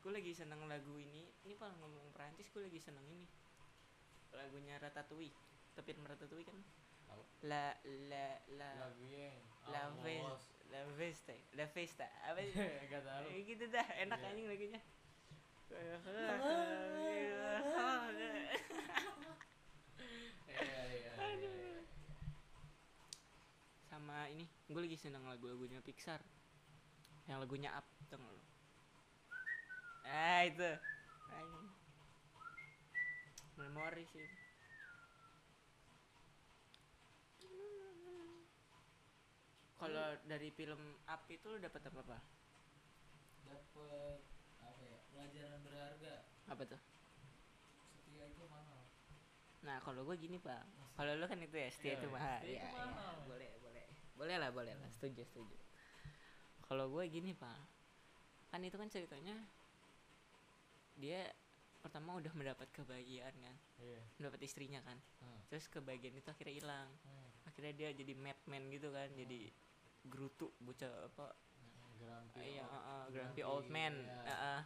Gue 0.00 0.12
lagi 0.16 0.32
seneng 0.32 0.64
lagu 0.64 0.96
ini. 0.96 1.28
Ini 1.44 1.52
kalau 1.60 1.76
ngomong 1.76 2.08
Prancis 2.16 2.48
gue 2.48 2.64
lagi 2.64 2.80
seneng 2.80 3.04
ini. 3.04 3.28
Lagunya 4.32 4.80
Ratatouille. 4.80 5.36
Tapi 5.76 5.92
Ratatouille 5.92 6.48
kan? 6.48 6.56
La 7.44 7.76
la 8.08 8.32
la. 8.56 8.70
La 9.68 9.92
Ves- 10.00 10.56
la 10.72 10.80
Vesta 10.96 11.36
la 11.52 11.68
Festa. 11.68 12.08
Apa 12.32 12.40
sih? 12.48 12.56
Gak 12.96 13.04
tahu. 13.04 13.28
Eh, 13.28 13.44
gitu 13.44 13.64
dah. 13.68 13.84
Enak 14.00 14.24
anjing 14.24 14.48
lagunya. 14.48 14.80
Iya 20.50 20.80
iya 20.90 21.12
iya. 21.14 21.80
sama 23.86 24.26
ini. 24.32 24.48
Gue 24.66 24.80
lagi 24.88 24.96
seneng 24.98 25.28
lagu-lagunya 25.28 25.78
Pixar 25.84 26.18
yang 27.30 27.38
lagunya 27.38 27.70
Up 27.78 27.86
gak 28.10 28.18
lo 28.18 28.42
ah 30.10 30.42
itu 30.42 30.66
memori 33.60 34.04
sih. 34.10 34.26
Kalau 39.80 40.06
dari 40.28 40.50
film 40.52 40.80
Up 41.08 41.24
itu 41.32 41.46
lu 41.48 41.56
dapat 41.56 41.80
apa 41.88 42.00
apa 42.04 42.18
dapet 43.48 44.20
apa 44.60 44.82
ya 44.84 44.98
pelajaran 45.08 45.60
berharga. 45.64 46.14
Apa 46.52 46.62
tuh? 46.68 46.80
Setia 47.96 48.24
itu 48.28 48.44
mahal. 48.50 48.82
Nah 49.64 49.76
kalau 49.80 50.04
gue 50.04 50.16
gini 50.20 50.36
pak. 50.36 50.64
Kalau 50.98 51.16
lu 51.16 51.24
kan 51.24 51.40
itu 51.40 51.56
ya 51.56 51.68
setia 51.72 51.96
Iya, 51.96 51.96
itu 51.96 52.06
mahal. 52.12 52.38
setia 52.44 52.50
Iya, 52.50 52.60
itu 52.60 52.76
iya. 52.76 52.84
mahal. 52.84 53.14
boleh 53.24 53.50
boleh. 53.64 53.86
Boleh 54.18 54.36
lah 54.36 54.50
boleh 54.52 54.74
lah. 54.76 54.88
Setuju 54.92 55.22
setuju 55.24 55.69
kalau 56.70 56.86
gue 56.86 57.02
gini 57.10 57.34
pak. 57.34 57.58
Kan 58.54 58.62
itu 58.62 58.78
kan 58.78 58.86
ceritanya 58.86 59.34
dia 60.94 61.26
pertama 61.82 62.14
udah 62.14 62.30
mendapat 62.36 62.70
kebahagiaan 62.70 63.34
kan. 63.34 63.56
Iya. 63.82 64.00
Mendapat 64.22 64.40
istrinya 64.46 64.78
kan. 64.86 64.94
Hmm. 65.18 65.42
terus 65.50 65.66
kebahagiaan 65.66 66.14
itu 66.14 66.30
akhirnya 66.30 66.54
hilang. 66.62 66.88
Hmm. 67.02 67.28
akhirnya 67.50 67.74
dia 67.74 67.90
jadi 67.90 68.14
madman 68.14 68.70
gitu 68.70 68.94
kan 68.94 69.10
jadi 69.18 69.50
gerutu 70.06 70.54
bocah 70.62 71.10
apa? 71.10 71.34
Grumpy 71.98 72.54
iya 72.54 72.62
old- 72.62 72.70
uh, 72.70 72.78
uh, 72.78 73.02
grumpy 73.10 73.18
grumpy 73.18 73.42
old 73.42 73.66
man. 73.66 73.94
iya. 74.06 74.22
uh, 74.22 74.30
uh, 74.30 74.60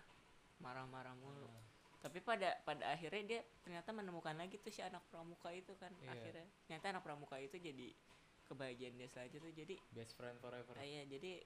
marah-marah 0.61 1.17
mulu. 1.17 1.49
Hmm. 1.49 1.63
tapi 2.05 2.21
pada 2.21 2.53
pada 2.69 2.85
akhirnya 2.93 3.23
dia 3.25 3.41
ternyata 3.65 3.89
menemukan 3.97 4.37
lagi 4.37 4.61
tuh 4.61 4.69
si 4.69 4.85
anak 4.85 5.01
pramuka 5.09 5.49
itu 5.57 5.73
kan 5.81 5.89
Iya. 6.05 6.13
akhirnya. 6.13 6.47
Ternyata 6.69 6.87
anak 6.93 7.03
pramuka 7.09 7.41
itu 7.41 7.57
jadi 7.57 7.97
kebahagiaan 8.45 9.01
dia 9.01 9.09
selanjutnya. 9.09 9.49
Tuh 9.49 9.57
jadi 9.57 9.75
best 9.97 10.13
friend 10.13 10.37
forever. 10.37 10.77
Iya 10.77 11.09
jadi 11.09 11.41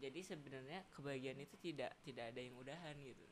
jadi 0.00 0.20
sebenarnya 0.24 0.88
kebahagiaan 0.96 1.44
itu 1.44 1.60
tidak 1.60 1.92
tidak 2.00 2.32
ada 2.32 2.40
yang 2.40 2.56
udahan 2.56 2.96
gitu. 2.96 3.26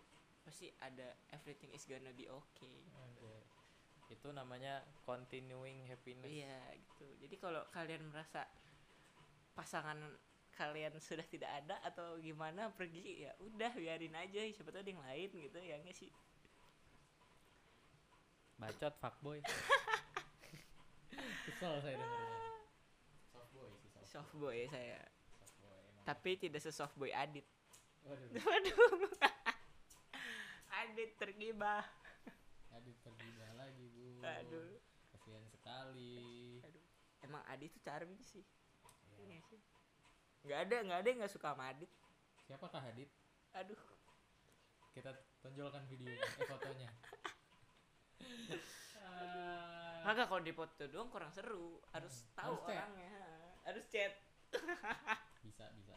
Pasti 0.45 0.69
ada 0.85 1.17
everything 1.33 1.73
is 1.73 1.89
gonna 1.89 2.13
be 2.13 2.29
okay. 2.29 2.85
Anjay. 2.93 3.41
itu 4.09 4.29
namanya 4.33 4.85
continuing 5.05 5.85
happiness. 5.85 6.29
Iya 6.29 6.61
gitu. 6.77 7.09
Jadi 7.25 7.35
kalau 7.37 7.61
kalian 7.73 8.09
merasa 8.09 8.49
pasangan 9.53 10.01
kalian 10.57 10.97
sudah 10.97 11.25
tidak 11.29 11.51
ada 11.65 11.77
atau 11.85 12.17
gimana 12.17 12.73
pergi 12.73 13.29
ya 13.29 13.33
udah 13.41 13.73
biarin 13.77 14.17
aja. 14.17 14.41
Siapa 14.49 14.73
tahu 14.73 14.81
ada 14.81 14.91
yang 14.93 15.05
lain 15.05 15.29
gitu 15.33 15.59
ya 15.61 15.77
nggak 15.81 15.97
sih? 15.97 16.13
Bacot 18.57 18.97
fuckboy. 18.97 19.41
Kesel 21.49 21.75
saya 21.85 21.97
dengernya. 21.97 22.41
Softboy 23.29 23.69
sih 23.77 23.89
soft 23.93 24.09
soft 24.09 24.33
boy 24.41 24.65
saya 24.73 25.05
tapi 26.09 26.41
tidak 26.41 26.65
sesoft 26.65 26.97
boy 26.97 27.13
Adit. 27.13 27.45
Waduh. 28.09 28.41
Waduh. 28.49 28.77
Adit 30.73 31.13
tergibah. 31.21 31.85
Adit 32.73 32.97
tergibah 33.05 33.53
lagi 33.61 33.93
bu. 33.93 34.25
Aduh. 34.25 34.81
Kasihan 35.13 35.45
sekali. 35.53 36.65
Aduh. 36.65 36.85
Emang 37.21 37.45
Adit 37.45 37.69
tuh 37.77 37.85
charming 37.85 38.25
sih. 38.25 38.41
Ya. 38.41 39.21
Iya 39.21 39.39
sih. 39.53 39.61
Nggak 40.49 40.59
ada 40.65 40.77
nggak 40.89 40.99
ada 41.05 41.09
yang 41.13 41.19
nggak 41.21 41.35
suka 41.37 41.53
sama 41.53 41.69
Adit. 41.77 41.93
Siapakah 42.49 42.81
Adit? 42.89 43.13
Aduh. 43.53 43.77
Kita 44.97 45.13
tonjolkan 45.45 45.85
videonya 45.93 46.25
eh 46.25 46.47
fotonya. 46.49 46.89
Kagak 50.09 50.33
kalau 50.33 50.41
di 50.41 50.57
foto 50.57 50.89
doang 50.89 51.13
kurang 51.13 51.29
seru. 51.37 51.85
Harus 51.93 52.25
Hmm, 52.33 52.33
tahu 52.33 52.55
harus 52.65 52.73
orangnya. 52.73 53.13
Harus 53.69 53.85
chat 53.93 54.17
bisa 55.49 55.65
bisa. 55.73 55.97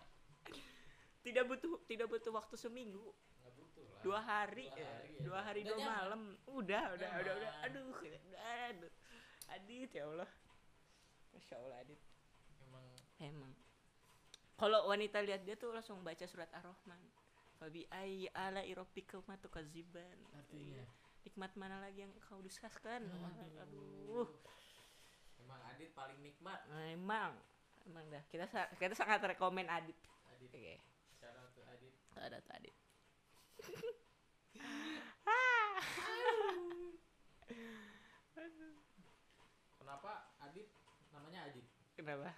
Tidak 1.22 1.44
butuh 1.46 1.84
tidak 1.86 2.08
butuh 2.08 2.32
waktu 2.34 2.56
seminggu. 2.56 3.14
Nggak 3.44 3.54
butuh 3.60 3.86
lah. 3.86 4.02
Dua 4.02 4.20
hari. 4.24 4.68
Dua 4.72 4.80
hari 4.80 5.12
ya. 5.12 5.22
dua 5.22 5.40
hari 5.44 5.62
Udah 5.62 5.70
dua 5.76 5.86
malam. 5.86 6.22
Udah 6.48 6.84
udah 6.96 7.10
udah 7.20 7.34
udah. 7.36 7.52
Nyaman. 7.52 7.68
aduh 7.68 7.96
aduh. 8.72 8.94
Adit 9.52 9.92
ya 9.92 10.04
Allah. 10.08 10.32
Masya 11.36 11.56
Allah 11.60 11.78
Adit. 11.84 12.00
Emang. 12.64 12.86
Emang. 13.20 13.54
Kalau 14.56 14.88
wanita 14.88 15.20
lihat 15.26 15.44
dia 15.44 15.60
tuh 15.60 15.76
langsung 15.76 16.00
baca 16.02 16.26
surat 16.26 16.50
ar-rahman. 16.56 17.02
Fabi 17.62 17.86
ai 17.94 18.26
ala 18.34 18.66
iropika 18.66 19.22
matukaziban 19.30 20.18
artinya? 20.34 20.82
Nikmat 21.22 21.54
mana 21.54 21.78
lagi 21.78 22.02
yang 22.02 22.10
kau 22.18 22.42
dustakan 22.42 23.06
Aduh. 23.06 23.62
aduh. 23.62 24.30
Emang 25.38 25.62
Adit 25.70 25.94
paling 25.94 26.18
nikmat. 26.26 26.66
Emang 26.90 27.38
emang 27.88 28.06
dah. 28.10 28.24
Kita 28.30 28.46
sa- 28.48 28.70
kita 28.78 28.94
sangat 28.94 29.22
rekomen 29.24 29.68
Adit. 29.70 29.98
Adit. 30.30 30.52
Oke. 30.52 30.76
Shout 31.20 31.36
out 31.38 31.50
to 31.56 31.62
Adit. 31.68 31.94
Ada 32.18 32.38
tuh 32.46 32.62
Adit? 40.42 40.68
Namanya 41.14 41.48
Adit. 41.48 41.66
Kenapa? 41.96 42.34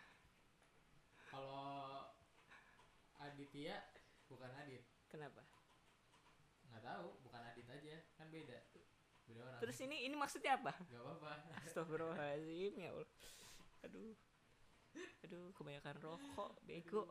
kalau 1.33 2.05
Aditya 3.17 3.81
bukan 4.29 4.51
Adit. 4.53 4.85
Kenapa? 5.09 5.41
nggak 6.69 6.83
tahu 6.85 7.07
bukan 7.25 7.41
Adit 7.41 7.65
aja. 7.69 7.95
Kan 8.17 8.29
beda. 8.29 8.57
Beda 9.25 9.39
orang. 9.45 9.59
Terus 9.61 9.77
ini 9.81 10.05
ini 10.05 10.15
maksudnya 10.17 10.57
apa? 10.61 10.73
nggak 10.89 11.01
apa-apa. 11.01 11.33
Astagfirullahaladzim 11.65 12.73
ya 12.77 12.89
Allah. 12.93 13.09
Aduh. 13.87 14.13
Aduh, 15.23 15.49
kebanyakan 15.57 15.95
rokok, 16.03 16.51
bego. 16.67 17.03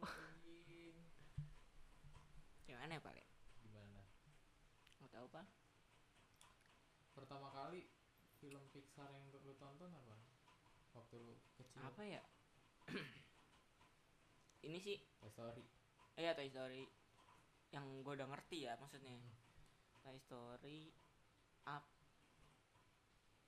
Gimana 2.66 2.94
ya, 2.96 3.00
Pak? 3.02 3.12
Le? 3.14 3.24
gimana 3.62 4.00
Mau 5.00 5.08
tahu, 5.08 5.26
Pak? 5.28 5.46
pertama 7.12 7.52
kali 7.52 7.84
film 8.40 8.64
Pixar 8.72 9.12
yang 9.12 9.28
lu 9.44 9.52
tonton 9.54 9.92
apa 9.92 10.16
waktu 10.92 11.14
lu 11.20 11.36
kecil 11.54 11.84
Apa 11.84 12.02
ya? 12.04 12.22
ini 14.66 14.78
sih 14.80 14.96
Toy 15.20 15.30
Story 15.30 15.64
eh 16.16 16.24
ya 16.24 16.32
Toy 16.34 16.48
Story 16.48 16.82
yang 17.72 18.04
gue 18.04 18.12
udah 18.12 18.28
ngerti 18.28 18.64
ya 18.68 18.76
maksudnya 18.80 19.12
Hmm. 19.12 19.32
Toy 20.02 20.18
Story 20.18 20.90
up 21.66 21.84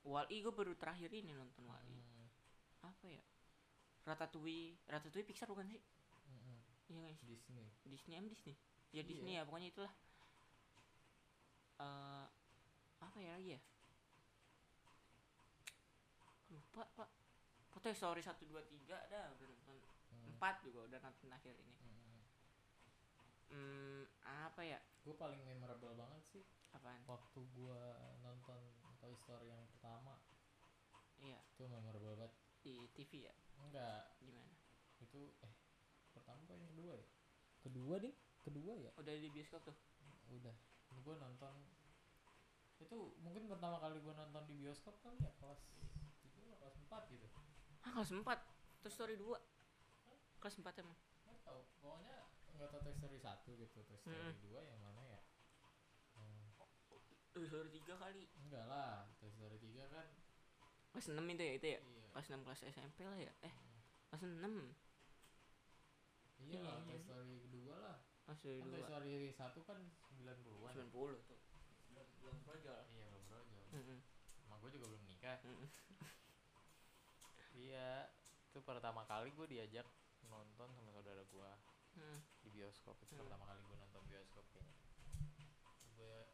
Wall-E 0.05 0.37
gue 0.45 0.53
baru 0.53 0.73
terakhir 0.77 1.11
ini 1.13 1.33
nonton 1.33 1.65
Wall-E 1.67 1.99
Hmm, 2.05 2.29
apa 2.83 3.07
ya 3.09 3.25
Ratatouille. 4.05 4.77
Ratatouille 4.89 5.27
Pixar 5.27 5.49
bukan 5.49 5.67
sih? 5.69 5.81
Hmm, 6.29 6.41
hmm. 6.45 6.59
iya 6.93 7.01
guys 7.09 7.21
Disney. 7.25 7.67
Disney 7.89 8.15
em 8.21 8.27
Disney. 8.29 8.55
Ya 8.93 9.01
Iya. 9.01 9.03
Disney 9.09 9.33
ya 9.37 9.43
pokoknya 9.49 9.69
itulah. 9.73 9.93
Eh 11.81 12.27
apa 13.01 13.19
ya 13.21 13.31
lagi 13.37 13.51
ya? 13.57 13.61
Lupa 16.53 16.85
pak. 16.95 17.11
Toy 17.85 17.93
Story 17.93 18.25
satu 18.25 18.49
dua 18.49 18.65
tiga 18.65 18.97
dah 19.13 19.29
udah 19.37 19.45
nonton 19.45 19.77
Hmm, 20.09 20.31
empat 20.33 20.63
juga 20.65 20.89
udah 20.89 20.99
nonton 21.05 21.29
akhir 21.37 21.53
ini. 21.59 21.75
Hmm, 21.85 22.01
hmm. 22.01 22.23
hmm 23.53 24.03
apa 24.25 24.63
ya? 24.65 24.81
Gue 25.05 25.13
paling 25.19 25.43
memorable 25.45 25.93
banget 25.93 26.23
sih 26.33 26.45
apaan? 26.73 27.01
waktu 27.07 27.41
gua 27.55 27.99
nonton 28.25 28.61
Toy 29.03 29.15
Story 29.21 29.53
yang 29.53 29.61
pertama. 29.69 30.17
Iya. 31.21 31.41
Itu 31.55 31.69
memorable 31.69 32.17
banget 32.17 32.33
di 32.65 32.89
TV 32.97 33.29
ya? 33.29 33.35
Enggak. 33.61 34.17
Gimana? 34.25 34.57
Itu 35.05 35.37
eh 35.45 35.53
pertama 36.17 36.41
apa 36.49 36.57
yang 36.57 36.65
kedua 36.73 36.93
ya? 36.97 37.07
Kedua 37.61 37.95
ding 38.01 38.17
kedua 38.41 38.73
ya? 38.81 38.91
Udah 38.97 39.13
di 39.13 39.29
bioskop 39.29 39.61
tuh? 39.69 39.77
Udah 40.33 40.57
gue 40.95 41.15
nonton. 41.21 41.55
Itu 42.81 43.21
mungkin 43.21 43.45
pertama 43.53 43.77
kali 43.77 44.01
gue 44.01 44.15
nonton 44.17 44.43
di 44.49 44.55
bioskop 44.65 44.97
kan 45.05 45.13
ya? 45.21 45.29
Kelas 45.37 45.61
tiga 46.25 46.41
atau 46.49 46.57
kelas 46.65 46.77
empat 46.81 47.03
gitu? 47.13 47.27
Ah 47.85 47.91
kelas 48.01 48.11
empat. 48.17 48.39
Toy 48.81 48.93
Story 48.93 49.15
dua? 49.21 49.37
Kelas 50.41 50.57
empat 50.61 50.75
emang? 50.81 50.97
Nggak 51.29 51.41
tahu. 51.45 51.61
Pokoknya 51.85 52.17
nggak 52.57 52.69
tahu 52.73 52.81
Toy 52.89 52.95
Story 52.97 53.19
satu 53.21 53.51
gitu. 53.61 53.79
Toy 53.85 53.99
Story 54.01 54.17
Mm-mm. 54.17 54.41
dua 54.49 54.61
yang 54.65 54.81
mana 54.81 55.03
ya? 55.05 55.21
Hmm, 56.17 56.57
Toy 57.37 57.45
Story 57.45 57.69
tiga 57.69 57.95
kali. 58.01 58.25
Enggak 58.45 58.65
lah. 58.65 59.09
Toy 59.21 59.29
Story 59.29 59.57
tiga 59.61 59.85
kan 59.93 60.09
kelas 60.95 61.11
enam 61.11 61.27
itu 61.27 61.43
ya 61.43 61.53
itu 61.53 61.67
ya? 61.69 61.81
Iya. 61.83 62.07
Kelas 62.15 62.27
enam 62.31 62.41
kelas 62.47 62.61
SMP 62.65 62.99
lah 63.03 63.19
ya? 63.19 63.33
Eh 63.43 63.55
kelas 64.09 64.23
enam. 64.25 64.55
Iya 66.39 66.61
lah 66.61 66.79
iya, 66.79 66.85
Toy 66.85 66.95
iya. 66.95 67.03
Story 67.03 67.35
kedua 67.43 67.75
lah. 67.77 67.97
Kelas 68.23 68.39
Story 68.39 68.57
kan 68.57 68.69
Toy 68.71 68.79
dua. 68.79 68.87
Story 68.87 69.15
satu 69.33 69.61
kan 69.65 69.79
90-an 70.15 70.39
sembilan 70.71 70.89
puluh 70.91 71.19
tuh. 71.27 71.39
Belum 71.91 72.07
belum 72.23 72.37
brojol. 72.47 72.81
Iya 72.89 73.05
belum 73.11 73.25
brojol. 73.27 73.65
Mm-mm. 73.75 73.99
sama 74.39 74.55
gue 74.61 74.71
juga 74.71 74.87
belum 74.87 75.03
nikah. 75.03 75.39
Mm-mm. 75.43 75.69
iya 77.55 78.07
itu 78.45 78.59
pertama 78.61 79.03
kali 79.05 79.31
gue 79.31 79.47
diajak 79.49 79.87
nonton 80.25 80.69
sama 80.71 80.91
saudara 80.91 81.23
gue 81.23 81.51
Mm. 81.95 82.19
di 82.43 82.51
bioskop 82.51 82.99
itu 83.07 83.15
Hmm. 83.15 83.23
pertama 83.23 83.47
kali 83.47 83.63
gue 83.63 83.77
nonton 83.79 84.03
bioskop 84.11 84.43
kayaknya. 84.51 84.75
Gue 85.95 86.27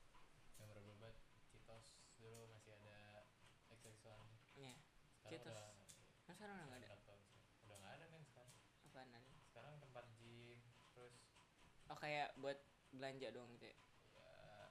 memorable 0.57 0.97
banget 0.97 1.17
Citos 1.53 1.85
dulu 2.17 2.49
masih 2.49 2.73
ada 2.81 3.29
XX1 3.69 4.09
Iya. 4.57 4.73
sekarang 4.81 5.20
Citos. 5.31 5.47
udah 5.47 5.67
Kan 6.27 6.35
sekarang 6.37 6.57
udah 6.57 6.67
nggak 6.67 6.81
ada? 6.83 6.91
udah 7.65 7.77
nggak 7.81 7.93
ada 7.97 8.05
men 8.11 8.25
sekarang. 8.27 8.55
Apaan 8.85 9.11
ada 9.15 9.33
sekarang 9.47 9.75
tempat 9.79 10.05
gym 10.19 10.61
terus 10.95 11.15
oh 11.91 11.99
kayak 11.99 12.35
buat 12.43 12.59
belanja 12.91 13.29
doang 13.35 13.51
gitu 13.55 13.67
ya? 13.71 13.77
Ya 14.15 14.71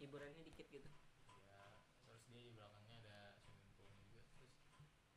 hiburannya 0.00 0.42
dikit 0.44 0.66
gitu? 0.70 0.88
Ya 1.44 1.80
terus 2.04 2.22
dia 2.28 2.42
di 2.44 2.52
belakangnya 2.52 2.96
ada 3.00 3.18
swimming 3.44 3.72
poolnya 3.74 4.00
juga. 4.04 4.20
Terus 4.36 4.54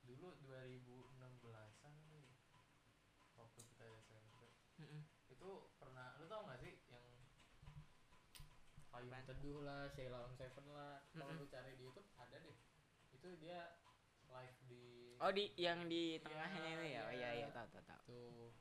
dulu 0.03 0.27
2016an 0.39 1.95
tuh 2.09 2.27
waktu 3.33 3.59
kita 3.65 3.83
SMP 4.05 4.53
Mm-mm. 4.79 5.01
itu 5.29 5.49
pernah 5.79 6.13
lu 6.21 6.25
tau 6.29 6.45
gak 6.45 6.59
sih 6.61 6.73
yang 6.89 7.05
payung 8.93 9.25
teduh 9.25 9.59
lah 9.65 9.89
Sheila 9.89 10.21
on 10.29 10.33
Seven 10.37 10.65
lah? 10.69 11.01
Kalau 11.17 11.33
Mm-mm. 11.33 11.37
lu 11.37 11.45
cari 11.49 11.73
di 11.73 11.83
YouTube 11.83 12.05
ada 12.15 12.37
deh. 12.37 12.57
Itu 13.13 13.33
dia 13.41 13.72
oh 15.23 15.31
di 15.31 15.45
yang 15.55 15.87
di 15.87 16.19
Iya, 16.19 16.21
tengahnya 16.21 16.69
itu 16.75 16.85
ya? 16.91 17.01
Oh 17.07 17.13
iya 17.15 17.29
iya. 17.39 17.47
tahu 17.49 17.67
tahu 17.71 17.83
tahu. 17.87 18.01
tuh 18.07 18.51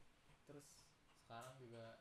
terus 0.46 0.68
sekarang 1.22 1.54
juga 1.58 1.98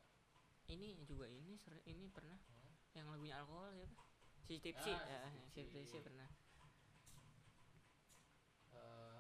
ini 0.68 1.01
juga 1.03 1.26
ini 1.26 1.57
ini 1.86 2.05
pernah 2.07 2.38
hmm, 2.38 2.70
yang 2.93 3.07
lagunya 3.09 3.36
alkohol 3.41 3.74
siapa 3.74 4.03
si 4.45 4.53
tipsy. 4.59 4.91
Ah, 4.91 5.01
ya 5.07 5.20
si 5.32 5.39
si 5.49 5.49
Tipsy. 5.55 5.78
tipsy. 5.82 5.97
pernah 6.03 6.30
eh, 8.72 9.20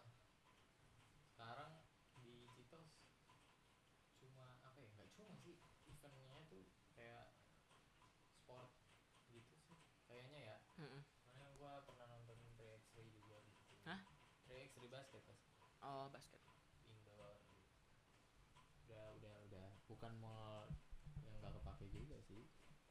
sekarang 1.31 1.71
di 2.21 2.45
Citos 2.53 2.87
cuma 4.21 4.45
apa 4.61 4.77
ya 4.77 4.89
nggak 4.93 5.09
cuma 5.17 5.33
sih 5.41 5.57
eventnya 5.89 6.37
tuh 6.47 6.63
kayak 6.93 7.33
sport 8.37 8.69
gitu 9.29 9.53
sih 9.57 9.77
kayaknya 10.05 10.39
ya 10.53 10.57
Mm-mm. 10.77 11.01
Karena 11.25 11.45
gua 11.57 11.71
pernah 11.85 12.05
nonton 12.09 12.37
3x3 12.57 13.05
juga 13.07 13.37
di 13.39 13.51
situ. 13.53 13.75
Hah? 13.85 13.99
3x3 14.45 14.77
basket 14.89 15.21
pas 15.23 15.39
oh 16.01 16.09
basket 16.09 16.41
indoor. 16.89 17.37
Udah 18.89 19.05
udah 19.21 19.33
udah 19.45 19.65
bukan 19.85 20.11
mall 20.17 20.65
yang 21.21 21.33
nggak 21.37 21.53
kepake 21.61 21.85
juga 21.93 22.17
sih. 22.25 22.43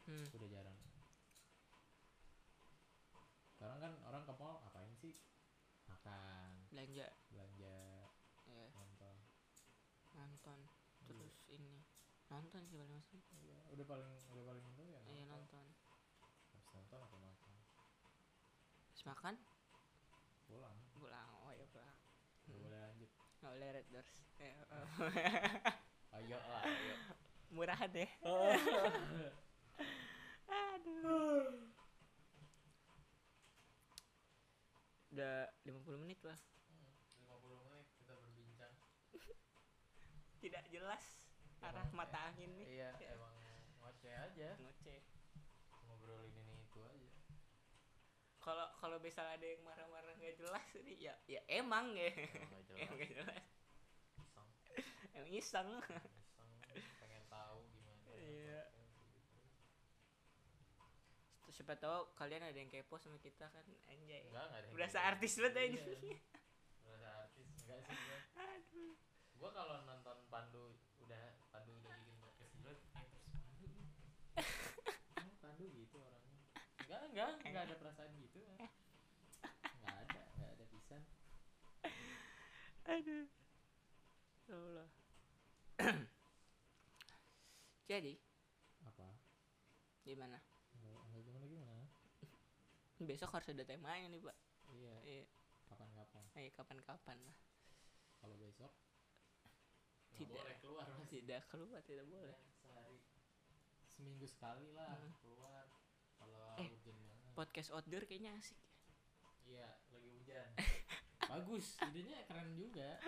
hmm. 0.07 0.27
Udah 0.31 0.49
jarang. 0.49 0.79
Sekarang 3.51 3.79
kan 3.79 3.93
orang 4.07 4.23
ke 4.25 4.33
mall 4.39 4.63
ngapain 4.63 4.95
sih? 4.97 5.15
Makan, 5.85 6.51
belanja 6.71 7.07
belanja, 7.29 7.77
ya 8.47 8.67
nonton. 8.73 9.17
nonton 10.11 10.59
terus 11.03 11.35
ini 11.51 11.83
nonton 12.31 12.63
sih 12.71 12.79
paling 12.79 12.95
masuk 12.95 13.19
Iya, 13.43 13.59
udah 13.75 13.85
paling 13.85 14.07
udah 14.31 14.45
paling 14.47 14.65
itu 14.71 14.83
ya. 14.87 15.01
iya 15.11 15.25
nonton 15.27 15.67
Habis 16.55 16.67
nonton 16.71 16.99
atau 17.03 17.19
makan. 17.19 17.53
terus 18.87 19.03
makan 19.05 19.35
Pulang. 20.47 20.79
pulang 20.95 21.29
oh 21.43 21.53
ya 21.53 21.67
pulang 21.69 21.97
Nggak 22.47 22.55
Hmm. 22.55 22.63
boleh 22.67 22.79
lanjut. 22.81 23.11
Nggak 23.41 23.51
boleh 23.51 23.71
red 23.73 23.87
doors 23.89 24.17
Eh, 24.39 24.55
oh. 24.69 24.87
Ayo 26.17 26.37
lah, 26.39 26.63
ayo. 26.63 26.95
murahan 27.51 27.89
deh 27.89 28.11
aduh 30.51 31.47
udah 35.11 35.35
50 35.65 35.75
menit 35.99 36.21
lah 36.23 36.39
Hmm, 36.71 36.95
50 37.27 37.67
menit 37.67 37.87
kita 37.97 38.13
berbincang. 38.15 38.73
tidak 40.43 40.65
jelas 40.69 41.05
arah 41.61 41.85
mata 41.91 42.31
angin 42.31 42.51
nih 42.55 42.67
Iya, 42.71 42.91
Ya. 42.97 43.09
emang 43.13 43.35
ngoceh 43.79 44.15
aja. 44.15 44.49
ngoceh 44.57 45.01
Ngobrolin 45.83 46.31
ini 46.33 46.55
itu 46.63 46.81
aja. 46.81 47.11
Kalau 48.41 48.67
kalau 48.75 48.97
misal 48.99 49.25
ada 49.25 49.43
yang 49.43 49.61
marah-marah 49.61 50.13
nggak 50.15 50.35
jelas 50.35 50.65
ini 50.75 50.97
ya 50.99 51.15
ya 51.27 51.41
emang 51.47 51.93
ya 51.93 52.09
Emang 52.09 52.65
nggak 52.65 52.81
emang 52.81 52.97
jelas. 52.97 52.97
nggak 52.97 53.11
jelas 53.13 53.45
Iseng, 54.73 54.83
emang 55.13 55.31
iseng 55.31 55.71
iseng, 55.79 56.51
pengen 56.99 57.23
tahu 57.29 57.63
gimana. 57.69 58.03
Iya. 58.17 58.63
Terus 61.41 61.55
siapa 61.55 61.75
tahu 61.77 62.11
kalian 62.15 62.43
ada 62.43 62.57
yang 62.57 62.67
kepo 62.67 62.97
sama 62.97 63.15
kita 63.17 63.47
kan 63.47 63.63
anjay 63.87 64.25
Enggak, 64.25 64.43
enggak 64.43 64.59
ada. 64.59 64.65
yang 64.65 64.75
berasa 64.75 64.99
artis 65.01 65.33
banget 65.37 65.55
aja 65.71 65.83
Iya. 65.87 66.19
Berasa 66.83 67.09
artis 67.23 67.47
enggak 67.61 67.79
sih 67.81 67.95
gua. 67.95 68.19
aduh 68.41 68.95
Gua 69.37 69.51
kalau 69.51 69.77
nonton 69.85 70.17
Pandu 70.27 70.65
udah 70.99 71.23
Pandu 71.49 71.73
udah 71.77 71.91
bikin 71.97 72.17
podcast 72.19 72.53
dulu, 72.53 72.75
Pandu 75.41 75.65
gitu 75.71 75.97
orangnya. 75.97 76.39
Enggak, 76.81 77.01
enggak, 77.07 77.31
enggak 77.45 77.63
ada 77.65 77.75
perasaan 77.77 78.11
gitu. 78.17 78.41
Enggak 78.45 78.69
ada, 79.97 80.21
enggak 80.33 80.51
ada 80.51 80.65
pisan. 80.67 81.03
Aduh. 82.91 83.27
Ya 84.49 84.55
Allah. 84.57 84.89
Jadi 87.91 88.15
Apa? 88.83 89.07
gimana? 90.03 90.39
Enggak, 90.75 91.03
enggak 91.07 91.23
gimana 91.25 91.45
gimana. 91.47 91.77
besok 93.01 93.33
harus 93.33 93.49
ada 93.49 93.65
temanya 93.65 94.13
nih 94.13 94.21
pak. 94.21 94.37
Iya, 94.71 94.95
eh 95.09 95.25
kapan-kapan. 95.67 96.25
eh 96.37 96.49
kapan-kapan 96.53 97.17
lah. 97.25 97.37
Kalau 98.21 98.37
besok? 98.37 98.73
Tidak. 100.13 100.37
boleh 100.37 100.57
keluar 100.61 100.85
mas. 100.93 101.09
Tidak 101.09 101.41
keluar 101.49 101.81
tidak 101.81 102.05
boleh. 102.05 102.35
Ya, 102.37 102.45
sehari. 102.61 103.01
Seminggu 103.89 104.27
sekali 104.29 104.69
lah 104.77 104.93
Hmm. 104.93 105.15
keluar. 105.23 105.65
Kalau 106.21 106.61
Eh, 106.61 106.69
hujan 106.69 106.97
banget. 107.01 107.33
podcast 107.33 107.73
outdoor 107.73 108.05
kayaknya 108.05 108.37
asik. 108.37 108.59
Iya 109.43 109.67
lagi 109.89 110.09
hujan 110.13 110.47
bagus 111.31 111.79
idenya 111.87 112.19
keren 112.27 112.51
juga. 112.59 112.99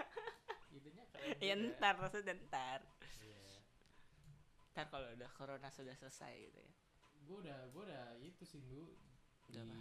Idenya 0.70 1.04
keren 1.10 1.34
ya 1.48 1.54
juga. 1.58 1.74
ntar 1.74 1.94
maksudnya 1.98 2.34
ntar. 2.46 2.80
Iya. 3.18 3.42
Ntar 4.72 4.86
kalau 4.88 5.08
udah 5.12 5.30
corona 5.34 5.68
sudah 5.68 5.94
selesai 5.98 6.32
gitu 6.48 6.58
ya. 6.58 6.72
Gue 7.26 7.36
udah 7.42 7.58
gue 7.70 7.82
udah 7.82 8.04
itu 8.22 8.42
sih 8.46 8.62
gue 8.62 8.84
di 9.50 9.58
apa? 9.58 9.74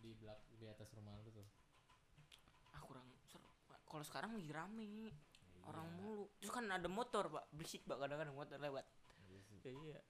di 0.00 0.10
belak 0.18 0.40
di 0.58 0.66
atas 0.66 0.90
rumah 0.98 1.14
lu 1.22 1.30
tuh. 1.30 1.46
Ah 2.74 2.82
kurang 2.82 3.06
seru. 3.26 3.46
Kalau 3.86 4.04
sekarang 4.04 4.34
lagi 4.34 4.50
rame. 4.50 5.14
Orang 5.60 5.86
Iya, 5.92 5.96
mulu. 6.00 6.24
Terus 6.40 6.52
kan 6.56 6.66
ada 6.72 6.88
motor 6.88 7.28
pak. 7.28 7.44
Berisik 7.52 7.84
pak. 7.84 8.00
Kadang-kadang 8.00 8.34
motor 8.34 8.56
lewat. 8.58 8.86
Iya 9.28 9.38
ya, 9.62 9.70
iya. 9.94 10.00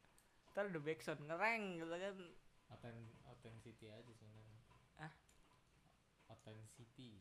Ntar 0.54 0.70
ada 0.70 0.80
backsound 0.80 1.20
ngereng 1.26 1.62
gitu 1.76 1.90
kan. 1.90 2.16
Auten 2.70 2.96
authenticity 3.26 3.90
aja 3.90 4.12
sebenarnya. 4.14 4.58
Ah? 4.96 5.12
authenticity 6.30 7.18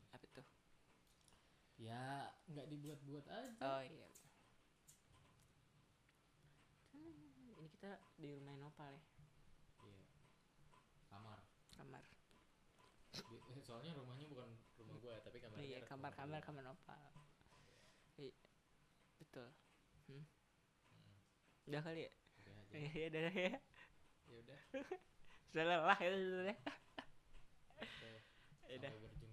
ya 1.80 2.28
nggak 2.52 2.68
dibuat-buat 2.68 3.26
aja. 3.32 3.64
Oh 3.64 3.82
iya. 3.88 4.08
Hmm, 6.92 7.56
ini 7.56 7.68
kita 7.72 7.96
di 8.20 8.36
rumah 8.36 8.56
Nopal 8.60 8.92
ya? 8.92 9.02
Iya. 9.88 10.02
Kamar. 11.08 11.40
Kamar. 11.80 12.04
Eh, 13.56 13.64
soalnya 13.64 13.96
rumahnya 13.96 14.28
bukan 14.28 14.50
rumah 14.80 14.96
gua 15.00 15.16
tapi 15.24 15.40
kamarnya 15.40 15.66
iya 15.66 15.80
kamar 15.88 16.12
kamar 16.12 16.44
kamar 16.44 16.64
Nopal. 16.68 17.00
Iya. 18.20 18.36
Betul. 19.24 19.48
Hmm, 20.12 20.26
udah 21.72 21.82
kali 21.86 22.02
ya? 22.08 22.12
Udah 22.44 22.54
aja. 22.60 22.76
Iya 23.00 23.06
udah 23.08 23.22
ya. 23.32 23.54
Ya 24.30 24.36
udah. 24.44 24.60
Sudah 25.50 25.66
lelah 25.66 25.98
ya 25.98 26.10
sudah 26.14 26.46
ya 26.46 26.56
Oke, 27.82 28.12
Ya 28.70 28.74
udah. 28.78 28.92
Berjumpa 28.94 29.29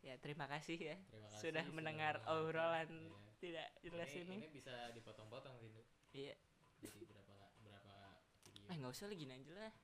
ya 0.00 0.14
terima 0.16 0.48
kasih 0.48 0.78
ya 0.80 0.96
terima 1.12 1.28
kasih 1.28 1.40
sudah 1.44 1.64
mendengar 1.72 2.14
obrolan 2.24 2.88
Iya. 2.88 3.36
tidak 3.40 3.68
jelas 3.80 4.10
ini, 4.12 4.24
ini, 4.24 4.36
ini 4.36 4.48
bisa 4.52 4.74
dipotong-potong 4.92 5.56
sih 5.60 5.72
iya. 6.12 6.34
Jadi 6.80 7.04
berapa 7.04 7.34
berapa 7.60 7.94
video? 8.40 8.64
Eh 8.72 8.76
nggak 8.80 8.92
usah 8.92 9.06
lagi 9.12 9.24
aja? 9.28 9.52
Lah 9.52 9.74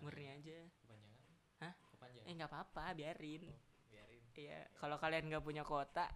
murni 0.00 0.28
aja. 0.28 0.58
Kepanjangan? 0.84 1.32
Hah? 1.60 1.74
kepanjangan. 1.92 2.28
Eh 2.28 2.32
nggak 2.36 2.50
apa-apa 2.52 2.84
biarin. 2.96 3.42
Oh, 3.48 3.60
biarin. 3.92 4.22
Iya 4.36 4.60
kalau 4.76 4.96
kalian 4.96 5.24
nggak 5.28 5.44
punya 5.44 5.62
kuota 5.64 6.08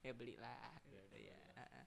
ya 0.00 0.12
belilah. 0.16 0.72
Ya, 0.88 0.96
ya 0.96 1.02
belilah. 1.08 1.52
heeh. 1.56 1.84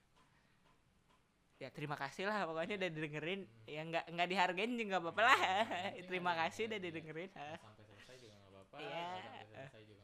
ya 1.62 1.68
terima 1.70 1.94
kasih 1.94 2.26
lah 2.26 2.46
pokoknya 2.46 2.74
udah 2.78 2.90
didengerin. 2.90 3.40
Hmm. 3.46 3.66
ya 3.70 3.80
nggak 3.86 4.04
nggak 4.14 4.28
dihargain 4.30 4.72
juga 4.74 4.86
nggak 4.90 5.02
apa-apa 5.02 5.22
lah. 5.22 5.40
Terima 6.10 6.32
kasih 6.46 6.62
udah 6.70 6.78
iya. 6.78 6.86
didengerin. 6.90 7.30
Sampai 7.34 7.82
selesai 7.86 8.16
juga 8.18 8.34
nggak 8.34 8.50
apa-apa. 8.50 8.76
Iya. 8.78 9.06
sampai 9.18 9.46
selesai 9.50 9.82
juga 9.86 10.03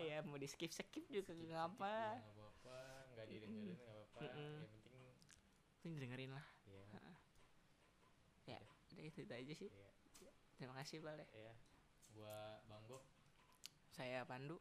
Iya 0.00 0.16
mau 0.24 0.36
di 0.40 0.48
skip 0.48 0.72
skip 0.72 1.04
juga 1.12 1.32
Skip-skip 1.36 1.52
nggak 1.52 1.64
apa 1.76 1.94
juga 2.16 2.20
nggak 2.20 2.34
apa-apa 2.34 2.78
nggak 3.12 3.26
didengerin 3.28 3.76
nggak 3.76 3.94
apa-apa. 3.94 4.18
Yang 4.24 4.52
penting 4.72 5.00
Penting 5.80 5.94
dengerin 5.96 6.30
lah. 6.36 6.46
Ya 6.68 6.84
ya 8.48 8.58
udah 8.90 9.04
itu, 9.06 9.18
itu 9.22 9.32
aja 9.32 9.54
sih. 9.54 9.70
Iya. 9.70 9.90
terima 10.60 10.76
kasih 10.76 11.00
balik 11.00 11.24
ya 11.32 11.56
gua 12.12 12.60
bang 12.68 12.84
Bob 12.84 13.00
saya 13.90 14.24
Pandu. 14.24 14.56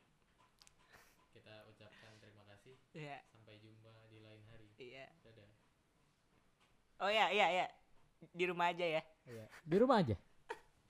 Kita 1.30 1.64
ucapkan 1.70 2.14
terima 2.20 2.44
kasih. 2.50 2.76
Ya 2.92 3.22
sampai 3.32 3.62
jumpa 3.62 3.94
di 4.10 4.20
lain 4.20 4.42
hari. 4.50 4.68
Iya. 4.76 5.08
Dadah. 5.24 5.50
Oh 7.00 7.12
ya 7.12 7.32
iya 7.32 7.48
iya. 7.54 7.66
Di 8.36 8.44
rumah 8.50 8.74
aja 8.74 8.84
ya. 8.84 9.02
Iya. 9.30 9.46
Di 9.64 9.76
rumah 9.80 10.02
aja. 10.04 10.18